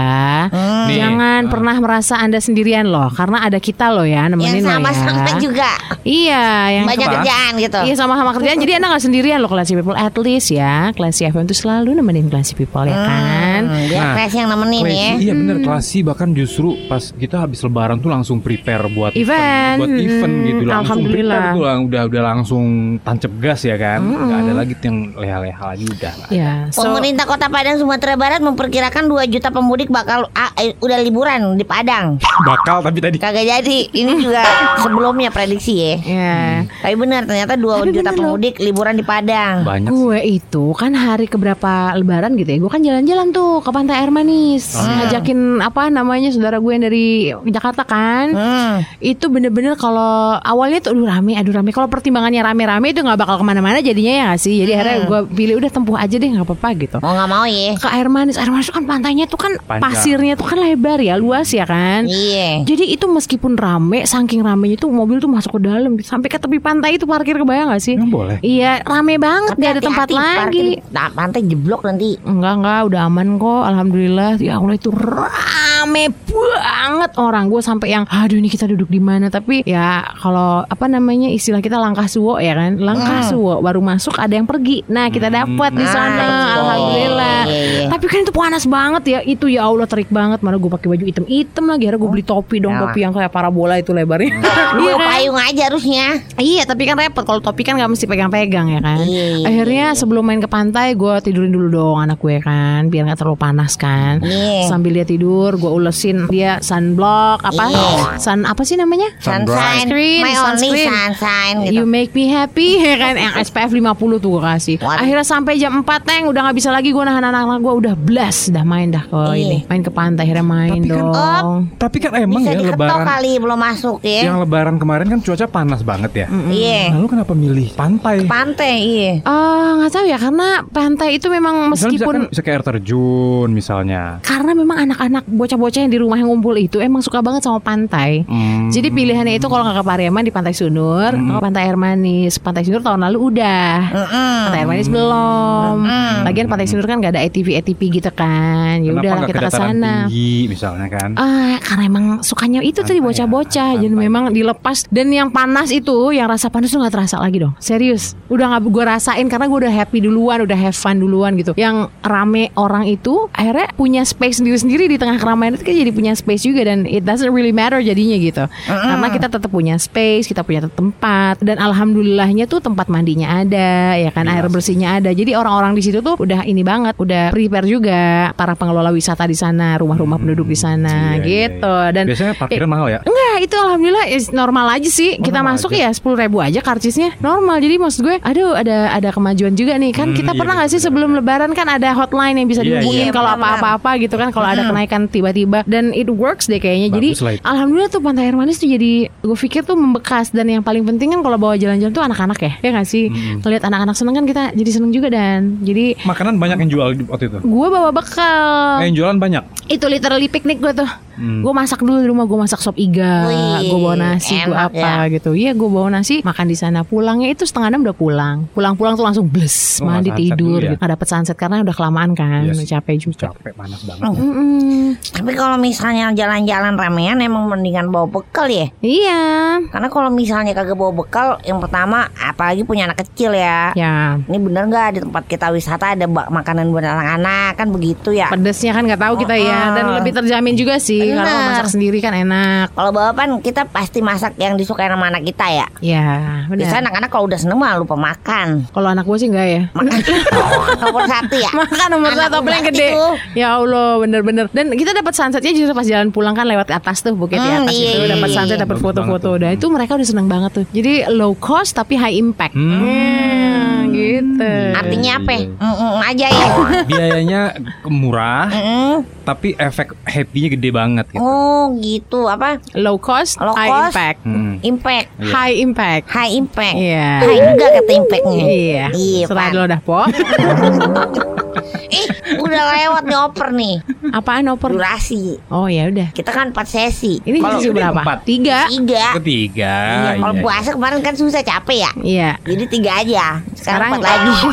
Hmm. 0.46 0.87
Nih. 0.87 1.00
Jangan 1.09 1.40
Ah. 1.40 1.49
pernah 1.49 1.77
merasa 1.77 2.14
anda 2.16 2.37
sendirian 2.37 2.85
loh 2.85 3.09
Karena 3.09 3.40
ada 3.40 3.59
kita 3.59 3.88
loh 3.88 4.03
ya 4.03 4.27
nemenin 4.27 4.47
Yang 4.53 4.57
lo 4.57 4.66
ya 4.66 4.75
sama-sama 4.75 5.31
juga 5.38 5.71
Iya 6.03 6.45
yang 6.73 6.85
banyak 6.85 7.03
Apa? 7.03 7.14
kerjaan 7.16 7.53
gitu. 7.57 7.79
Iya 7.83 7.95
sama-sama 7.95 8.31
kerjaan 8.33 8.57
Jadi 8.57 8.73
anda 8.73 8.87
gak 8.88 9.03
sendirian 9.03 9.38
loh 9.38 9.49
classy 9.49 9.73
people 9.73 9.95
At 9.95 10.14
least 10.16 10.49
ya 10.51 10.90
Classy 10.92 11.25
FM 11.25 11.45
tuh 11.45 11.57
selalu 11.57 11.95
nemenin 11.95 12.27
classy 12.27 12.53
people 12.53 12.83
ya 12.83 12.97
kan 12.97 13.62
Hmm, 13.66 13.88
dia 13.88 13.99
Nah, 13.99 14.29
yang 14.29 14.49
nemenin 14.49 14.83
ya. 14.83 14.87
Classy, 14.87 15.16
Iya 15.19 15.33
bener 15.35 15.57
klasi 15.61 15.99
bahkan 16.03 16.29
justru 16.31 16.69
pas 16.87 17.11
kita 17.11 17.37
habis 17.38 17.59
lebaran 17.59 17.97
tuh 17.97 18.09
langsung 18.09 18.38
prepare 18.38 18.87
buat 18.88 19.12
Event. 19.12 19.77
buat 19.79 19.90
event 19.90 20.33
Hmm, 20.33 20.47
gitu 20.47 20.62
langsung 20.62 20.99
alhamdulillah. 20.99 21.37
prepare 21.37 21.55
tuh 21.55 21.64
lang- 21.64 21.85
udah 21.87 22.03
udah 22.05 22.23
langsung 22.25 22.64
tancap 23.01 23.33
gas 23.37 23.61
ya 23.62 23.77
kan 23.77 24.01
nggak 24.03 24.38
ada 24.38 24.53
lagi 24.55 24.75
yang 24.79 24.97
leha-leha 25.14 25.62
lagi 25.66 25.85
udah 25.85 26.12
nggak. 26.12 26.31
Ya 26.31 26.53
so, 26.69 26.85
Pemerintah 26.85 27.25
Kota 27.25 27.47
Padang 27.47 27.77
Sumatera 27.77 28.14
Barat 28.14 28.40
memperkirakan 28.40 29.05
2 29.07 29.25
juta 29.27 29.49
pemudik 29.49 29.88
bakal 29.88 30.29
ah, 30.33 30.51
eh, 30.55 30.77
liburan 30.99 31.41
di 31.53 31.65
Padang. 31.65 32.17
bakal 32.39 32.81
tapi 32.81 32.99
tadi 32.99 33.17
Kagak 33.17 33.43
jadi. 33.43 33.79
Ini 33.89 34.13
juga 34.19 34.45
sebelumnya 34.79 35.29
prediksi 35.29 35.73
ya. 35.75 35.95
Ya 35.99 36.37
Tapi 36.79 36.95
benar 36.95 37.25
ternyata 37.25 37.55
2 37.55 37.83
Tapi 37.83 37.93
juta 37.93 38.11
loh. 38.11 38.37
pemudik 38.37 38.55
liburan 38.57 38.95
di 38.95 39.03
Padang. 39.03 39.63
banyak 39.63 39.89
sih. 39.89 39.97
Gue 39.97 40.19
itu 40.23 40.65
kan 40.73 40.93
hari 40.93 41.27
keberapa 41.27 41.67
lebaran 41.93 42.35
gitu 42.35 42.47
ya 42.47 42.59
Gue 42.59 42.69
kan 42.69 42.81
jalan-jalan 42.81 43.31
tuh 43.31 43.59
ke 43.59 43.71
Pantai 43.71 43.97
Air 43.99 44.11
Manis 44.11 44.65
Oh, 44.73 44.83
iya. 44.83 44.95
Ngajakin 45.09 45.39
apa 45.61 45.83
namanya 45.89 46.29
saudara 46.29 46.57
gue 46.57 46.71
yang 46.71 46.85
dari 46.85 47.07
Jakarta 47.47 47.83
kan 47.83 48.29
Hmm. 48.29 48.85
Itu 48.99 49.27
bener-bener 49.27 49.75
kalau 49.75 50.07
awalnya 50.37 50.79
tuh 50.81 50.93
aduh 50.93 51.07
rame 51.07 51.33
aduh 51.33 51.53
rame 51.53 51.71
Kalau 51.71 51.87
pertimbangannya 51.87 52.43
rame-rame 52.43 52.91
itu 52.91 53.01
gak 53.01 53.17
bakal 53.17 53.37
ke 53.37 53.45
mana-mana 53.45 53.79
jadinya 53.79 54.13
ya 54.13 54.25
gak 54.29 54.41
sih 54.41 54.55
Jadi 54.59 54.71
akhirnya 54.73 54.97
gue 55.05 55.21
pilih 55.31 55.55
udah 55.57 55.71
tempuh 55.71 55.97
aja 55.97 56.15
deh 56.15 56.29
gak 56.29 56.45
apa-apa 56.45 56.69
gitu 56.77 56.97
Mau 56.99 57.13
nggak 57.13 57.29
mau 57.29 57.45
ya. 57.45 57.73
ke 57.77 57.89
air 57.89 58.07
manis 58.07 58.37
air 58.37 58.49
manis 58.49 58.69
kan 58.69 58.85
pantainya 58.85 59.25
tuh 59.25 59.39
kan 59.39 59.53
Panjang. 59.59 59.83
pasirnya 59.83 60.35
tuh 60.35 60.47
kan 60.47 60.59
lebar 60.59 60.86
ya 60.96 61.14
luas 61.16 61.51
ya 61.51 61.64
kan 61.64 62.07
Iya. 62.07 62.62
jadi 62.62 62.85
itu 62.88 63.05
meskipun 63.05 63.55
rame 63.55 64.05
saking 64.05 64.40
ramenya 64.40 64.79
tuh 64.79 64.88
mobil 64.88 65.18
tuh 65.18 65.27
masuk 65.27 65.57
ke 65.57 65.66
dalam 65.66 65.99
sampai 65.99 66.29
ke 66.29 66.37
tepi 66.37 66.59
pantai 66.59 66.94
itu 66.94 67.05
parkir 67.05 67.35
kebayang 67.35 67.68
gak 67.68 67.83
sih 67.83 67.99
boleh 67.99 68.38
iya 68.40 68.79
rame 68.81 69.16
banget 69.16 69.53
Tapi 69.53 69.61
gak 69.61 69.72
ada 69.72 69.83
tempat 69.83 70.09
lagi 70.09 70.79
Nah, 70.88 71.11
pantai 71.11 71.42
jeblok 71.42 71.83
nanti. 71.83 72.14
enggak 72.18 72.55
enggak 72.57 72.81
udah 72.87 73.01
aman 73.05 73.29
kok 73.37 73.62
alhamdulillah 73.64 74.31
ya 74.38 74.57
Allah 74.57 74.75
itu 74.75 74.90
rame 74.90 76.05
banget 76.12 77.11
orang 77.16 77.46
gue 77.46 77.61
sampai 77.61 77.88
yang 77.90 78.05
aduh 78.07 78.35
ini 78.35 78.46
kita 78.46 78.66
duduk 78.66 78.87
di 78.87 78.99
mana 78.99 79.29
tapi 79.29 79.62
ya 79.62 79.87
kalau 80.14 80.62
apa 80.62 80.87
namanya 80.87 81.29
istilah 81.29 81.59
kita 81.59 81.77
langkah 81.77 82.07
suwo 82.07 82.38
ya 82.38 82.55
kan 82.55 82.79
langkah 82.79 83.05
Hmm. 83.16 83.29
suwo 83.29 83.55
baru 83.59 83.81
masuk 83.81 84.12
ada 84.14 84.33
yang 84.33 84.44
pergi 84.44 84.85
nah 84.87 85.09
kita 85.09 85.29
dapat 85.29 85.70
di 85.72 85.83
Ah, 85.83 85.88
sana 85.88 86.27
betul. 86.29 86.61
alhamdulillah 86.61 87.38
Iya, 87.46 87.62
iya. 87.62 87.87
Tapi 87.88 88.05
kan 88.07 88.18
itu 88.20 88.35
panas 88.35 88.64
banget 88.66 89.03
ya. 89.07 89.18
Itu 89.22 89.46
ya 89.46 89.64
Allah 89.64 89.87
terik 89.87 90.11
banget. 90.11 90.42
Mana 90.42 90.59
gue 90.59 90.66
pakai 90.77 90.89
baju 90.89 91.05
hitam-hitam 91.05 91.65
lagi. 91.65 91.83
Akhirnya 91.85 91.99
gue 91.99 92.11
beli 92.12 92.25
topi 92.25 92.57
dong, 92.59 92.73
Yalah. 92.73 92.85
topi 92.87 92.99
yang 93.01 93.12
kayak 93.12 93.31
parabola 93.31 93.75
itu 93.75 93.91
lebarnya. 93.91 94.33
Lu 94.77 94.83
Iya 94.83 94.95
kan? 94.95 95.09
payung 95.09 95.39
aja 95.39 95.62
harusnya. 95.67 96.07
Iya, 96.37 96.62
tapi 96.65 96.83
kan 96.85 96.97
repot 96.97 97.23
kalau 97.23 97.41
topi 97.41 97.62
kan 97.62 97.75
nggak 97.75 97.89
mesti 97.89 98.05
pegang-pegang 98.05 98.67
ya 98.69 98.81
kan. 98.81 99.03
Iya. 99.03 99.43
Akhirnya 99.43 99.87
sebelum 99.93 100.23
main 100.23 100.39
ke 100.39 100.47
pantai, 100.47 100.93
gue 100.93 101.15
tidurin 101.21 101.49
dulu 101.49 101.69
dong 101.69 101.97
anak 101.99 102.19
gue 102.19 102.39
kan, 102.39 102.87
biar 102.87 103.07
nggak 103.07 103.19
terlalu 103.19 103.37
panas 103.37 103.75
kan. 103.75 104.21
Iya. 104.21 104.67
Sambil 104.67 104.93
dia 104.93 105.05
tidur, 105.05 105.55
gue 105.55 105.69
ulesin 105.69 106.27
dia 106.27 106.61
sunblock 106.61 107.41
apa? 107.43 107.65
Iya. 107.67 108.19
Sun 108.19 108.43
apa 108.43 108.62
sih 108.62 108.75
namanya? 108.75 109.09
Sunshine, 109.19 109.87
Sunscreen, 109.87 110.23
my 110.23 110.35
only 110.37 110.69
sunscreen. 110.69 110.89
sunshine 110.89 111.57
gitu. 111.62 111.73
You 111.73 111.85
make 111.85 112.12
me 112.12 112.29
happy 112.29 112.79
ya 112.85 112.95
kan 112.97 113.15
yang 113.15 113.33
SPF 113.37 113.71
50 113.71 113.87
tuh 114.19 114.31
gue 114.31 114.43
kasih. 114.45 114.75
Akhirnya 114.83 115.23
sampai 115.23 115.57
jam 115.57 115.73
4 115.77 115.89
Teng 116.03 116.23
udah 116.27 116.41
nggak 116.43 116.57
bisa 116.57 116.69
lagi 116.69 116.90
gue 116.90 117.00
nahan 117.00 117.23
anak-anak 117.23 117.59
gue 117.59 117.75
udah 117.77 117.94
blast 117.96 118.50
dah 118.50 118.63
main 118.63 118.88
dah 118.88 119.05
Iya. 119.07 119.35
ini. 119.38 119.59
Main 119.65 119.81
ke 119.81 119.90
pantai 119.90 120.25
akhirnya 120.25 120.42
main 120.42 120.65
Tapi 120.69 120.88
kan- 120.88 120.98
dong. 121.08 121.58
Tapi 121.77 121.96
kan 121.98 122.12
emang 122.17 122.40
Bisa 122.40 122.50
ya 122.50 122.58
diketok 122.58 122.75
lebaran 122.77 123.06
kali 123.06 123.33
belum 123.37 123.58
masuk 123.58 123.98
ya. 124.00 124.21
Yang 124.25 124.38
lebaran 124.42 124.77
kemarin 124.77 125.06
kan 125.06 125.19
cuaca 125.21 125.46
panas 125.46 125.81
banget 125.81 126.12
ya. 126.14 126.27
Iya. 126.46 126.83
Lalu 126.92 127.06
kenapa 127.08 127.33
milih 127.33 127.69
pantai? 127.73 128.17
Pantai 128.25 128.75
iya. 128.79 129.12
Ah 129.23 129.77
nggak 129.77 129.92
tahu 129.92 130.04
ya 130.04 130.17
karena 130.17 130.48
pantai 130.67 131.08
itu 131.14 131.27
memang 131.27 131.54
Misalnya 131.69 131.92
bisa, 131.92 132.02
meskipun 132.02 132.14
kan, 132.17 132.23
bisa 132.29 132.40
kayak 132.40 132.56
air 132.56 132.64
terjun 132.67 133.48
misalnya. 133.50 134.02
karena 134.23 134.52
memang 134.52 134.79
anak-anak 134.81 135.25
bocah-bocah 135.27 135.81
yang 135.81 135.92
di 135.92 135.98
rumah 135.98 136.17
yang 136.17 136.29
ngumpul 136.29 136.54
itu 136.54 136.79
emang 136.79 137.00
suka 137.00 137.21
banget 137.21 137.42
sama 137.42 137.58
pantai. 137.58 138.25
Hmm. 138.25 138.69
Jadi 138.69 138.88
pilihannya 138.88 139.35
itu 139.35 139.46
kalau 139.46 139.62
nggak 139.62 139.77
ke 139.77 139.85
Pariaman 139.85 140.23
di 140.23 140.31
Pantai 140.31 140.52
Sunur, 140.52 141.10
ke 141.10 141.38
Pantai 141.38 141.62
Air 141.64 141.77
Manis. 141.77 142.37
Pantai 142.37 142.62
Sunur 142.62 142.81
tahun 142.81 143.02
lalu 143.02 143.19
udah. 143.31 143.71
Mm-mm. 143.87 144.37
Pantai 144.46 144.58
Air 144.58 144.69
Manis 144.69 144.88
belum. 144.88 145.77
Lagian 146.23 146.46
Pantai 146.46 146.67
Sunur 146.67 146.85
kan 146.85 146.98
nggak 146.98 147.12
ada 147.12 147.23
ATV 147.23 147.56
ATV 147.56 147.81
gitu 147.92 148.10
kan. 148.10 148.81
Ya 148.81 148.90
udah 148.92 149.25
kita 149.25 149.38
ke 149.38 149.44
ke 149.44 149.50
sana. 149.50 149.94
tinggi 150.06 150.48
misalnya 150.57 150.88
kan? 150.88 151.13
Ah, 151.15 151.61
karena 151.61 151.85
emang 151.85 152.04
sukanya 152.25 152.65
itu 152.65 152.81
tadi 152.81 152.98
bocah-bocah. 152.98 153.77
ya, 153.77 153.81
Jadi 153.85 153.92
memang 153.92 154.33
dilepas 154.33 154.88
dan 154.88 155.13
yang 155.13 155.29
panas 155.29 155.69
itu, 155.69 156.11
yang 156.11 156.27
rasa 156.27 156.48
panas 156.48 156.73
tuh 156.73 156.81
nggak 156.81 156.94
terasa 156.96 157.21
lagi 157.21 157.44
dong. 157.44 157.52
Serius. 157.61 158.17
Udah 158.33 158.57
nggak 158.57 158.65
gue 158.65 158.85
rasain 158.88 159.27
karena 159.29 159.44
gue 159.46 159.59
udah 159.69 159.75
happy 159.75 160.00
duluan, 160.00 160.40
udah 160.42 160.57
have 160.57 160.75
fun 160.75 160.96
duluan 160.96 161.37
gitu. 161.37 161.52
Yang 161.54 161.92
rame 162.00 162.48
orang 162.57 162.88
itu 162.88 163.29
akhirnya 163.31 163.69
punya 163.77 164.02
space 164.02 164.40
sendiri-sendiri 164.40 164.88
di 164.88 164.96
tengah 164.96 165.21
keramaian 165.21 165.52
itu 165.54 165.63
kan 165.63 165.77
jadi 165.77 165.92
punya 165.92 166.13
space 166.17 166.42
juga 166.48 166.65
dan 166.65 166.88
it 166.88 167.04
doesn't 167.04 167.31
really 167.31 167.52
matter 167.52 167.79
jadinya 167.85 168.17
gitu. 168.17 168.44
Karena 168.67 169.07
kita 169.13 169.29
tetap 169.29 169.50
punya 169.52 169.77
space, 169.77 170.25
kita 170.25 170.40
punya 170.40 170.65
tempat 170.67 171.42
dan 171.44 171.61
alhamdulillahnya 171.61 172.48
tuh 172.48 172.65
tempat 172.65 172.88
mandinya 172.88 173.42
ada, 173.42 173.98
ya 173.98 174.09
kan 174.11 174.25
Iya 174.25 174.40
air 174.40 174.46
sih. 174.48 174.52
bersihnya 174.54 174.88
ada. 175.02 175.11
Jadi 175.13 175.37
orang-orang 175.37 175.77
di 175.77 175.83
situ 175.85 176.00
tuh 176.00 176.17
udah 176.17 176.46
ini 176.46 176.63
banget, 176.65 176.96
udah 176.96 177.35
prepare 177.35 177.67
juga 177.69 178.00
para 178.33 178.57
pengelola 178.57 178.88
wisata 178.94 179.27
di 179.27 179.37
sana, 179.37 179.77
rumah-rumah 179.77 180.17
penduduk 180.17 180.46
di 180.47 180.57
sana 180.57 180.88
Iya, 180.88 181.21
iya, 181.21 181.25
gitu. 181.27 181.69
iya. 181.69 181.92
Dan 181.92 182.05
biasanya 182.07 182.35
parkirnya 182.38 182.71
mahal 182.71 182.87
ya. 182.88 183.01
Enggak, 183.03 183.25
itu 183.39 183.55
alhamdulillah 183.55 184.07
is 184.09 184.29
normal 184.29 184.67
aja 184.69 184.87
sih. 184.87 185.15
Oh, 185.15 185.23
kita 185.23 185.41
normal 185.41 185.57
masuk 185.57 185.71
aja. 185.73 185.81
ya 185.83 185.91
sepuluh 185.91 186.17
ribu 186.17 186.39
aja 186.39 186.61
karcisnya 186.61 187.15
normal. 187.19 187.59
Jadi 187.59 187.75
maksud 187.77 188.01
gue, 188.01 188.17
aduh 188.19 188.53
ada 188.53 188.91
ada 188.91 189.09
kemajuan 189.11 189.53
juga 189.53 189.75
nih 189.75 189.93
kan. 189.93 190.11
Hmm, 190.11 190.17
kita 190.17 190.33
iya, 190.33 190.39
pernah 190.39 190.55
nggak 190.57 190.71
sih 190.71 190.81
sebelum 190.81 191.11
Lebaran 191.13 191.53
kan 191.53 191.67
ada 191.67 191.93
hotline 191.93 192.37
yang 192.37 192.47
bisa 192.47 192.61
Iya, 192.61 192.79
dihubungin 192.79 193.09
iya, 193.09 193.15
kalau 193.15 193.33
benar, 193.35 193.59
apa-apa 193.59 193.91
gitu 193.99 194.15
kan. 194.15 194.29
Kalau 194.31 194.47
ada 194.47 194.63
kenaikan 194.63 195.07
tiba-tiba 195.07 195.63
dan 195.65 195.91
it 195.91 196.09
works 196.09 196.47
deh 196.47 196.59
kayaknya. 196.59 196.93
Jadi 196.93 197.09
Bagus 197.15 197.43
alhamdulillah 197.43 197.91
tuh 197.91 198.01
Pantai 198.01 198.27
Air 198.27 198.37
Manis 198.37 198.57
tuh 198.57 198.67
jadi 198.67 198.93
gue 199.09 199.37
pikir 199.37 199.63
tuh 199.63 199.75
membekas 199.75 200.31
dan 200.31 200.47
yang 200.47 200.63
paling 200.63 200.85
penting 200.85 201.11
kan 201.11 201.21
kalau 201.21 201.37
bawa 201.37 201.55
jalan-jalan 201.55 201.91
tuh 201.91 202.03
anak-anak 202.03 202.39
ya, 202.39 202.53
ya 202.61 202.69
nggak 202.73 202.87
sih. 202.87 203.09
Hmm. 203.09 203.41
Ngeliat 203.41 203.63
anak-anak 203.65 203.95
seneng 203.95 204.15
kan 204.15 204.25
kita 204.25 204.43
jadi 204.53 204.71
seneng 204.71 204.91
juga 204.91 205.09
dan 205.09 205.59
jadi 205.61 205.99
Makanan 206.03 206.39
banyak 206.39 206.59
yang 206.63 206.71
jual 206.71 206.87
di- 206.95 207.07
waktu 207.07 207.25
itu. 207.27 207.39
gue 207.41 207.69
bawa 207.69 207.91
bekal. 207.91 208.81
Eh, 208.81 208.87
yang 208.87 208.97
jualan 208.97 209.19
banyak. 209.19 209.43
Itu 209.67 209.87
literally 209.87 210.27
piknik 210.27 210.59
gue 210.59 210.73
tuh. 210.73 210.91
Hmm. 211.17 211.41
Gue 211.41 211.51
masak 211.51 211.81
dulu 211.81 211.97
di 211.97 212.07
rumah, 212.07 212.23
gue 212.23 212.37
masak 212.37 212.61
sop 212.61 212.77
iga, 212.77 213.25
Wih, 213.25 213.25
gue 213.29 213.79
bawa 213.79 213.94
nasi, 213.96 214.35
gue 214.37 214.52
apa 214.52 214.90
gitu. 215.08 215.31
Iya, 215.33 215.52
gue 215.52 215.68
bawa 215.68 215.88
nasi, 215.90 216.20
makan 216.20 216.46
di 216.46 216.54
sana. 216.54 216.81
Pulangnya 216.83 217.29
itu 217.29 217.42
setengah 217.42 217.68
enam 217.68 217.83
udah 217.83 217.94
pulang. 217.94 218.37
Pulang-pulang 218.50 218.94
tuh 218.94 219.04
langsung 219.04 219.27
bles, 219.27 219.79
Oh, 219.79 219.87
mandi 219.87 220.10
tidur. 220.12 220.58
ya? 220.58 220.70
gitu. 220.70 220.79
Nggak 220.79 220.90
dapet 220.92 221.06
sunset 221.06 221.37
karena 221.37 221.60
udah 221.60 221.72
kelamaan 221.72 222.10
kan, 222.12 222.42
Iya 222.42 222.52
udah 222.52 222.62
sih. 222.62 222.70
capek 222.70 222.96
juga. 223.00 223.27
Capek 223.31 223.52
panas 223.52 223.81
banget. 223.83 224.04
Mm-mm. 224.12 224.87
Tapi 225.12 225.31
kalau 225.33 225.56
misalnya 225.56 226.12
jalan-jalan 226.12 226.74
ramean 226.74 227.18
emang 227.18 227.46
mendingan 227.46 227.88
bawa 227.88 228.06
bekal 228.06 228.46
ya. 228.46 228.68
Iya, 228.79 229.22
Karena 229.66 229.88
kalau 229.88 230.08
misalnya 230.08 230.52
kagak 230.52 230.74
bawa 230.74 230.92
bekal, 230.94 231.27
yang 231.42 231.58
pertama 231.58 232.06
apalagi 232.14 232.62
punya 232.62 232.85
anak 232.85 233.02
kecil 233.02 233.33
ya. 233.33 233.72
ya. 233.72 234.20
Ini 234.20 234.37
bener 234.38 234.66
nggak 234.66 234.88
di 234.90 235.00
tempat 235.00 235.24
kita 235.24 235.48
wisata 235.48 235.92
ada 235.92 236.06
bak- 236.06 236.29
makanan 236.29 236.68
buat 236.68 236.85
anak-anak 236.85 237.56
kan 237.56 237.68
begitu 237.68 238.12
ya? 238.12 238.29
Pedesnya 238.29 238.72
kan 238.72 238.85
nggak 238.85 239.00
tahu 239.00 239.14
kita 239.16 239.35
ya, 239.35 239.72
dan 239.72 239.85
lebih 239.94 240.12
terjamin 240.12 240.54
juga 240.54 240.77
sih. 240.77 241.00
Kalau 241.08 241.24
masak 241.48 241.68
sendiri 241.68 241.98
kan 241.98 242.12
enak. 242.12 242.72
Kalau 242.72 242.90
bawa 242.90 243.15
pan 243.17 243.40
kita 243.40 243.64
pasti 243.67 243.98
masak 243.98 244.37
yang 244.37 244.54
disukai 244.54 244.85
sama 244.85 245.08
anak 245.08 245.25
kita 245.25 245.46
ya. 245.48 245.67
Ya, 245.81 246.06
Biasanya 246.46 246.87
anak-anak 246.87 247.08
kalau 247.08 247.25
udah 247.25 247.37
seneng 247.37 247.56
mah 247.56 247.75
lupa 247.75 247.96
makan. 247.96 248.69
Kalau 248.69 248.88
anak 248.88 249.02
gue 249.02 249.17
sih 249.17 249.27
enggak 249.27 249.48
ya. 249.48 249.62
Makan 249.73 249.98
nomor 250.85 251.02
satu 251.06 251.35
ya. 251.35 251.50
Makan 251.50 251.88
nomor 251.88 252.10
Anak 252.10 252.21
satu 252.23 252.37
ubat 252.38 252.60
gede. 252.62 252.88
itu. 252.90 253.06
Ya 253.35 253.56
Allah, 253.56 253.96
bener-bener. 253.98 254.46
Dan 254.50 254.71
kita 254.71 254.92
dapat 254.92 255.12
sunsetnya 255.12 255.50
justru 255.50 255.73
pas 255.73 255.83
jalan 255.83 256.08
pulang 256.08 256.33
kan 256.33 256.44
lewat 256.44 256.69
atas 256.69 257.00
tuh 257.00 257.12
bukit 257.12 257.37
di 257.37 257.46
Hmm, 257.46 257.64
atas 257.64 257.73
iya, 257.73 257.88
itu 257.88 257.98
iya, 257.98 258.12
dapat 258.12 258.29
iya. 258.29 258.37
sunset, 258.37 258.56
dapat 258.58 258.77
Bagus 258.77 258.85
foto-foto. 258.87 259.25
tuh. 259.25 259.33
Udah 259.37 259.50
itu 259.50 259.67
mereka 259.67 259.92
udah 259.94 260.06
seneng 260.06 260.27
banget 260.27 260.50
tuh. 260.52 260.64
Jadi 260.69 260.92
low 261.08 261.33
cost 261.35 261.73
tapi 261.73 261.94
high 261.94 262.14
impact. 262.14 262.52
Hmm, 262.52 263.88
gitu. 263.90 264.52
Artinya 264.73 265.12
apa? 265.17 265.33
Mm-mm 265.56 265.94
aja 266.02 266.27
ya. 266.29 266.46
Biayanya 266.85 267.40
murah, 267.87 268.48
Mm-mm. 268.48 268.92
tapi 269.23 269.54
efek 269.54 269.96
happy-nya 270.02 270.48
gede 270.50 270.71
banget 270.71 271.06
gitu. 271.08 271.19
Oh 271.19 271.73
gitu 271.77 272.27
apa? 272.27 272.60
Low 272.75 272.98
cost, 273.07 273.38
Low 273.38 273.54
high 273.54 273.71
cost. 273.71 273.94
impact. 273.94 274.19
Mm-mm. 274.27 274.54
Impact. 274.61 275.09
Iya. 275.15 275.31
High 275.31 275.57
impact. 275.63 276.04
High 276.11 276.33
impact. 276.35 276.75
Iya. 276.77 277.09
High 277.23 277.40
juga 277.46 277.67
kata 277.73 277.92
impactnya. 277.94 278.42
Iya. 278.42 278.85
Iya. 278.90 279.25
Serah 279.25 279.38
Pan. 279.38 279.52
dulu 279.54 279.65
dah, 279.71 279.81
Po. 279.81 279.98
Ih, 281.87 282.07
udah 282.37 282.63
lewat 282.75 283.03
nih 283.05 283.19
oper 283.19 283.49
nih. 283.51 283.75
Apaan 284.11 284.51
oper? 284.51 284.71
Durasi. 284.75 285.39
Oh 285.49 285.67
ya 285.67 285.87
udah. 285.87 286.11
Kita 286.11 286.31
kan 286.31 286.51
4 286.51 286.59
sesi. 286.67 287.23
Ini 287.23 287.39
kalau 287.39 287.59
sesi 287.59 287.71
berapa? 287.71 288.03
empat. 288.03 288.19
Tiga. 288.25 288.59
tiga. 288.67 289.05
Ketiga. 289.23 289.75
Iya, 289.77 290.11
kalau 290.19 290.35
iya. 290.35 290.43
puasa 290.43 290.71
kemarin 290.75 291.01
kan 291.01 291.15
susah 291.15 291.43
capek 291.43 291.79
ya. 291.81 291.93
Iya. 292.03 292.31
Jadi 292.43 292.65
tiga 292.67 292.91
aja. 292.99 293.27
Sekarang 293.55 293.57
Sekarang 293.57 293.91
empat 293.95 294.03
lagi. 294.03 294.33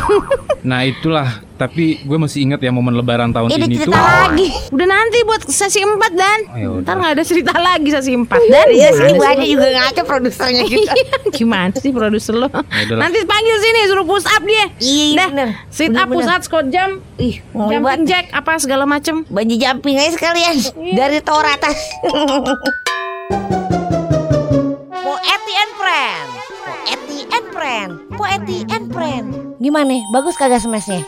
Nah 0.64 0.80
itulah. 0.88 1.28
Tapi 1.54 2.02
gue 2.02 2.18
masih 2.18 2.44
ingat 2.44 2.60
ya 2.60 2.74
momen 2.74 2.98
lebaran 2.98 3.30
tahun 3.30 3.48
Ini 3.48 3.56
ini 3.70 3.78
tuh. 3.78 3.88
cerita 3.88 4.00
lagi. 4.00 4.48
Udah 4.74 4.88
nanti 4.90 5.18
buat 5.22 5.42
sesi 5.46 5.80
empat 5.80 6.12
dan. 6.12 6.40
Oh, 6.50 6.58
ya. 6.58 6.68
Ntar 6.82 6.96
nggak 6.98 7.14
ada 7.14 7.24
cerita 7.24 7.54
lagi 7.56 7.88
sesi 7.88 8.12
empat 8.18 8.42
dan. 8.50 8.68
Iya 8.74 8.90
sih, 8.92 9.14
aja 9.14 9.46
juga 9.46 9.68
ngaco 9.70 10.02
produsernya 10.04 10.64
kita. 10.72 10.92
Gimana 11.30 11.72
sih 11.78 11.94
produser 11.94 12.36
lo? 12.36 12.50
udahlah. 12.50 13.00
Nanti 13.06 13.22
panggil 13.24 13.56
sini 13.60 13.80
suruh 13.86 14.04
push 14.04 14.26
up 14.26 14.44
dia. 14.44 14.66
Iya, 14.66 14.66
iya, 14.82 15.16
Dah, 15.16 15.28
bener. 15.30 15.48
sit 15.70 15.90
Bener, 15.94 16.04
up, 16.04 16.08
push 16.10 16.28
up, 16.28 16.42
squat 16.42 16.68
jump, 16.74 16.94
Ih, 17.24 17.39
mau 17.55 17.71
jumping 17.71 17.80
buat 17.80 18.03
jack 18.03 18.36
apa 18.36 18.59
segala 18.59 18.84
macem. 18.84 19.24
banji 19.32 19.55
jumping 19.55 19.95
aja 19.95 20.11
sekalian 20.11 20.59
dari 20.91 21.24
tower 21.24 21.47
atas. 21.47 21.80
Po 24.91 25.13
Eti 25.24 25.53
and 25.55 25.74
Friend. 25.80 26.28
Po 26.59 26.74
Eti 26.84 27.19
and 27.32 27.47
Friend. 27.55 27.91
Po 28.19 28.24
Eti 28.28 28.57
and 28.67 28.86
Friend. 28.91 29.28
Gimana? 29.63 30.03
Bagus 30.11 30.36
kagak 30.36 30.59
smashnya? 30.59 30.99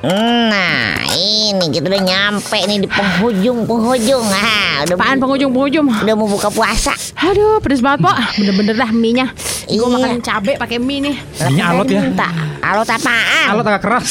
Nah, 0.00 1.04
ini 1.12 1.68
kita 1.68 1.92
udah 1.92 2.00
nyampe 2.00 2.29
nih 2.42 2.78
di 2.80 2.88
penghujung 2.88 3.64
penghujung. 3.64 4.24
Ah, 4.26 4.82
udah 4.82 4.96
Apaan 4.96 5.16
penghujung-penghujung? 5.16 5.86
udah 5.86 6.14
mau 6.14 6.26
buka 6.26 6.48
puasa. 6.48 6.92
Aduh, 7.20 7.60
pedes 7.60 7.78
banget, 7.78 8.00
Pak. 8.02 8.16
Bener-bener 8.36 8.74
dah 8.74 8.90
mie-nya. 8.90 9.26
Gue 9.66 9.76
Iya. 9.78 9.86
makan 9.86 10.20
cabe 10.20 10.52
pakai 10.56 10.78
mie 10.78 11.00
nih. 11.02 11.16
Minyak 11.46 11.66
alot 11.70 11.86
ya. 11.86 12.00
Minta. 12.00 12.28
Alot 12.60 12.88
apaan? 12.88 13.46
Alot 13.50 13.66
agak 13.66 13.82
keras. 13.82 14.10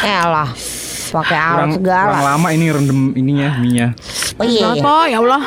Ya 0.00 0.16
Allah. 0.24 0.48
Pakai 1.06 1.36
alot 1.36 1.56
Kurang, 1.56 1.72
segala. 1.76 2.06
kurang 2.08 2.24
lama 2.26 2.48
ini 2.50 2.66
rendem 2.68 3.00
ininya 3.12 3.48
minyak. 3.56 3.90
Oh 4.32 4.40
Pedes 4.40 4.52
iya. 4.52 4.62
banget, 4.64 4.76
Pak. 4.82 5.04
Ya 5.06 5.18
Allah. 5.20 5.42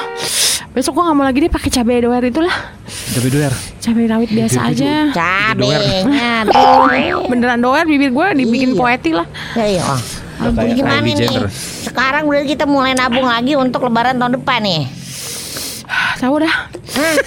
Besok 0.70 0.92
gua 0.94 1.10
gak 1.10 1.16
mau 1.16 1.26
lagi 1.26 1.40
deh 1.40 1.50
pakai 1.50 1.70
cabai 1.72 1.98
doer 2.00 2.24
itulah. 2.24 2.54
Cabai 3.10 3.30
doer. 3.30 3.54
Cabai 3.80 4.06
rawit 4.06 4.30
biasa 4.30 4.70
aja. 4.70 5.10
Cabenya 5.10 6.46
tuh. 6.46 7.26
Beneran 7.26 7.60
doer 7.60 7.86
bibir 7.86 8.10
gue 8.10 8.28
dibikin 8.38 8.72
Iya. 8.72 8.78
poeti 8.78 9.12
lah. 9.12 9.26
Ya 9.56 9.66
iya. 9.68 9.84
Udah 10.40 10.52
kayak 10.56 10.76
Gimana 10.76 11.00
nih? 11.02 11.14
Jenner. 11.16 11.46
Sekarang 11.84 12.24
udah 12.26 12.42
kita 12.44 12.64
mulai 12.64 12.96
nabung 12.96 13.28
lagi 13.28 13.54
untuk 13.54 13.84
lebaran 13.84 14.16
tahun 14.16 14.40
depan 14.40 14.60
nih. 14.64 14.82
Tahu 16.20 16.36
dah. 16.38 16.56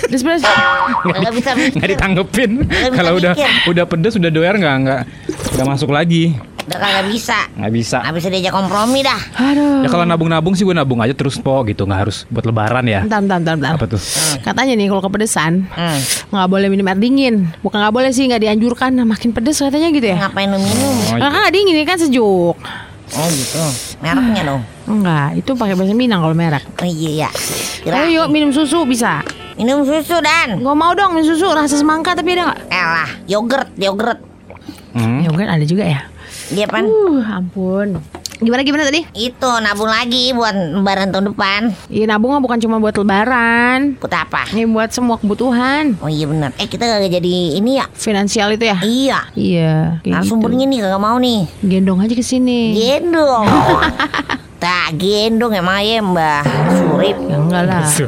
Pedes-pedes. 0.02 0.44
Gak 0.44 1.32
bisa 1.34 1.50
Nggak 1.54 1.90
ditanggepin. 1.90 2.50
Kalau 2.92 3.12
udah 3.16 3.32
udah 3.66 3.84
pedes 3.84 4.14
udah 4.14 4.28
doer 4.28 4.54
nggak 4.54 4.76
nggak 4.82 5.00
nggak 5.56 5.66
masuk 5.66 5.90
lagi. 5.90 6.36
Udah 6.62 6.78
kagak 6.78 7.06
bisa. 7.10 7.38
Nggak 7.58 7.72
bisa. 7.74 7.98
Nggak 8.04 8.14
bisa 8.16 8.28
diajak 8.30 8.54
kompromi 8.54 9.00
dah. 9.02 9.18
Aduh. 9.34 9.82
Ya 9.82 9.88
kalau 9.90 10.04
nabung-nabung 10.06 10.54
sih 10.54 10.62
gue 10.62 10.70
nabung 10.70 11.02
aja 11.02 11.10
terus 11.10 11.34
po 11.36 11.58
gitu, 11.66 11.82
nggak 11.82 12.00
harus 12.06 12.22
buat 12.30 12.46
lebaran 12.46 12.86
ya. 12.86 13.02
Bentar, 13.02 13.18
bentar, 13.18 13.38
bentar, 13.40 13.54
bentar. 13.58 13.72
Apa 13.74 13.86
tuh? 13.90 14.00
Katanya 14.40 14.72
nih 14.78 14.86
kalau 14.86 15.02
kepedesan 15.02 15.66
Hmm. 15.66 15.98
nggak 16.30 16.48
boleh 16.48 16.68
minum 16.70 16.86
air 16.86 16.96
dingin. 16.96 17.50
Bukan 17.60 17.76
nggak 17.76 17.90
boleh 17.92 18.10
sih, 18.14 18.30
nggak 18.30 18.46
dianjurkan. 18.46 18.94
Nah, 18.94 19.02
makin 19.02 19.34
pedes 19.34 19.58
katanya 19.58 19.90
gitu 19.90 20.06
ya. 20.06 20.16
Ngapain 20.22 20.48
lu 20.48 20.58
minum? 20.60 20.94
Oh, 21.10 21.18
Nah, 21.18 21.28
kan 21.28 21.40
nggak 21.42 21.54
dingin 21.56 21.74
ini 21.74 21.84
kan 21.84 21.98
sejuk. 21.98 22.54
Oh 23.12 23.28
gitu. 23.28 23.64
Mereknya 24.00 24.42
dong. 24.48 24.62
Enggak, 24.88 25.36
itu 25.36 25.50
pakai 25.52 25.74
bahasa 25.76 25.92
Minang 25.92 26.24
kalau 26.24 26.36
merek. 26.36 26.64
Oh 26.80 26.88
iya 26.88 27.28
ya. 27.28 27.30
Ayo 27.92 28.24
yuk 28.24 28.26
minum 28.32 28.50
susu 28.50 28.88
bisa. 28.88 29.20
Minum 29.60 29.84
susu 29.84 30.16
dan. 30.24 30.64
Gak 30.64 30.76
mau 30.76 30.96
dong 30.96 31.12
minum 31.12 31.28
susu 31.28 31.52
rasa 31.52 31.76
semangka 31.76 32.16
tapi 32.16 32.32
ada 32.32 32.48
nggak? 32.48 32.60
Elah, 32.72 33.10
yogurt, 33.28 33.68
yogurt. 33.76 34.18
Hmm. 34.96 35.20
Yogurt 35.28 35.48
ada 35.48 35.64
juga 35.68 35.84
ya. 35.84 36.00
Dia 36.52 36.64
pan. 36.68 36.88
Uh, 36.88 37.20
ampun. 37.20 38.00
Gimana 38.43 38.66
gimana 38.66 38.82
tadi? 38.90 39.07
Itu 39.14 39.51
nabung 39.62 39.86
lagi 39.86 40.34
buat 40.34 40.51
lebaran 40.51 41.14
tahun 41.14 41.30
depan. 41.30 41.61
Iya 41.86 42.11
nabung 42.11 42.34
bukan 42.43 42.59
cuma 42.59 42.82
buat 42.82 42.99
lebaran. 42.99 43.95
Buat 44.03 44.14
apa? 44.18 44.51
Ini 44.51 44.66
buat 44.66 44.90
semua 44.90 45.14
kebutuhan 45.22 45.95
Oh 46.03 46.11
iya 46.11 46.26
benar. 46.26 46.51
Eh 46.59 46.66
kita 46.66 46.82
gak 46.82 47.07
jadi 47.07 47.34
ini 47.62 47.78
ya? 47.78 47.86
finansial 47.95 48.51
itu 48.51 48.66
ya. 48.66 48.82
Iya. 48.82 49.18
Iya. 49.38 49.74
kayak 50.03 50.26
Narasumbernya 50.26 50.66
nih 50.66 50.78
kagak 50.82 51.03
mau 51.03 51.16
nih. 51.22 51.47
gitu. 51.47 51.70
Gendong 51.70 52.03
aja 52.03 52.14
ke 52.18 52.24
sini. 52.26 52.74
Gendong. 52.74 53.47
tak 54.62 54.94
gendong 54.94 55.50
emang 55.52 55.82
ya 55.82 55.98
Mbah 55.98 56.46
Surip. 56.72 57.18
Ya 57.20 57.34
enggak 57.36 57.62
lah. 57.66 57.82
Mas 57.82 57.98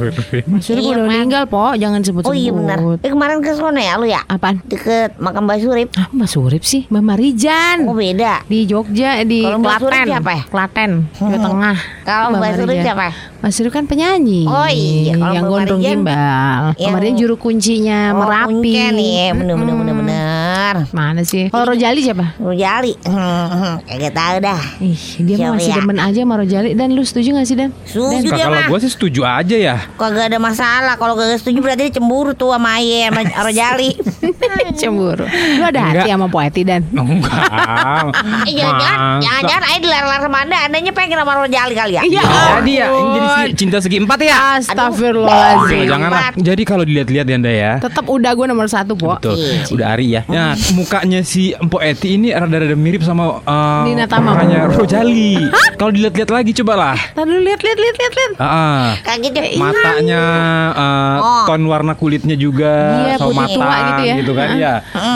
Surip 0.62 0.80
Iya, 0.80 0.94
udah 0.94 1.05
meninggal, 1.05 1.42
Po. 1.44 1.74
Jangan 1.74 1.98
sebut-sebut. 2.00 2.30
Oh 2.30 2.36
iya 2.36 2.50
benar. 2.50 2.78
Eh 2.96 3.11
kemarin 3.11 3.42
ke 3.42 3.50
sana 3.52 3.74
ya 3.76 3.98
lu 3.98 4.07
ya? 4.07 4.22
Apaan? 4.24 4.62
Deket 4.64 5.18
makam 5.18 5.44
Mbah 5.44 5.59
Surip. 5.59 5.90
Ah, 5.94 6.07
Mbak 6.09 6.28
Surip 6.28 6.62
sih, 6.62 6.86
Mbak 6.86 7.02
Marijan. 7.02 7.76
Oh 7.84 7.92
beda. 7.92 8.46
Di 8.46 8.64
Jogja, 8.64 9.18
di 9.22 9.42
Kalau 9.42 9.59
Mbak 9.59 9.76
Surip 9.76 9.90
Klaten. 9.92 10.07
siapa 10.09 10.30
ya? 10.30 10.42
Klaten, 10.46 10.90
Jawa 11.12 11.38
Tengah. 11.40 11.76
Kalau 12.05 12.26
Mbak 12.32 12.50
Surip 12.55 12.68
Marijan. 12.70 12.86
siapa? 12.86 13.07
Mbak 13.34 13.50
Surip 13.52 13.72
kan 13.72 13.84
penyanyi. 13.84 14.42
Oh 14.46 14.68
iya, 14.68 15.12
kalau 15.12 15.32
yang 15.32 15.42
Mbak 15.42 15.50
gondrong 15.52 15.80
Marijan- 15.80 15.98
gimbal. 15.98 16.62
Yang- 16.72 16.86
Kemarin 16.86 17.12
juru 17.16 17.34
kuncinya 17.36 17.98
Oh, 18.09 18.18
Merapi. 18.20 18.55
Kuncen 18.62 18.92
nih, 18.94 19.11
ya. 19.11 19.28
bener 19.32 19.55
bener 19.57 19.74
Mm-mm. 19.74 19.82
bener 19.82 19.94
Mana 20.90 21.22
sih? 21.22 21.48
Kalau 21.48 21.68
Rojali 21.68 22.00
siapa? 22.00 22.32
Rujali, 22.36 22.92
kagak 23.82 24.12
tahu 24.12 24.36
dah. 24.40 24.60
Ih, 24.78 24.96
dia 25.20 25.36
Siapa 25.36 25.54
masih 25.54 25.70
ya? 25.70 25.76
demen 25.76 25.98
aja 25.98 26.18
sama 26.18 26.34
Rojali. 26.36 26.70
Dan 26.72 26.88
lu 26.90 27.02
setuju 27.02 27.28
gak 27.34 27.44
sih, 27.44 27.54
Dan? 27.54 27.70
Setuju 27.84 28.28
dia 28.28 28.44
kalau 28.44 28.56
mah. 28.56 28.66
gue 28.66 28.78
sih 28.80 28.90
setuju 28.90 29.20
aja 29.22 29.56
ya. 29.56 29.76
Kagak 29.94 30.24
ada 30.26 30.38
masalah. 30.38 30.94
Kalau 30.94 31.14
kagak 31.14 31.36
setuju 31.36 31.58
berarti 31.60 31.82
dia 31.84 31.94
cemburu 31.94 32.32
tuh 32.32 32.50
sama 32.50 32.76
Aye 32.76 33.06
sama 33.06 33.20
Rojali. 33.46 33.90
Cemburu. 34.80 35.24
Lu 35.26 35.64
ada 35.64 35.80
hati 35.82 35.98
Enggak. 36.02 36.14
sama 36.14 36.26
Poeti, 36.28 36.62
Dan? 36.62 36.82
Enggak. 36.88 37.42
Eh 38.44 38.52
jangan-jangan, 38.52 38.98
Masa? 38.98 39.22
jangan-jangan 39.22 39.64
Aye 39.66 39.78
dilar-lar 39.80 40.20
sama 40.20 40.38
anda. 40.40 40.56
Andanya 40.60 40.92
pengen 40.92 41.16
sama 41.16 41.32
Rojali 41.36 41.74
kali 41.74 41.92
ya? 41.94 42.02
Iya. 42.02 42.22
Jadi 42.54 42.72
ya, 42.74 42.86
ini 42.88 43.10
jadi 43.10 43.28
si- 43.28 43.54
cinta 43.56 43.78
segi 43.78 43.98
empat 43.98 44.18
ya. 44.20 44.36
Astagfirullahaladzim. 44.58 45.86
Jangan 45.86 46.10
lah. 46.10 46.30
Jadi 46.34 46.62
kalau 46.62 46.84
dilihat-lihat 46.84 47.26
ya 47.26 47.34
Anda 47.34 47.52
ya. 47.52 47.72
Tetap 47.78 48.04
udah 48.06 48.30
gue 48.30 48.46
nomor 48.46 48.66
satu, 48.66 48.94
Po. 48.94 49.14
Betul. 49.14 49.36
Iya. 49.36 49.62
Udah 49.70 49.86
Ari 49.90 50.06
ya. 50.08 50.22
Nah, 50.26 50.53
mukanya 50.72 51.20
si 51.20 51.52
Empo 51.52 51.78
Eti 51.78 52.14
ini 52.14 52.30
rada-rada 52.30 52.72
mirip 52.72 53.00
sama 53.00 53.40
uh, 53.40 53.82
Nina 53.84 54.05
Tamam. 54.05 54.32
mukanya 54.32 54.66
Rojali. 54.68 55.38
Kalau 55.74 55.90
dilihat-lihat 55.90 56.30
lagi 56.30 56.50
coba 56.55 56.74
lah. 56.74 56.96
Tadi 57.11 57.30
lihat, 57.36 57.61
lihat, 57.61 57.76
lihat, 57.76 57.96
lihat, 57.96 58.14
lihat. 58.14 58.32
Ah, 58.36 58.46
ah. 58.46 58.86
Kayak 59.00 59.18
gitu. 59.22 59.38
matanya 59.57 60.22
uh, 60.70 60.92
Oh. 61.16 61.44
ton 61.46 61.62
warna 61.64 61.94
kulitnya 61.94 62.34
juga 62.34 62.72
Iya, 63.07 63.16
tua 63.16 63.32
matang 63.32 63.84
gitu 63.86 64.02
ya. 64.02 64.14
gitu 64.16 64.32
kan 64.32 64.48
ya 64.55 64.72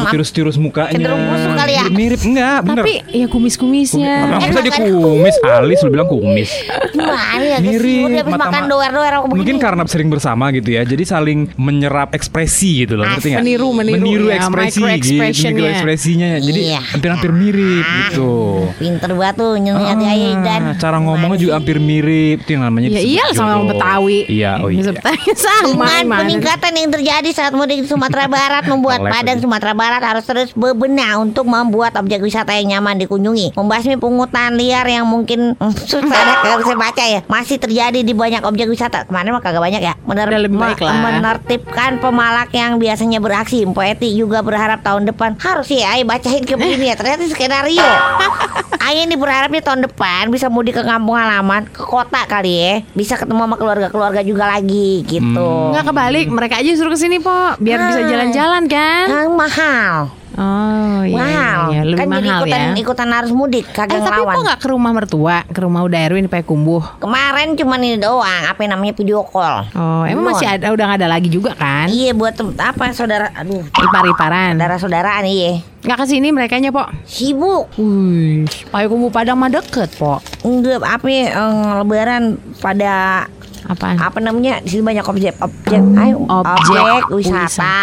tirus-tirus 0.09 0.57
mukanya 0.57 0.91
Cenderung 0.91 1.21
busuk 1.27 1.53
kali 1.55 1.73
ya? 1.75 1.85
mirip 1.89 2.21
enggak 2.23 2.59
bener 2.63 2.83
Tapi 2.83 2.95
ya 3.11 3.27
kumis-kumisnya. 3.27 4.15
Eh, 4.31 4.41
masa 4.47 4.61
di 4.61 4.71
bukan. 4.71 4.83
kumis 4.95 5.37
alis 5.43 5.79
lu 5.83 5.91
bilang 5.91 6.09
kumis 6.09 6.51
Gimana 6.91 7.41
ya? 7.41 7.59
mirip 7.59 8.25
mata 8.25 8.39
makan 8.41 8.63
ma- 8.63 8.71
doer-doer 8.71 9.13
aku 9.13 9.27
begini. 9.27 9.39
mungkin 9.39 9.57
karena 9.59 9.83
sering 9.85 10.09
bersama 10.09 10.45
gitu 10.51 10.69
ya 10.71 10.83
jadi 10.83 11.03
saling 11.05 11.39
menyerap 11.57 12.13
ekspresi 12.13 12.85
gitu 12.85 12.95
loh 12.95 13.05
ngerti 13.07 13.29
nggak 13.31 13.43
Meniru, 13.43 13.69
meniru, 13.73 14.27
ya, 14.29 14.39
ekspresi 14.39 14.81
micro 14.81 14.97
gitu 14.99 15.13
expression-nya. 15.31 15.55
micro 15.55 15.67
ekspresinya 15.71 16.29
jadi 16.39 16.61
Iya. 16.61 16.81
hampir-hampir 16.89 17.31
mirip 17.31 17.85
Ah, 17.85 17.97
gitu 18.05 18.31
Pinter 18.75 19.11
banget 19.13 19.35
tuh 19.37 19.53
nyelihat 19.57 19.97
Aye 20.01 20.31
dan. 20.41 20.61
Ah, 20.65 20.75
cara 20.75 20.97
ngomongnya 20.99 21.37
juga 21.37 21.53
hampir 21.55 21.77
mirip 21.79 22.39
itu 22.41 22.51
yang 22.51 22.65
namanya 22.65 22.89
Ya 22.91 23.03
iya 23.03 23.25
sama 23.31 23.59
jodoh. 23.59 23.69
Betawi. 23.73 24.19
iya 24.27 24.53
oh 24.59 24.69
iya 24.69 24.89
Betawi 24.89 25.31
sama 25.35 25.85
Dengan 25.99 26.19
peningkatan 26.19 26.73
yang 26.73 26.89
terjadi 26.91 27.29
saat 27.31 27.53
mudik 27.53 27.79
di 27.79 27.87
Sumatera 27.87 28.25
Barat 28.27 28.65
membuat 28.65 29.01
lagi. 29.01 29.39
Sumatera 29.39 29.73
Barat 29.73 30.01
harus 30.01 30.25
terus 30.25 30.49
bebenah 30.53 31.19
untuk 31.19 31.45
membuat 31.45 31.93
objek 31.95 32.19
wisata 32.19 32.53
yang 32.53 32.79
nyaman 32.79 32.99
dikunjungi. 32.99 33.53
Membasmi 33.53 33.97
pungutan 33.97 34.55
liar 34.55 34.85
yang 34.85 35.05
mungkin 35.05 35.53
hmm, 35.53 35.75
susah 35.83 36.09
kagak 36.39 36.59
bisa 36.59 36.75
baca 36.75 37.05
ya. 37.05 37.21
Masih 37.25 37.57
terjadi 37.57 37.99
di 37.99 38.13
banyak 38.13 38.41
objek 38.41 38.67
wisata. 38.67 39.05
Kemarin 39.05 39.31
mah 39.31 39.41
kagak 39.41 39.61
banyak 39.61 39.83
ya. 39.83 39.95
Mener- 40.03 40.29
Udah 40.29 40.41
lebih 40.41 40.57
baik 40.57 40.79
lah. 40.79 40.95
Menertibkan 41.01 41.99
pemalak 41.99 42.49
yang 42.51 42.77
biasanya 42.77 43.19
beraksi. 43.19 43.67
Poeti 43.67 44.13
juga 44.13 44.41
berharap 44.41 44.81
tahun 44.81 45.05
depan 45.05 45.18
harus 45.19 45.69
ya 45.69 45.93
Ayo 45.93 46.05
bacain 46.05 46.43
ke 46.43 46.55
begini 46.55 46.89
ya. 46.89 46.95
Ternyata 46.95 47.27
skenario. 47.27 47.83
Ayo 48.89 49.05
nih 49.05 49.19
berharapnya 49.19 49.61
tahun 49.61 49.85
depan 49.85 50.31
bisa 50.31 50.49
mudik 50.49 50.73
ke 50.73 50.83
kampung 50.83 51.13
halaman, 51.13 51.67
ke 51.67 51.83
kota 51.83 52.25
kali 52.25 52.53
ya. 52.55 52.75
Bisa 52.95 53.19
ketemu 53.19 53.45
sama 53.45 53.57
keluarga-keluarga 53.57 54.23
juga 54.23 54.49
lagi 54.49 55.05
gitu. 55.05 55.51
Enggak 55.75 55.85
kebalik, 55.85 56.27
mereka 56.31 56.57
aja 56.57 56.71
suruh 56.73 56.95
ke 56.95 56.99
sini, 56.99 57.19
Po, 57.19 57.59
biar 57.59 57.79
bisa 57.85 58.01
Ah. 58.01 58.09
jalan-jalan 58.09 58.63
kan? 58.65 59.07
Yang 59.11 59.31
mahal. 59.35 59.95
Oh, 60.39 61.03
iya, 61.03 61.19
iya, 61.19 61.47
iya. 61.69 61.81
lebih 61.83 61.99
kan 61.99 62.07
jadi 62.09 62.23
mahal 62.23 62.39
ikutan 62.41 62.61
ya. 62.63 62.71
ikutan 62.79 63.09
harus 63.11 63.33
mudik 63.33 63.65
Eh, 63.65 63.75
kagak 63.75 63.99
tapi 63.99 64.07
ngelawan. 64.15 64.31
kok 64.31 64.43
nggak 64.45 64.61
ke 64.61 64.69
rumah 64.69 64.93
mertua, 64.93 65.37
ke 65.45 65.61
rumah 65.61 65.81
udah 65.83 65.99
Erwin 66.01 66.27
pakai 66.27 66.47
kumbuh? 66.47 66.79
Kemarin 66.97 67.53
cuma 67.53 67.75
ini 67.77 67.99
doang, 67.99 68.23
apa 68.45 68.61
yang 68.61 68.73
namanya 68.73 68.95
video 68.95 69.21
call. 69.23 69.67
Oh, 69.69 70.07
emang 70.07 70.23
Belum. 70.23 70.31
masih 70.31 70.47
ada, 70.49 70.71
udah 70.71 70.85
nggak 70.87 71.01
ada 71.01 71.09
lagi 71.11 71.27
juga 71.27 71.53
kan? 71.53 71.87
Iya 71.89 72.15
buat 72.15 72.33
apa 72.55 72.85
saudara 72.93 73.29
aduh 73.33 73.67
Ipar-iparan. 73.67 74.55
saudara-saudaraan 74.55 75.25
iya. 75.25 75.59
Nggak 75.81 75.99
ke 75.99 76.07
sini 76.07 76.31
mereka 76.31 76.55
nya, 76.57 76.71
Po? 76.71 76.87
Sibuk. 77.03 77.67
Wih, 77.75 78.47
pakai 78.69 78.87
kumbuh 78.87 79.11
Padang 79.11 79.35
mah 79.37 79.49
deket, 79.49 79.91
Po. 79.95 80.23
Enggak 80.41 80.81
apa 80.81 81.07
ya, 81.07 81.25
eh, 81.33 81.71
lebaran 81.79 82.23
pada 82.59 83.27
Apaan? 83.65 83.97
apa 83.99 84.19
namanya 84.19 84.61
di 84.61 84.69
sini 84.71 84.83
banyak 84.85 85.03
objek 85.03 85.35
objek 85.39 85.83
ayo, 85.97 86.17
Objek 86.29 87.11
wisata. 87.11 87.43
wisata. 87.43 87.77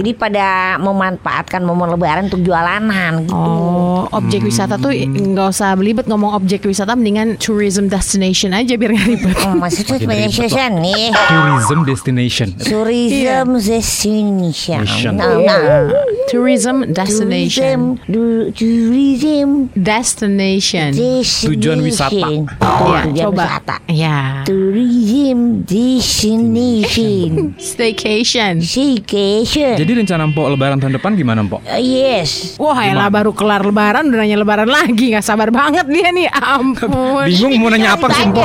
Jadi 0.00 0.10
pada 0.12 0.46
memanfaatkan 0.76 1.60
momen 1.60 1.90
lebaran 1.90 2.26
untuk 2.26 2.40
jualanan 2.40 3.22
gitu. 3.22 3.34
Oh, 3.34 4.08
objek 4.10 4.42
wisata 4.42 4.74
tuh 4.74 4.90
nggak 4.90 5.48
usah 5.48 5.74
belibet 5.74 6.04
ngomong 6.04 6.34
objek 6.34 6.64
wisata, 6.64 6.94
mendingan 6.94 7.36
tourism 7.36 7.86
destination 7.86 8.50
aja 8.50 8.74
biar 8.74 8.90
nggak 8.90 9.06
ribet. 9.06 9.36
Oh, 9.44 9.54
maksudnya 9.54 9.98
destination 10.00 10.70
nih. 10.80 11.04
tourism 11.28 11.78
destination 11.84 12.48
Tourism 12.56 13.46
destination. 13.56 14.80
Nah, 15.14 15.36
nah. 15.36 15.90
tourism 16.26 16.76
destination. 16.88 18.00
Tourism, 18.04 18.08
du- 18.08 18.48
tourism 18.50 19.48
Destination. 19.74 20.90
destination. 20.94 21.46
Tujuan 21.52 21.78
wisata. 21.80 22.28
Oh, 22.60 22.92
ya, 22.92 23.02
tujuan 23.04 23.24
coba. 23.28 23.42
wisata. 23.44 23.76
Ya. 23.86 24.18
Tourism 24.42 25.03
destination. 25.64 27.52
Staycation. 27.60 28.60
Vacation. 28.64 29.74
jadi 29.76 29.92
rencana 30.00 30.24
Mpok 30.28 30.46
lebaran 30.56 30.80
tahun 30.80 30.96
depan 30.96 31.12
gimana 31.14 31.44
Mpok 31.44 31.60
Uh, 31.64 31.80
yes. 31.80 32.54
Wah, 32.56 32.76
elah 32.84 33.08
baru 33.08 33.32
kelar 33.32 33.60
lebaran 33.60 34.08
udah 34.08 34.20
nanya 34.20 34.36
lebaran 34.36 34.68
lagi, 34.68 35.12
nggak 35.12 35.24
sabar 35.24 35.48
banget 35.48 35.86
dia 35.88 36.08
nih. 36.10 36.28
Ampun. 36.30 37.24
bingung 37.24 37.56
mau 37.58 37.68
nanya 37.68 37.96
apa 37.96 38.08
sih 38.12 38.24
Mpok. 38.28 38.44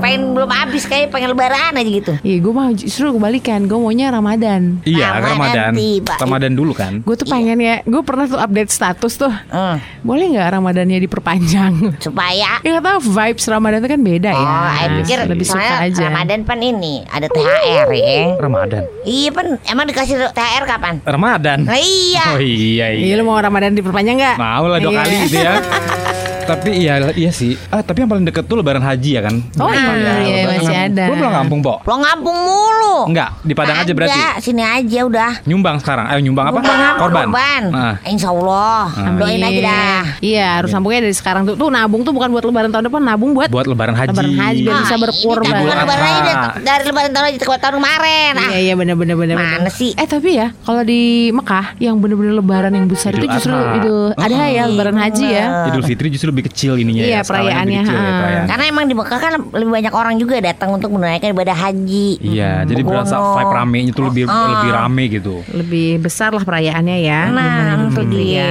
Pengen 0.00 0.34
belum 0.34 0.50
habis 0.50 0.84
kayak 0.86 1.10
pengen 1.10 1.32
lebaran 1.32 1.74
aja 1.74 1.90
gitu. 1.90 2.12
Iya, 2.22 2.36
gue 2.40 2.52
mah 2.52 2.68
justru 2.74 3.10
kebalikan. 3.10 3.66
Gue 3.66 3.78
maunya 3.78 4.10
Ramadan. 4.10 4.82
Iya, 4.84 5.18
Ramadan 5.18 5.30
Ramadan. 5.30 5.72
tiba. 5.74 6.14
Ramadan 6.18 6.52
dulu 6.54 6.72
kan. 6.74 6.92
Gue 7.02 7.16
tuh 7.16 7.26
pengen 7.26 7.58
ya, 7.58 7.82
gue 7.82 8.02
pernah 8.02 8.26
tuh 8.26 8.38
update 8.38 8.70
status 8.70 9.14
tuh. 9.16 9.32
Hmm, 9.50 9.78
Boleh 10.02 10.30
nggak 10.34 10.48
Ramadannya 10.56 10.98
diperpanjang? 11.00 11.72
supaya 12.00 12.60
Ya 12.62 12.78
gak 12.78 12.84
tau 12.84 12.98
vibes 13.00 13.44
Ramadan 13.46 13.78
itu 13.82 13.88
kan 13.90 14.00
beda 14.00 14.30
ya. 14.30 14.40
Oh, 14.40 14.68
I 14.70 14.84
pikir 15.02 15.16
lebih 15.26 15.46
suka 15.46 15.60
soalnya 15.60 15.90
aja. 16.00 16.08
Ramadan 16.10 16.40
pan 16.42 16.58
ini 16.58 17.04
ada 17.06 17.26
THR 17.26 17.88
ya. 17.90 18.36
Ramadan. 18.36 18.82
Iya 19.02 19.28
pan, 19.30 19.46
emang 19.62 19.84
dikasih 19.84 20.14
THR 20.28 20.64
kapan? 20.64 20.94
Ramadan. 21.02 21.58
Nah, 21.62 21.76
iya. 21.76 22.24
Oh 22.30 22.40
iya 22.40 22.86
Iya 22.90 23.06
iya. 23.06 23.14
lu 23.14 23.24
mau 23.24 23.36
Ramadan 23.36 23.72
diperpanjang 23.72 24.16
nggak? 24.16 24.36
Mau 24.36 24.64
lah 24.64 24.78
dua 24.78 24.90
Iya. 24.90 24.98
kali 24.98 25.14
gitu 25.24 25.36
ya. 25.38 25.52
Tapi 26.40 26.70
iya 26.76 26.94
iya 27.12 27.30
sih. 27.30 27.54
Ah, 27.68 27.80
tapi 27.80 28.02
yang 28.02 28.10
paling 28.10 28.22
deket 28.22 28.44
tuh 28.44 28.56
lebaran 28.56 28.80
haji 28.80 29.10
ya 29.12 29.22
kan? 29.22 29.34
Oh 29.56 29.66
iya, 29.66 29.80
ya, 29.80 29.92
iya, 29.92 29.94
lebaran 29.94 30.46
masih 30.50 30.66
kampung. 30.66 30.86
ada. 30.90 31.04
Lu 31.04 31.14
pulang 31.14 31.34
kampung, 31.36 31.58
Bo? 31.60 31.74
Pulang 31.80 32.02
kampung 32.02 32.36
mulu. 32.38 32.96
Enggak, 33.06 33.30
di 33.40 33.54
Padang 33.54 33.78
aja 33.78 33.92
berarti. 33.92 34.18
Ada, 34.18 34.40
sini 34.40 34.62
aja 34.62 34.98
udah. 35.04 35.30
Nyumbang 35.44 35.76
sekarang. 35.78 36.06
Ayo 36.06 36.18
nyumbang 36.20 36.46
apa? 36.46 36.58
Korban 36.58 36.78
apa? 36.80 36.98
Korban. 36.98 37.24
Korban. 37.26 37.62
Nah. 37.70 37.94
Insya 38.04 38.28
Allah. 38.30 38.82
Doain 39.14 39.40
aja 39.40 39.60
dah. 39.62 40.02
Iya, 40.20 40.46
harus 40.58 40.70
sambungnya 40.70 41.00
dari 41.02 41.14
sekarang 41.14 41.42
tuh. 41.44 41.54
Tuh 41.54 41.68
nabung 41.68 42.02
tuh 42.02 42.10
bukan 42.10 42.28
buat 42.30 42.42
lebaran 42.42 42.70
tahun 42.70 42.84
depan, 42.86 43.00
nabung 43.00 43.30
buat 43.32 43.48
Buat 43.48 43.66
lebaran 43.66 43.94
haji. 43.94 44.10
Lebaran 44.10 44.34
haji 44.36 44.60
biar 44.60 44.76
bisa 44.80 44.94
Ah, 44.94 45.00
berkorban. 45.00 45.50
Ini 45.50 45.66
kan 45.66 45.78
lebaran 45.80 46.04
aja 46.04 46.32
dari, 46.60 46.82
lebaran 46.84 47.10
tahun 47.10 47.24
aja 47.26 47.38
ke 47.38 47.46
tahun 47.52 47.74
kemarin. 47.76 48.32
Ah, 48.34 48.48
Iya 48.50 48.58
iya 48.60 48.74
benar 48.74 48.94
benar 48.94 49.16
benar. 49.16 49.36
Mana 49.36 49.70
sih? 49.70 49.90
Eh 49.94 50.06
tapi 50.06 50.34
ya 50.34 50.50
kalau 50.60 50.82
di 50.82 51.02
Mekah 51.30 51.76
yang 51.78 51.98
bener-bener 51.98 52.34
lebaran 52.34 52.72
yang 52.72 52.86
besar 52.86 53.12
itu 53.12 53.22
Idul 53.22 53.34
justru 53.34 53.54
Adha. 53.54 53.76
itu 53.76 53.94
ada 54.16 54.44
ya 54.48 54.62
lebaran 54.66 54.96
haji 54.96 55.26
ya. 55.28 55.44
Idul 55.66 55.84
Fitri 55.84 56.08
justru 56.08 56.29
lebih 56.30 56.46
kecil 56.46 56.72
ininya 56.74 57.02
Iya, 57.02 57.12
ya. 57.12 57.20
perayaannya, 57.22 57.80
kecil 57.82 57.96
ya, 57.96 58.12
perayaan. 58.16 58.46
Karena 58.46 58.64
emang 58.66 58.84
di 58.86 58.94
Mekah 58.94 59.18
kan 59.18 59.32
lebih 59.50 59.70
banyak 59.70 59.92
orang 59.92 60.14
juga 60.16 60.34
datang 60.38 60.70
untuk 60.72 60.88
menunaikan 60.88 61.30
ibadah 61.30 61.56
haji. 61.56 62.08
Iya, 62.18 62.64
jadi 62.64 62.80
berasa 62.80 63.16
vibe 63.18 63.52
ramenya 63.52 63.92
tuh 63.92 64.04
lebih 64.06 64.24
Ah. 64.24 64.48
lebih 64.50 64.70
rame 64.70 65.04
gitu. 65.10 65.34
Lebih 65.50 65.88
besar 66.00 66.30
lah 66.30 66.42
perayaannya 66.42 66.96
ya. 67.00 67.20
Nah, 67.28 67.50
itu 67.86 68.00
gitu 68.00 68.02
dia. 68.08 68.50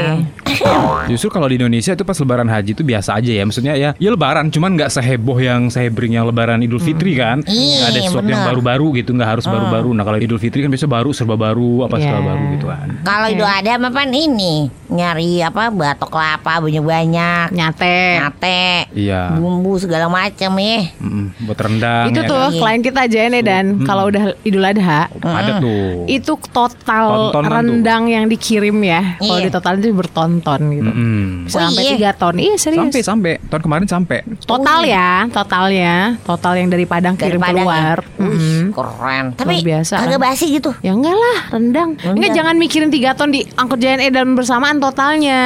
Justru 1.08 1.30
kalau 1.30 1.48
di 1.48 1.56
Indonesia 1.56 1.94
itu 1.94 2.04
pas 2.04 2.18
lebaran 2.18 2.46
haji 2.46 2.72
itu 2.74 2.84
biasa 2.84 3.18
aja 3.18 3.32
ya. 3.32 3.44
Maksudnya 3.46 3.74
ya, 3.76 3.90
ya 3.96 4.10
lebaran 4.10 4.50
cuman 4.50 4.76
nggak 4.76 4.92
seheboh 4.92 5.38
yang 5.38 5.70
sehebring 5.70 6.14
yang 6.14 6.26
lebaran 6.26 6.60
Idul 6.60 6.82
Fitri 6.82 7.16
kan. 7.16 7.42
Iya, 7.46 7.90
ada 7.90 8.00
sesuatu 8.00 8.26
yang 8.26 8.44
bener. 8.44 8.50
baru-baru 8.54 8.88
gitu, 9.00 9.14
nggak 9.14 9.30
harus 9.30 9.46
baru-baru. 9.46 9.90
Nah, 9.94 10.04
kalau 10.04 10.18
Idul 10.20 10.42
Fitri 10.42 10.62
kan 10.62 10.70
biasa 10.70 10.86
baru 10.86 11.10
serba 11.12 11.36
baru, 11.36 11.86
apa 11.86 11.96
serba 11.98 12.20
Iya. 12.20 12.28
baru 12.28 12.44
gitu 12.54 12.66
kan. 12.68 12.88
Kalau 13.06 13.28
itu 13.30 13.46
ada 13.46 13.72
apa 13.80 14.02
ini 14.06 14.54
nyari 14.90 15.40
apa 15.42 15.70
batok 15.70 16.10
kelapa 16.10 16.54
banyak 16.60 17.54
banyak 17.72 17.78
Nyate. 17.80 18.02
nyate 18.20 18.62
Iya. 18.92 19.22
bumbu 19.36 19.74
segala 19.76 20.08
macam 20.08 20.52
ya 20.56 20.82
Mm, 21.00 21.26
buat 21.42 21.60
rendang 21.60 22.06
Itu 22.08 22.20
ya 22.20 22.28
tuh 22.28 22.38
kan? 22.38 22.50
Iya. 22.50 22.60
klien 22.60 22.82
kita 22.82 23.00
aja 23.02 23.20
nih 23.30 23.44
dan 23.44 23.66
kalau 23.84 24.04
udah 24.08 24.24
Idul 24.42 24.64
Adha 24.64 25.08
ada 25.12 25.52
tuh. 25.58 26.06
itu 26.08 26.32
total 26.50 27.06
Tontonan 27.30 27.46
tuh. 27.46 27.56
rendang 27.56 28.04
yang 28.06 28.26
dikirim 28.26 28.78
ya. 28.80 29.18
Kalau 29.18 29.38
Iya. 29.38 29.46
di 29.46 29.52
total 29.52 29.74
itu 29.78 29.88
bertonton 29.92 30.60
gitu. 30.72 30.90
Oh, 30.90 31.50
sampai 31.50 31.84
iya. 31.84 31.92
tiga 31.94 32.10
ton. 32.12 32.36
Iya 32.36 32.56
serius. 32.56 32.80
Sampai 32.82 33.02
sampai 33.02 33.32
tahun 33.44 33.62
kemarin 33.62 33.86
sampai. 33.86 34.18
Total 34.42 34.80
ya, 34.82 35.10
totalnya, 35.30 35.94
total 36.22 36.54
yang 36.56 36.68
dari 36.68 36.86
Padang 36.86 37.14
dari 37.14 37.30
kirim 37.30 37.40
Padang 37.40 37.56
keluar. 37.60 37.98
ya? 38.00 38.20
Wih, 38.20 38.30
Mm-mm. 38.30 38.64
keren 38.72 39.26
tapi 39.34 39.54
biasa. 39.62 39.96
agak 40.00 40.20
basi 40.20 40.46
gitu 40.52 40.72
Ya 40.80 40.92
enggak 40.92 41.14
lah, 41.14 41.38
rendang. 41.52 41.94
Rendang. 41.94 42.16
Enggak 42.16 42.32
jangan 42.34 42.56
mikirin 42.56 42.90
3 42.90 43.14
ton 43.14 43.30
di 43.30 43.46
angkut 43.52 43.78
JNE 43.78 44.10
dan 44.10 44.34
bersamaan 44.34 44.78
totalnya. 44.80 45.42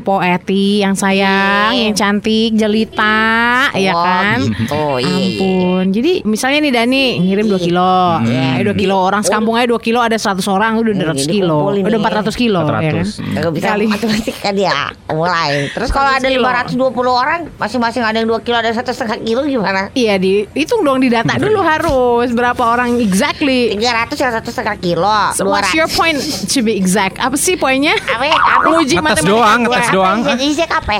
Poeti 0.00 0.80
yang 0.80 0.92
sayang, 0.92 1.32
Iya. 1.70 1.82
yang 1.84 1.94
cantik, 1.94 2.50
jelita, 2.54 3.30
ya 3.72 3.92
Oh, 3.92 4.02
kan? 4.02 4.38
gitu, 4.40 4.84
iya. 4.98 5.10
Ampun. 5.10 5.84
Jadi 5.90 6.12
misalnya 6.24 6.58
nih 6.60 6.72
Dani 6.72 7.04
ngirim 7.20 7.46
2 7.46 7.58
kilo. 7.60 7.94
Ya, 8.24 8.60
2 8.60 8.74
kilo 8.74 8.96
orang 8.96 9.20
sekampung 9.20 9.54
aja 9.54 9.66
2 9.66 9.78
kilo 9.78 9.98
ada 9.98 10.14
100 10.14 10.44
orang 10.46 10.76
udah 10.76 10.92
200 11.12 11.16
Jadi 11.20 11.32
kilo. 11.32 11.58
Udah 11.72 11.90
nih. 11.90 12.02
400 12.24 12.34
kilo 12.34 12.60
ya 12.60 12.66
kan? 12.66 12.82
400. 13.04 13.34
Agak 13.34 13.52
bisa 13.52 13.66
Kali. 13.68 13.84
matematika 13.86 14.48
dia 14.50 14.72
mulai 15.08 15.52
terus 15.70 15.90
kalau 15.90 16.10
ada 16.10 16.22
100 16.22 16.32
kilo. 16.32 16.46
520 16.90 17.10
orang 17.14 17.40
masing-masing 17.54 18.02
ada 18.02 18.16
yang 18.16 18.28
2 18.28 18.40
kilo 18.40 18.56
ada 18.56 18.70
satu 18.70 18.90
setengah 18.90 19.18
kilo 19.20 19.40
gimana 19.44 19.88
Iya 19.92 20.14
di 20.16 20.44
hitung 20.52 20.82
dong 20.82 20.98
di 20.98 21.08
data 21.08 21.36
dulu 21.36 21.60
harus 21.60 22.30
berapa 22.30 22.60
orang 22.60 22.98
exactly. 22.98 23.74
300 23.74 24.14
yang 24.16 24.32
satu 24.32 24.48
setengah 24.48 24.76
kilo 24.78 25.16
So, 25.32 25.44
what's 25.44 25.70
200 25.70 25.76
your 25.76 25.88
point 25.90 26.18
to 26.48 26.58
be 26.60 26.74
exact? 26.74 27.16
Apa 27.16 27.34
sih 27.34 27.54
poinnya? 27.54 27.94
apa 27.96 28.26
apa 28.26 28.66
Nguji 28.66 28.94
Ngetes 28.94 29.22
matematika 29.22 29.30
doang, 29.30 29.58
ngetes 29.62 29.88
doang. 29.90 30.18
Isek 30.36 30.70
apa? 30.70 30.92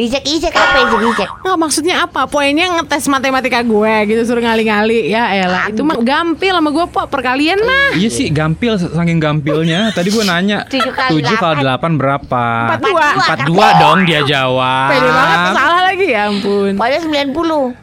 Isek 0.00 0.24
apa 0.56 0.78
isek 0.80 1.00
isek? 1.12 1.28
Nggak 1.44 1.58
maksudnya 1.60 1.94
apa? 2.08 2.24
Poinnya 2.24 2.72
ngetes 2.72 3.04
matematika 3.04 3.60
gue 3.60 3.94
gitu 4.08 4.24
suruh 4.24 4.40
ngali-ngali 4.40 5.12
ya 5.12 5.28
elah. 5.36 5.68
Itu 5.68 5.84
mah 5.84 6.00
gampil 6.00 6.56
sama 6.56 6.72
gue 6.72 6.86
po 6.88 7.04
perkalian 7.04 7.60
mah. 7.60 7.92
Iya 8.00 8.08
sih 8.08 8.32
gampil 8.32 8.80
saking 8.80 9.20
gampilnya. 9.20 9.92
Tadi 9.92 10.08
gue 10.08 10.24
nanya 10.24 10.64
Tujuh 10.64 10.88
kali 10.96 11.20
7 11.20 11.36
kali 11.36 11.60
8 11.68 12.00
berapa? 12.00 12.44
Empat 12.72 12.80
dua. 12.80 13.06
42 13.44 13.82
dong 13.84 13.98
dia 14.08 14.20
jawab. 14.24 14.88
Pede 14.88 15.08
banget 15.12 15.38
salah 15.52 15.80
lagi 15.84 16.06
ya 16.08 16.22
ampun. 16.32 16.72
Padahal 16.80 17.02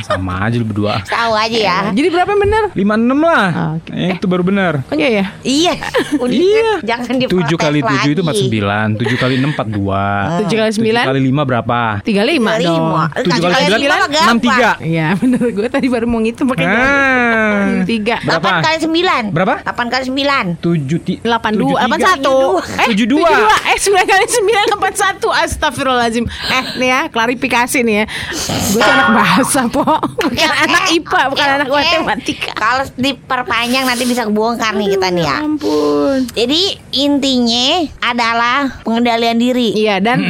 90 0.00 0.08
Sama 0.08 0.32
aja 0.48 0.56
lu 0.56 0.64
berdua. 0.64 1.04
Tahu 1.04 1.32
aja 1.36 1.58
ya 1.58 1.78
Jadi 1.92 2.08
berapa 2.08 2.32
yang 2.32 2.42
bener? 2.48 2.64
56 2.72 3.28
lah. 3.28 3.48
Ah. 3.52 3.74
Eh, 3.92 4.16
itu 4.16 4.24
baru 4.24 4.40
benar. 4.40 4.80
Oh 4.88 4.96
iya 4.96 5.08
ya. 5.20 5.24
Iya 5.44 5.74
Udah 6.16 6.32
Iya. 6.32 6.70
Jangan 6.80 7.04
7 7.12 7.20
diprotes 7.28 7.60
kali 7.60 7.78
7 7.84 8.16
itu 8.16 8.22
lagi. 8.24 8.48
49 8.48 9.04
7 9.04 9.20
kali 9.20 9.34
6 9.36 9.52
42 9.52 10.48
7 10.48 10.56
kali 10.56 10.72
9 10.72 10.96
7 10.96 11.10
kali 11.12 11.20
5 11.26 11.42
berapa? 11.42 11.78
35 12.00 12.62
dong. 12.62 12.84
Tujuh 13.20 13.42
kali 13.44 13.64
sembilan, 13.66 13.98
enam 14.06 14.38
tiga. 14.38 14.70
Iya 14.78 15.06
bener 15.20 15.42
gue 15.48 15.66
tadi 15.66 15.86
baru 15.86 16.06
mau 16.06 16.18
ngitung 16.18 16.46
pakai 16.46 16.64
Ah. 16.66 17.82
tiga. 17.82 18.16
Berapa? 18.22 18.62
8 18.62 18.64
kali 18.64 18.76
9 18.80 19.34
Berapa? 19.34 19.54
8 19.62 19.88
kali 19.88 20.04
9 20.06 20.62
7 20.62 21.02
ti 21.02 21.14
82 21.20 21.74
81 21.74 22.62
Eh 22.78 22.88
72. 22.92 23.18
72 23.18 23.26
Eh 23.66 23.78
9 23.78 24.06
kali 24.06 24.24
9 24.24 24.78
81 24.78 25.44
Astagfirullahaladzim. 25.44 26.24
Eh 26.26 26.64
nih 26.76 26.88
ya 26.88 27.00
klarifikasi 27.08 27.78
nih 27.80 27.94
ya. 27.96 28.04
Gue 28.72 28.80
tuh 28.80 28.92
anak 28.92 29.10
bahasa 29.12 29.60
po. 29.66 29.82
Bukan 30.22 30.50
anak 30.52 30.84
IPA 30.90 31.20
Bukan 31.28 31.48
anak 31.56 31.68
matematika. 31.68 32.52
Kalau 32.54 32.84
diperpanjang 32.94 33.84
nanti 33.84 34.04
bisa 34.04 34.22
kebongkar 34.22 34.72
nih 34.72 34.88
kita 34.92 35.08
nih 35.10 35.24
ya. 35.24 35.36
Ampun. 35.40 36.18
Jadi 36.32 36.62
intinya 36.92 37.68
adalah 38.00 38.58
pengendalian 38.82 39.36
diri. 39.36 39.74
Iya 39.74 39.98
dan 39.98 40.28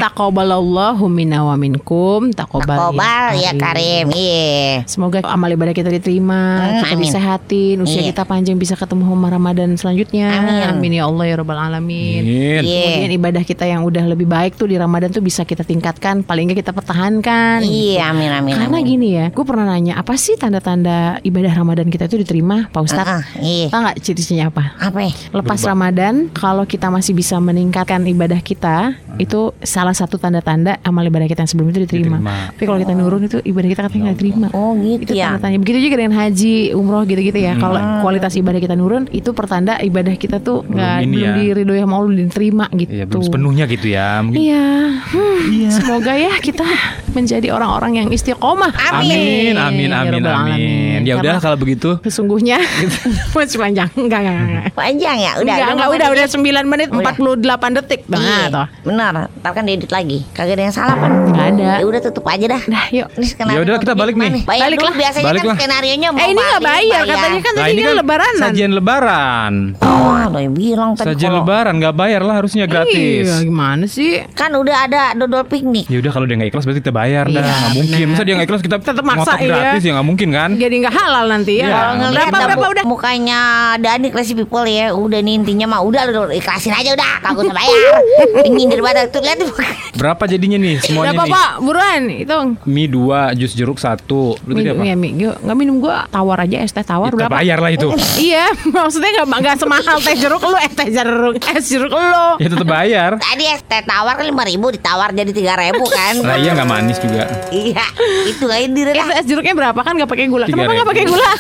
takobalallahu 0.87 1.11
minna 1.11 1.43
wa 1.43 1.57
minkum 1.59 2.31
Takobal, 2.31 2.95
Takobal 2.95 3.31
ya 3.35 3.53
Karim 3.59 4.07
Iya 4.15 4.87
Semoga 4.87 5.19
amal 5.27 5.51
ibadah 5.51 5.75
kita 5.75 5.91
diterima, 5.91 6.39
Hmm, 6.57 6.79
kita 6.79 6.95
amin. 6.95 7.03
disehatin, 7.03 7.77
usia 7.83 8.01
Iya. 8.03 8.15
kita 8.15 8.23
panjang 8.23 8.55
bisa 8.55 8.79
ketemu 8.79 9.03
sama 9.09 9.29
Ramadan 9.29 9.75
selanjutnya. 9.75 10.29
Amin. 10.71 10.93
ya 10.93 11.05
Allah 11.05 11.25
ya 11.27 11.35
Rabbal 11.41 11.59
alamin. 11.59 12.23
Amin. 12.23 12.63
Iya. 12.63 12.83
Kemudian 12.87 13.13
ibadah 13.17 13.43
kita 13.43 13.65
yang 13.67 13.83
udah 13.83 14.05
lebih 14.07 14.29
baik 14.29 14.55
tuh 14.55 14.71
di 14.71 14.77
Ramadan 14.79 15.11
tuh 15.11 15.21
bisa 15.21 15.43
kita 15.43 15.67
tingkatkan, 15.67 16.23
paling 16.23 16.47
nggak 16.47 16.63
kita 16.63 16.73
pertahankan. 16.73 17.65
Iya 17.65 18.13
amin 18.13 18.31
amin 18.33 18.55
Karena 18.55 18.79
amin. 18.79 18.87
gini 18.87 19.09
ya, 19.17 19.27
gue 19.33 19.45
pernah 19.45 19.67
nanya 19.67 19.99
apa 19.99 20.15
sih 20.15 20.37
tanda-tanda 20.37 21.19
ibadah 21.23 21.53
Ramadan 21.53 21.89
kita 21.89 22.07
itu 22.07 22.21
diterima, 22.21 22.69
Pak 22.71 22.81
Ustadz? 22.83 23.09
Ah, 23.09 23.19
ah, 23.19 23.25
Iya 23.41 23.67
Tahu 23.73 23.81
nggak 23.83 23.97
ciri-cirinya 24.01 24.47
apa? 24.53 24.65
Apa 24.79 24.99
ya? 25.03 25.13
Lepas 25.33 25.61
Ramadan, 25.65 26.31
kalau 26.31 26.65
kita 26.65 26.89
masih 26.89 27.13
bisa 27.13 27.37
meningkatkan 27.39 28.05
ibadah 28.05 28.39
kita, 28.39 28.95
itu 29.17 29.51
salah 29.65 29.97
satu 29.97 30.21
tanda-tanda 30.21 30.76
amal 30.83 31.03
ibadah 31.03 31.25
kita 31.25 31.41
yang 31.41 31.51
sebelum 31.51 31.69
itu 31.69 31.81
diterima. 31.81 32.17
Diterima. 32.17 32.35
Tapi 32.51 32.65
kalau 32.65 32.79
kita 32.79 32.93
nurun 32.93 33.23
itu 33.23 33.39
ibadah 33.41 33.69
kita 33.69 33.81
katanya 33.83 34.03
nggak 34.03 34.17
diterima. 34.17 34.47
Oh 34.51 34.73
gitu 34.75 35.03
Itu 35.05 35.13
ya. 35.13 35.29
Begitu 35.39 35.79
juga 35.83 35.97
dengan 35.97 36.15
haji, 36.15 36.57
umroh 36.73 37.03
gitu-gitu 37.03 37.39
ya. 37.39 37.53
Kalau 37.55 37.77
kualitas 38.01 38.33
ibadah 38.35 38.59
kita 38.59 38.75
nurun, 38.75 39.09
itu 39.11 39.31
pertanda 39.31 39.79
ibadah 39.79 40.13
kita 40.13 40.37
tuh 40.39 40.61
Belum 40.63 40.77
nggak 40.77 40.97
ini 41.01 41.13
belum 41.13 41.27
ya. 41.27 41.35
diridhoi 41.39 41.81
sama 41.81 41.95
Allah, 41.95 42.09
belum 42.09 42.21
diterima 42.27 42.67
gitu. 42.73 42.91
Iya 42.91 43.05
belum 43.05 43.23
sepenuhnya 43.23 43.65
gitu 43.67 43.87
ya 43.87 44.09
Mungkin 44.21 44.41
Iya. 44.43 44.67
Hmm, 45.07 45.71
Semoga 45.71 46.13
ya 46.13 46.33
kita 46.37 46.67
menjadi 47.13 47.49
orang-orang 47.49 47.93
yang 47.97 48.09
istiqomah. 48.09 48.73
Amin, 48.93 49.55
amin, 49.55 49.89
Ya 49.89 50.01
amin, 50.01 50.21
Rabbal 50.21 50.35
amin. 50.47 50.99
Ya 51.03 51.15
udah 51.17 51.39
kalau 51.39 51.57
begitu. 51.57 51.97
Sesungguhnya 52.03 52.59
masih 53.35 53.59
panjang. 53.59 53.89
Enggak, 53.95 54.21
enggak, 54.21 54.37
enggak. 54.37 54.65
Panjang 54.73 55.17
ya 55.17 55.33
Udah 55.37 55.55
Enggak, 55.55 55.71
enggak, 55.73 55.89
udah, 55.91 56.09
udah 56.13 56.27
9 56.27 56.67
menit 56.67 56.89
Udah. 56.91 57.15
48 57.15 57.77
detik. 57.77 58.01
Nah, 58.07 58.19
Iya, 58.19 58.39
toh. 58.49 58.67
benar. 58.83 59.13
Ntar 59.33 59.53
kan 59.53 59.65
diedit 59.65 59.91
lagi. 59.91 60.19
Kagak 60.31 60.59
ada 60.59 60.65
yang 60.67 60.75
salah 60.75 60.97
kan? 60.97 61.11
Nggak 61.27 61.47
ada. 61.53 61.71
Ya 61.77 61.85
udah 61.85 62.01
tutup 62.03 62.25
aja 62.25 62.47
dah. 62.49 62.63
Dah, 62.67 62.85
yuk. 62.91 63.09
Ini 63.13 63.27
skenario 63.27 63.57
Ya 63.57 63.63
udah, 63.63 63.77
kita 63.79 63.95
balik 63.95 64.15
nih. 64.15 64.43
Bayar 64.43 64.63
Balik 64.67 64.77
dulu. 64.77 64.87
lah. 64.87 64.95
Biasanya 64.97 65.25
Balik 65.25 65.39
kan 65.39 65.47
lah. 65.47 65.57
skenario-nya 65.57 66.09
mau 66.09 66.19
Eh, 66.19 66.27
ini 66.27 66.35
nggak 66.37 66.61
balik, 66.61 66.67
bayar 66.67 67.03
katanya 67.07 67.41
kan 67.41 67.53
Nah 67.53 67.63
tadi 67.63 67.73
ini 67.73 67.83
kan 67.83 67.95
lebaranan. 67.97 68.43
sajian 68.43 68.71
lebaran. 68.73 69.53
Oh, 69.79 70.19
udah 70.27 70.51
bilang 70.51 70.91
tadi 70.93 71.07
Sajian 71.09 71.31
kalau- 71.31 71.43
lebaran 71.43 71.75
nggak 71.77 71.95
bayar 71.95 72.21
lah 72.21 72.35
harusnya 72.37 72.65
gratis. 72.65 73.27
Iya, 73.27 73.37
gimana 73.43 73.85
sih? 73.87 74.21
Kan 74.33 74.51
udah 74.53 74.77
ada 74.83 75.03
dodol 75.15 75.45
piknik. 75.45 75.87
Ya 75.87 75.99
udah 75.99 76.11
kalau 76.11 76.25
dia 76.25 76.35
nggak 76.35 76.51
ikhlas 76.51 76.65
berarti 76.65 76.81
kita 76.81 76.93
bayar 76.93 77.25
dah. 77.27 77.33
Iya, 77.33 77.43
Nggak 77.47 77.73
mungkin. 77.75 78.05
Masa 78.09 78.23
dia 78.23 78.35
nggak 78.35 78.47
ikhlas 78.47 78.63
kita 78.63 78.77
Tetep 78.79 79.05
maksa, 79.05 79.33
iya. 79.37 79.49
gratis 79.49 79.83
ya 79.83 79.93
nggak 79.93 80.07
mungkin 80.07 80.29
kan? 80.31 80.51
Jadi 80.53 80.75
nggak 80.79 80.95
halal 80.95 81.25
nanti 81.27 81.53
ya. 81.57 81.67
Iya. 81.67 81.79
Kalau 82.27 82.47
Berapa 82.47 82.67
udah? 82.69 82.85
mukanya 82.87 83.41
Dani 83.77 84.09
classy 84.11 84.33
people 84.33 84.65
ya, 84.65 84.91
udah 84.91 85.19
nih 85.19 85.35
intinya 85.37 85.67
mah 85.69 85.81
udah 85.81 86.03
lu 86.07 86.31
ikhlasin 86.31 86.73
aja 86.73 86.91
udah, 86.93 87.13
kagak 87.21 87.43
usah 87.43 87.55
bayar. 87.55 87.95
Dingin 88.45 88.69
daripada 88.69 89.01
tuh 89.07 89.21
lihat 89.21 89.39
tuh. 89.39 89.51
Berapa 89.95 90.27
jadinya 90.27 90.56
nih 90.59 90.75
semuanya 90.79 91.13
nih? 91.19 91.29
Pak? 91.29 91.51
Buruan, 91.59 92.01
hitung. 92.09 92.49
Mie 92.65 92.87
dua, 92.87 93.21
jus 93.33 93.53
jeruk 93.53 93.77
satu. 93.77 94.35
Lu 94.41 94.53
tadi 94.53 94.67
Minum 94.67 94.77
apa? 94.77 94.85
ya, 94.85 94.95
Mi. 94.95 95.09
Yuk, 95.15 95.37
nggak 95.39 95.57
minum 95.57 95.77
gua 95.79 96.05
tawar 96.07 96.39
aja 96.41 96.59
es 96.59 96.71
teh 96.71 96.83
tawar 96.83 97.11
Kita 97.11 97.25
berapa? 97.25 97.35
bayar 97.35 97.59
lah 97.59 97.71
itu. 97.71 97.89
Iya, 98.27 98.45
maksudnya 98.67 99.11
nggak 99.19 99.39
nggak 99.39 99.57
semahal 99.57 99.97
teh 99.99 100.15
jeruk 100.15 100.41
lu, 100.41 100.57
eh 100.57 100.69
teh 100.69 100.89
jeruk, 100.89 101.35
es 101.39 101.65
jeruk 101.67 101.91
lu. 101.91 102.27
ya 102.37 102.49
tetap 102.49 102.67
bayar. 102.67 103.11
Tadi 103.17 103.45
es 103.47 103.63
teh 103.63 103.83
tawar 103.83 104.15
kan 104.15 104.25
lima 104.25 104.43
ribu 104.43 104.67
ditawar 104.69 105.11
jadi 105.11 105.31
tiga 105.31 105.55
ribu 105.55 105.85
kan. 105.87 106.15
Lah 106.19 106.37
Iya 106.37 106.53
nggak 106.53 106.67
manis 106.67 106.99
juga. 106.99 107.25
Iya, 107.49 107.85
itu 108.27 108.45
aja 108.45 108.67
diri 108.67 108.91
Itu 108.93 109.13
es 109.13 109.25
jeruknya 109.25 109.55
berapa 109.55 109.79
kan 109.79 109.93
nggak 109.93 110.07
pakai 110.07 110.27
gula? 110.27 110.45
Kenapa 110.45 110.73
nggak 110.75 110.85
3.000? 110.85 110.93
pakai 110.93 111.05
gula? 111.07 111.31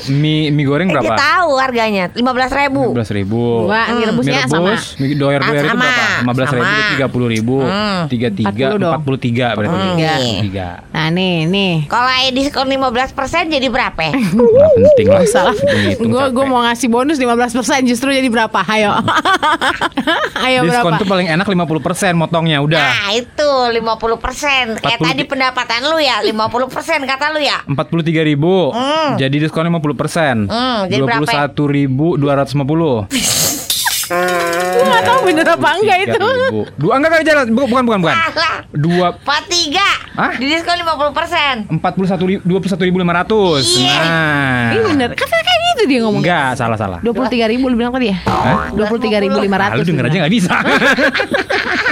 Mie 0.07 0.51
mie 0.51 0.65
goreng 0.65 0.87
Eh, 0.87 0.93
dia 0.93 1.03
berapa? 1.03 1.17
tahu 1.17 1.51
harganya, 1.57 2.05
lima 2.11 2.33
belas 2.33 2.51
ribu. 2.51 2.91
belas 2.91 3.11
ribu. 3.11 3.67
Dua, 3.67 3.81
mie 3.91 4.07
rebusnya 4.07 4.41
sama. 4.45 4.75
mie 4.99 5.15
doer 5.43 5.51
doer 5.51 5.63
itu 5.63 5.71
sama. 5.71 5.83
berapa? 5.83 6.05
Lima 6.21 6.33
belas 6.33 6.49
ribu, 6.51 6.65
Sama. 6.67 6.91
tiga 6.91 7.07
puluh 7.09 7.29
ribu, 7.29 7.57
tiga 8.07 8.29
tiga, 8.31 8.67
40 8.69 8.77
dong. 8.77 8.91
empat 8.91 9.03
puluh 9.03 9.19
tiga 9.19 9.47
berarti. 9.53 9.77
Tiga. 9.81 10.13
Tiga. 10.41 10.69
Nah 10.91 11.07
nih, 11.09 11.37
nih. 11.45 11.73
Kalau 11.87 12.09
diskon 12.31 12.67
15% 12.67 13.17
jadi 13.49 13.67
berapa? 13.67 14.01
Nggak 14.11 14.71
penting 14.77 15.07
lah. 15.07 15.23
Salah. 15.25 15.55
Gue 15.97 16.25
gue 16.31 16.45
mau 16.45 16.61
ngasih 16.63 16.89
bonus 16.89 17.17
15% 17.17 17.51
justru 17.85 18.11
jadi 18.11 18.27
berapa? 18.27 18.61
Ayo. 18.67 18.93
Ayo 20.41 20.65
Diskon 20.65 20.93
berapa? 20.93 21.01
tuh 21.01 21.07
paling 21.07 21.29
enak 21.29 21.47
50% 21.47 21.57
motongnya 22.15 22.59
udah. 22.59 22.81
Nah 22.81 23.09
itu 23.13 23.51
50% 23.77 24.79
Kayak 24.79 24.99
40. 24.99 25.07
tadi 25.07 25.23
pendapatan 25.25 25.81
lu 25.85 25.99
ya 25.99 26.21
50% 26.23 26.31
kata 27.07 27.27
lu 27.31 27.41
ya 27.41 27.59
Empat 27.63 27.87
puluh 27.87 28.01
tiga 28.01 28.21
ribu, 28.21 28.73
Hmm. 28.73 29.15
jadi 29.15 29.37
diskon 29.39 29.63
lima 29.63 29.79
puluh 29.79 29.95
persen, 29.95 30.47
Hmm, 30.47 30.87
jadi 30.87 31.01
dua 31.01 31.17
puluh 31.17 31.29
satu 31.29 31.63
ribu 31.65 32.17
dua 32.17 32.35
ratus 32.35 32.53
lima 32.53 32.65
puluh. 32.65 33.05
Gue 34.71 34.85
gak 34.87 35.03
tau 35.03 35.19
bener 35.23 35.47
apa 35.47 35.69
enggak 35.75 35.99
itu. 36.05 36.29
Dua 36.75 36.93
enggak 36.97 37.11
enggak 37.13 37.25
jalan, 37.27 37.45
Bu- 37.51 37.67
bukan 37.67 37.85
bukan 37.85 38.01
bukan. 38.01 38.17
Salah 38.31 38.55
Dua 38.71 39.07
43 39.19 39.83
Hah? 40.11 40.33
Di 40.37 40.47
diskon 40.47 40.77
50% 40.77 41.71
empat 41.71 41.93
puluh 41.95 42.07
satu 42.07 42.25
dua 42.27 42.59
puluh 42.59 42.69
satu 42.69 42.83
ribu 42.83 42.99
lima 42.99 43.15
ratus. 43.15 43.77
Iya. 43.77 43.97
Nah, 43.97 44.69
Ini 44.71 44.81
bener. 44.85 45.09
Kata 45.13 45.37
kayak 45.37 45.60
gitu 45.81 45.89
dia 45.89 46.01
ngomong. 46.03 46.21
enggak 46.21 46.51
salah 46.55 46.77
salah. 46.77 46.99
23 47.01 47.17
ribu 47.49 47.67
lu 47.67 47.75
bilang 47.75 47.91
tadi 47.91 48.13
ya? 48.13 48.17
Hah? 48.23 48.69
23 48.71 49.17
ribu 49.19 49.37
Ah, 49.41 49.73
lu 49.73 49.83
denger 49.83 50.05
aja 50.07 50.17
nggak 50.21 50.33
bisa. 50.33 50.55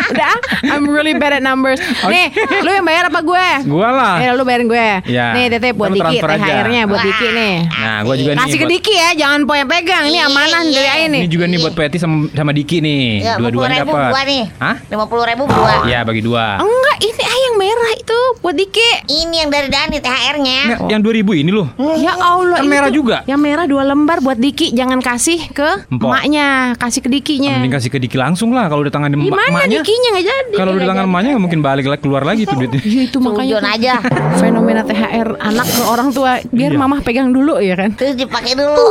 Udah, 0.08 0.34
I'm 0.64 0.88
really 0.88 1.12
bad 1.12 1.36
at 1.36 1.42
numbers. 1.42 1.76
Nih, 2.02 2.32
lu 2.58 2.70
yang 2.70 2.80
bayar 2.82 3.12
apa 3.12 3.20
gue? 3.20 3.46
Gua 3.68 3.88
lah. 3.92 4.16
Ya 4.18 4.32
lu 4.32 4.42
bayarin 4.42 4.64
gue. 4.64 4.88
Iya. 5.04 5.36
Nih 5.36 5.44
Tete 5.50 5.76
buat 5.76 5.92
Diki. 5.92 6.16
THR-nya 6.18 6.82
buat 6.88 6.96
Wah. 6.96 7.04
Diki 7.04 7.26
nih. 7.28 7.54
Nah, 7.68 7.98
gua 8.02 8.14
juga 8.16 8.30
nih. 8.32 8.40
Kasih 8.40 8.56
ke 8.56 8.64
buat- 8.64 8.72
Diki 8.72 8.94
ya, 8.94 9.08
jangan 9.14 9.40
poin 9.44 9.64
pegang. 9.68 10.04
Ini 10.08 10.16
Iya, 10.16 10.24
amanah 10.26 10.60
iya. 10.64 10.72
dari 10.72 10.88
Ain 10.88 11.08
nih. 11.12 11.20
Ini 11.20 11.28
juga 11.28 11.44
nih 11.44 11.58
buat 11.60 11.74
Peti 11.76 11.96
sama, 11.96 12.16
sama 12.32 12.50
Diki 12.50 12.80
nih. 12.80 13.04
Ya 13.20 13.36
50 13.36 13.42
Dua-duanya 13.44 13.78
ribu 13.78 13.92
dapat. 13.92 14.08
dua 14.08 14.20
nih 14.24 14.42
Hah? 14.58 14.74
50 14.88 15.28
ribu 15.28 15.42
dua 15.46 15.72
Iya, 15.84 15.98
bagi 16.02 16.22
dua. 16.22 16.44
Enggak, 16.58 16.96
ini 16.98 17.12
yang 17.22 17.37
merah 17.78 17.94
itu 17.94 18.18
buat 18.38 18.54
Diki. 18.54 18.90
Ini 19.08 19.36
yang 19.38 19.50
dari 19.50 19.68
Dani 19.68 19.96
THR-nya 19.96 20.58
Nah, 20.68 20.78
yang 20.88 21.00
2000 21.00 21.14
ini 21.36 21.50
loh. 21.50 21.70
Ya 21.96 22.12
Allah, 22.12 22.58
Kan 22.58 22.64
ini 22.64 22.70
merah 22.70 22.90
juga. 22.90 23.16
Yang 23.24 23.40
merah 23.40 23.64
dua 23.64 23.82
lembar 23.84 24.18
buat 24.18 24.34
Diki, 24.36 24.70
jangan 24.72 24.98
kasih 24.98 25.38
ke 25.48 25.86
Empok. 25.86 26.08
emaknya, 26.08 26.46
kasih 26.74 27.00
ke 27.00 27.08
Dikinya. 27.08 27.54
Mending 27.56 27.72
kasih 27.72 27.88
ke 27.88 27.98
Diki 27.98 28.16
langsung 28.16 28.50
lah 28.50 28.66
kalau 28.66 28.82
udah 28.82 28.90
tangan 28.90 29.10
emak- 29.10 29.26
Gimana 29.28 29.46
emaknya. 29.48 29.78
Dikinya 29.78 30.08
nggak 30.10 30.26
jadi? 30.26 30.52
Kalau 30.52 30.70
udah 30.70 30.78
Nggak 30.78 30.90
tangan 30.90 31.06
emaknya 31.06 31.30
nggak 31.30 31.44
mungkin 31.44 31.60
balik 31.60 31.86
lagi 31.86 32.00
keluar 32.00 32.22
lagi 32.22 32.42
tuh 32.42 32.56
duitnya. 32.56 32.80
Iya 32.80 33.02
itu 33.04 33.18
makanya 33.18 33.54
tuh. 33.56 33.70
aja 33.70 33.92
fenomena 34.36 34.82
THR 34.82 35.28
anak 35.38 35.66
ke 35.66 35.82
orang 35.84 36.08
tua 36.10 36.32
biar 36.48 36.70
Iya. 36.70 36.78
mamah 36.78 37.00
pegang 37.00 37.28
dulu 37.28 37.58
ya 37.58 37.74
kan. 37.74 37.90
Terus 37.94 38.14
dipakai 38.16 38.54
dulu 38.54 38.84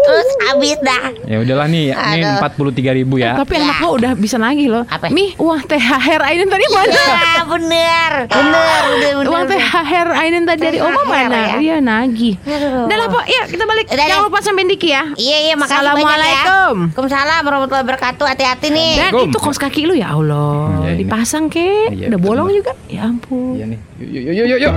Terus 0.00 0.28
habis 0.44 0.76
dah 0.80 1.12
Ya 1.22 1.36
udahlah 1.38 1.66
nih, 1.66 1.92
ini 1.92 2.20
Aduh. 2.20 2.42
43 2.42 2.90
ribu 2.92 3.14
ya. 3.16 3.36
Tapi 3.36 3.54
Ya. 3.54 3.62
anak 3.64 3.78
lo 3.80 3.88
udah 3.94 4.12
bisa 4.14 4.36
nagih 4.36 4.68
loh. 4.68 4.84
Apa? 4.84 5.08
Mi, 5.08 5.32
uang 5.36 5.62
THR 5.62 6.20
Aiden 6.20 6.48
tadi 6.48 6.66
mana? 6.68 6.92
Ya 7.30 7.42
bener 7.44 8.12
Bener 8.22 8.82
Bener 8.90 9.12
bener 9.14 9.26
Uang. 9.26 9.46
THR 9.46 10.08
Aiden 10.12 10.42
tadi 10.44 10.60
dari 10.62 10.78
Oma 10.78 11.02
mana? 11.02 11.38
ya? 11.38 11.56
Iya 11.58 11.76
nagih. 11.78 12.34
Udah 12.82 12.96
lah 12.96 13.08
Pak, 13.08 13.24
yuk 13.26 13.44
kita 13.48 13.64
balik. 13.64 13.86
Udah 13.86 14.04
Jangan 14.04 14.24
lupa 14.26 14.38
sampein 14.40 14.66
Diki 14.66 14.90
ya. 14.90 15.04
Iya 15.14 15.38
iya 15.42 15.54
makasih 15.54 15.80
Assalamualaikum. 15.80 16.10
banyak 16.10 16.28
ya 16.28 16.44
Waalaikumsalam 16.90 17.40
warahmatullahi 17.42 17.82
wabarakatuh 17.82 18.24
Hati-hati 18.26 18.66
nih 18.68 18.90
Dan 18.90 18.90
Assalamualaikum. 19.06 19.30
itu 19.30 19.38
kaos 19.40 19.58
kaki 19.58 19.82
lu 19.82 19.94
ya 19.94 20.08
Allah, 20.10 20.60
Ya, 20.82 20.90
ini. 20.90 21.00
dipasang 21.02 21.46
ke, 21.46 21.68
Iya, 21.88 22.06
udah 22.08 22.20
bolong 22.20 22.48
juga. 22.50 22.72
Ya 22.86 23.06
ampun. 23.06 23.54
Iya 23.54 23.64
nih. 23.66 23.78
Yuk 23.98 24.10
yuk 24.10 24.34
yuk 24.34 24.46
yuk. 24.46 24.60
yuk. 24.60 24.74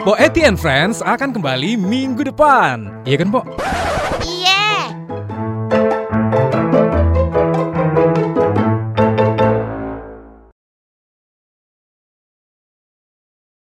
Po 0.00 0.16
Eti 0.16 0.40
and 0.42 0.56
Friends 0.56 1.00
akan 1.00 1.30
kembali 1.30 1.76
minggu 1.76 2.24
depan. 2.24 3.04
Iya 3.04 3.16
kan, 3.18 3.28
Po? 3.30 3.40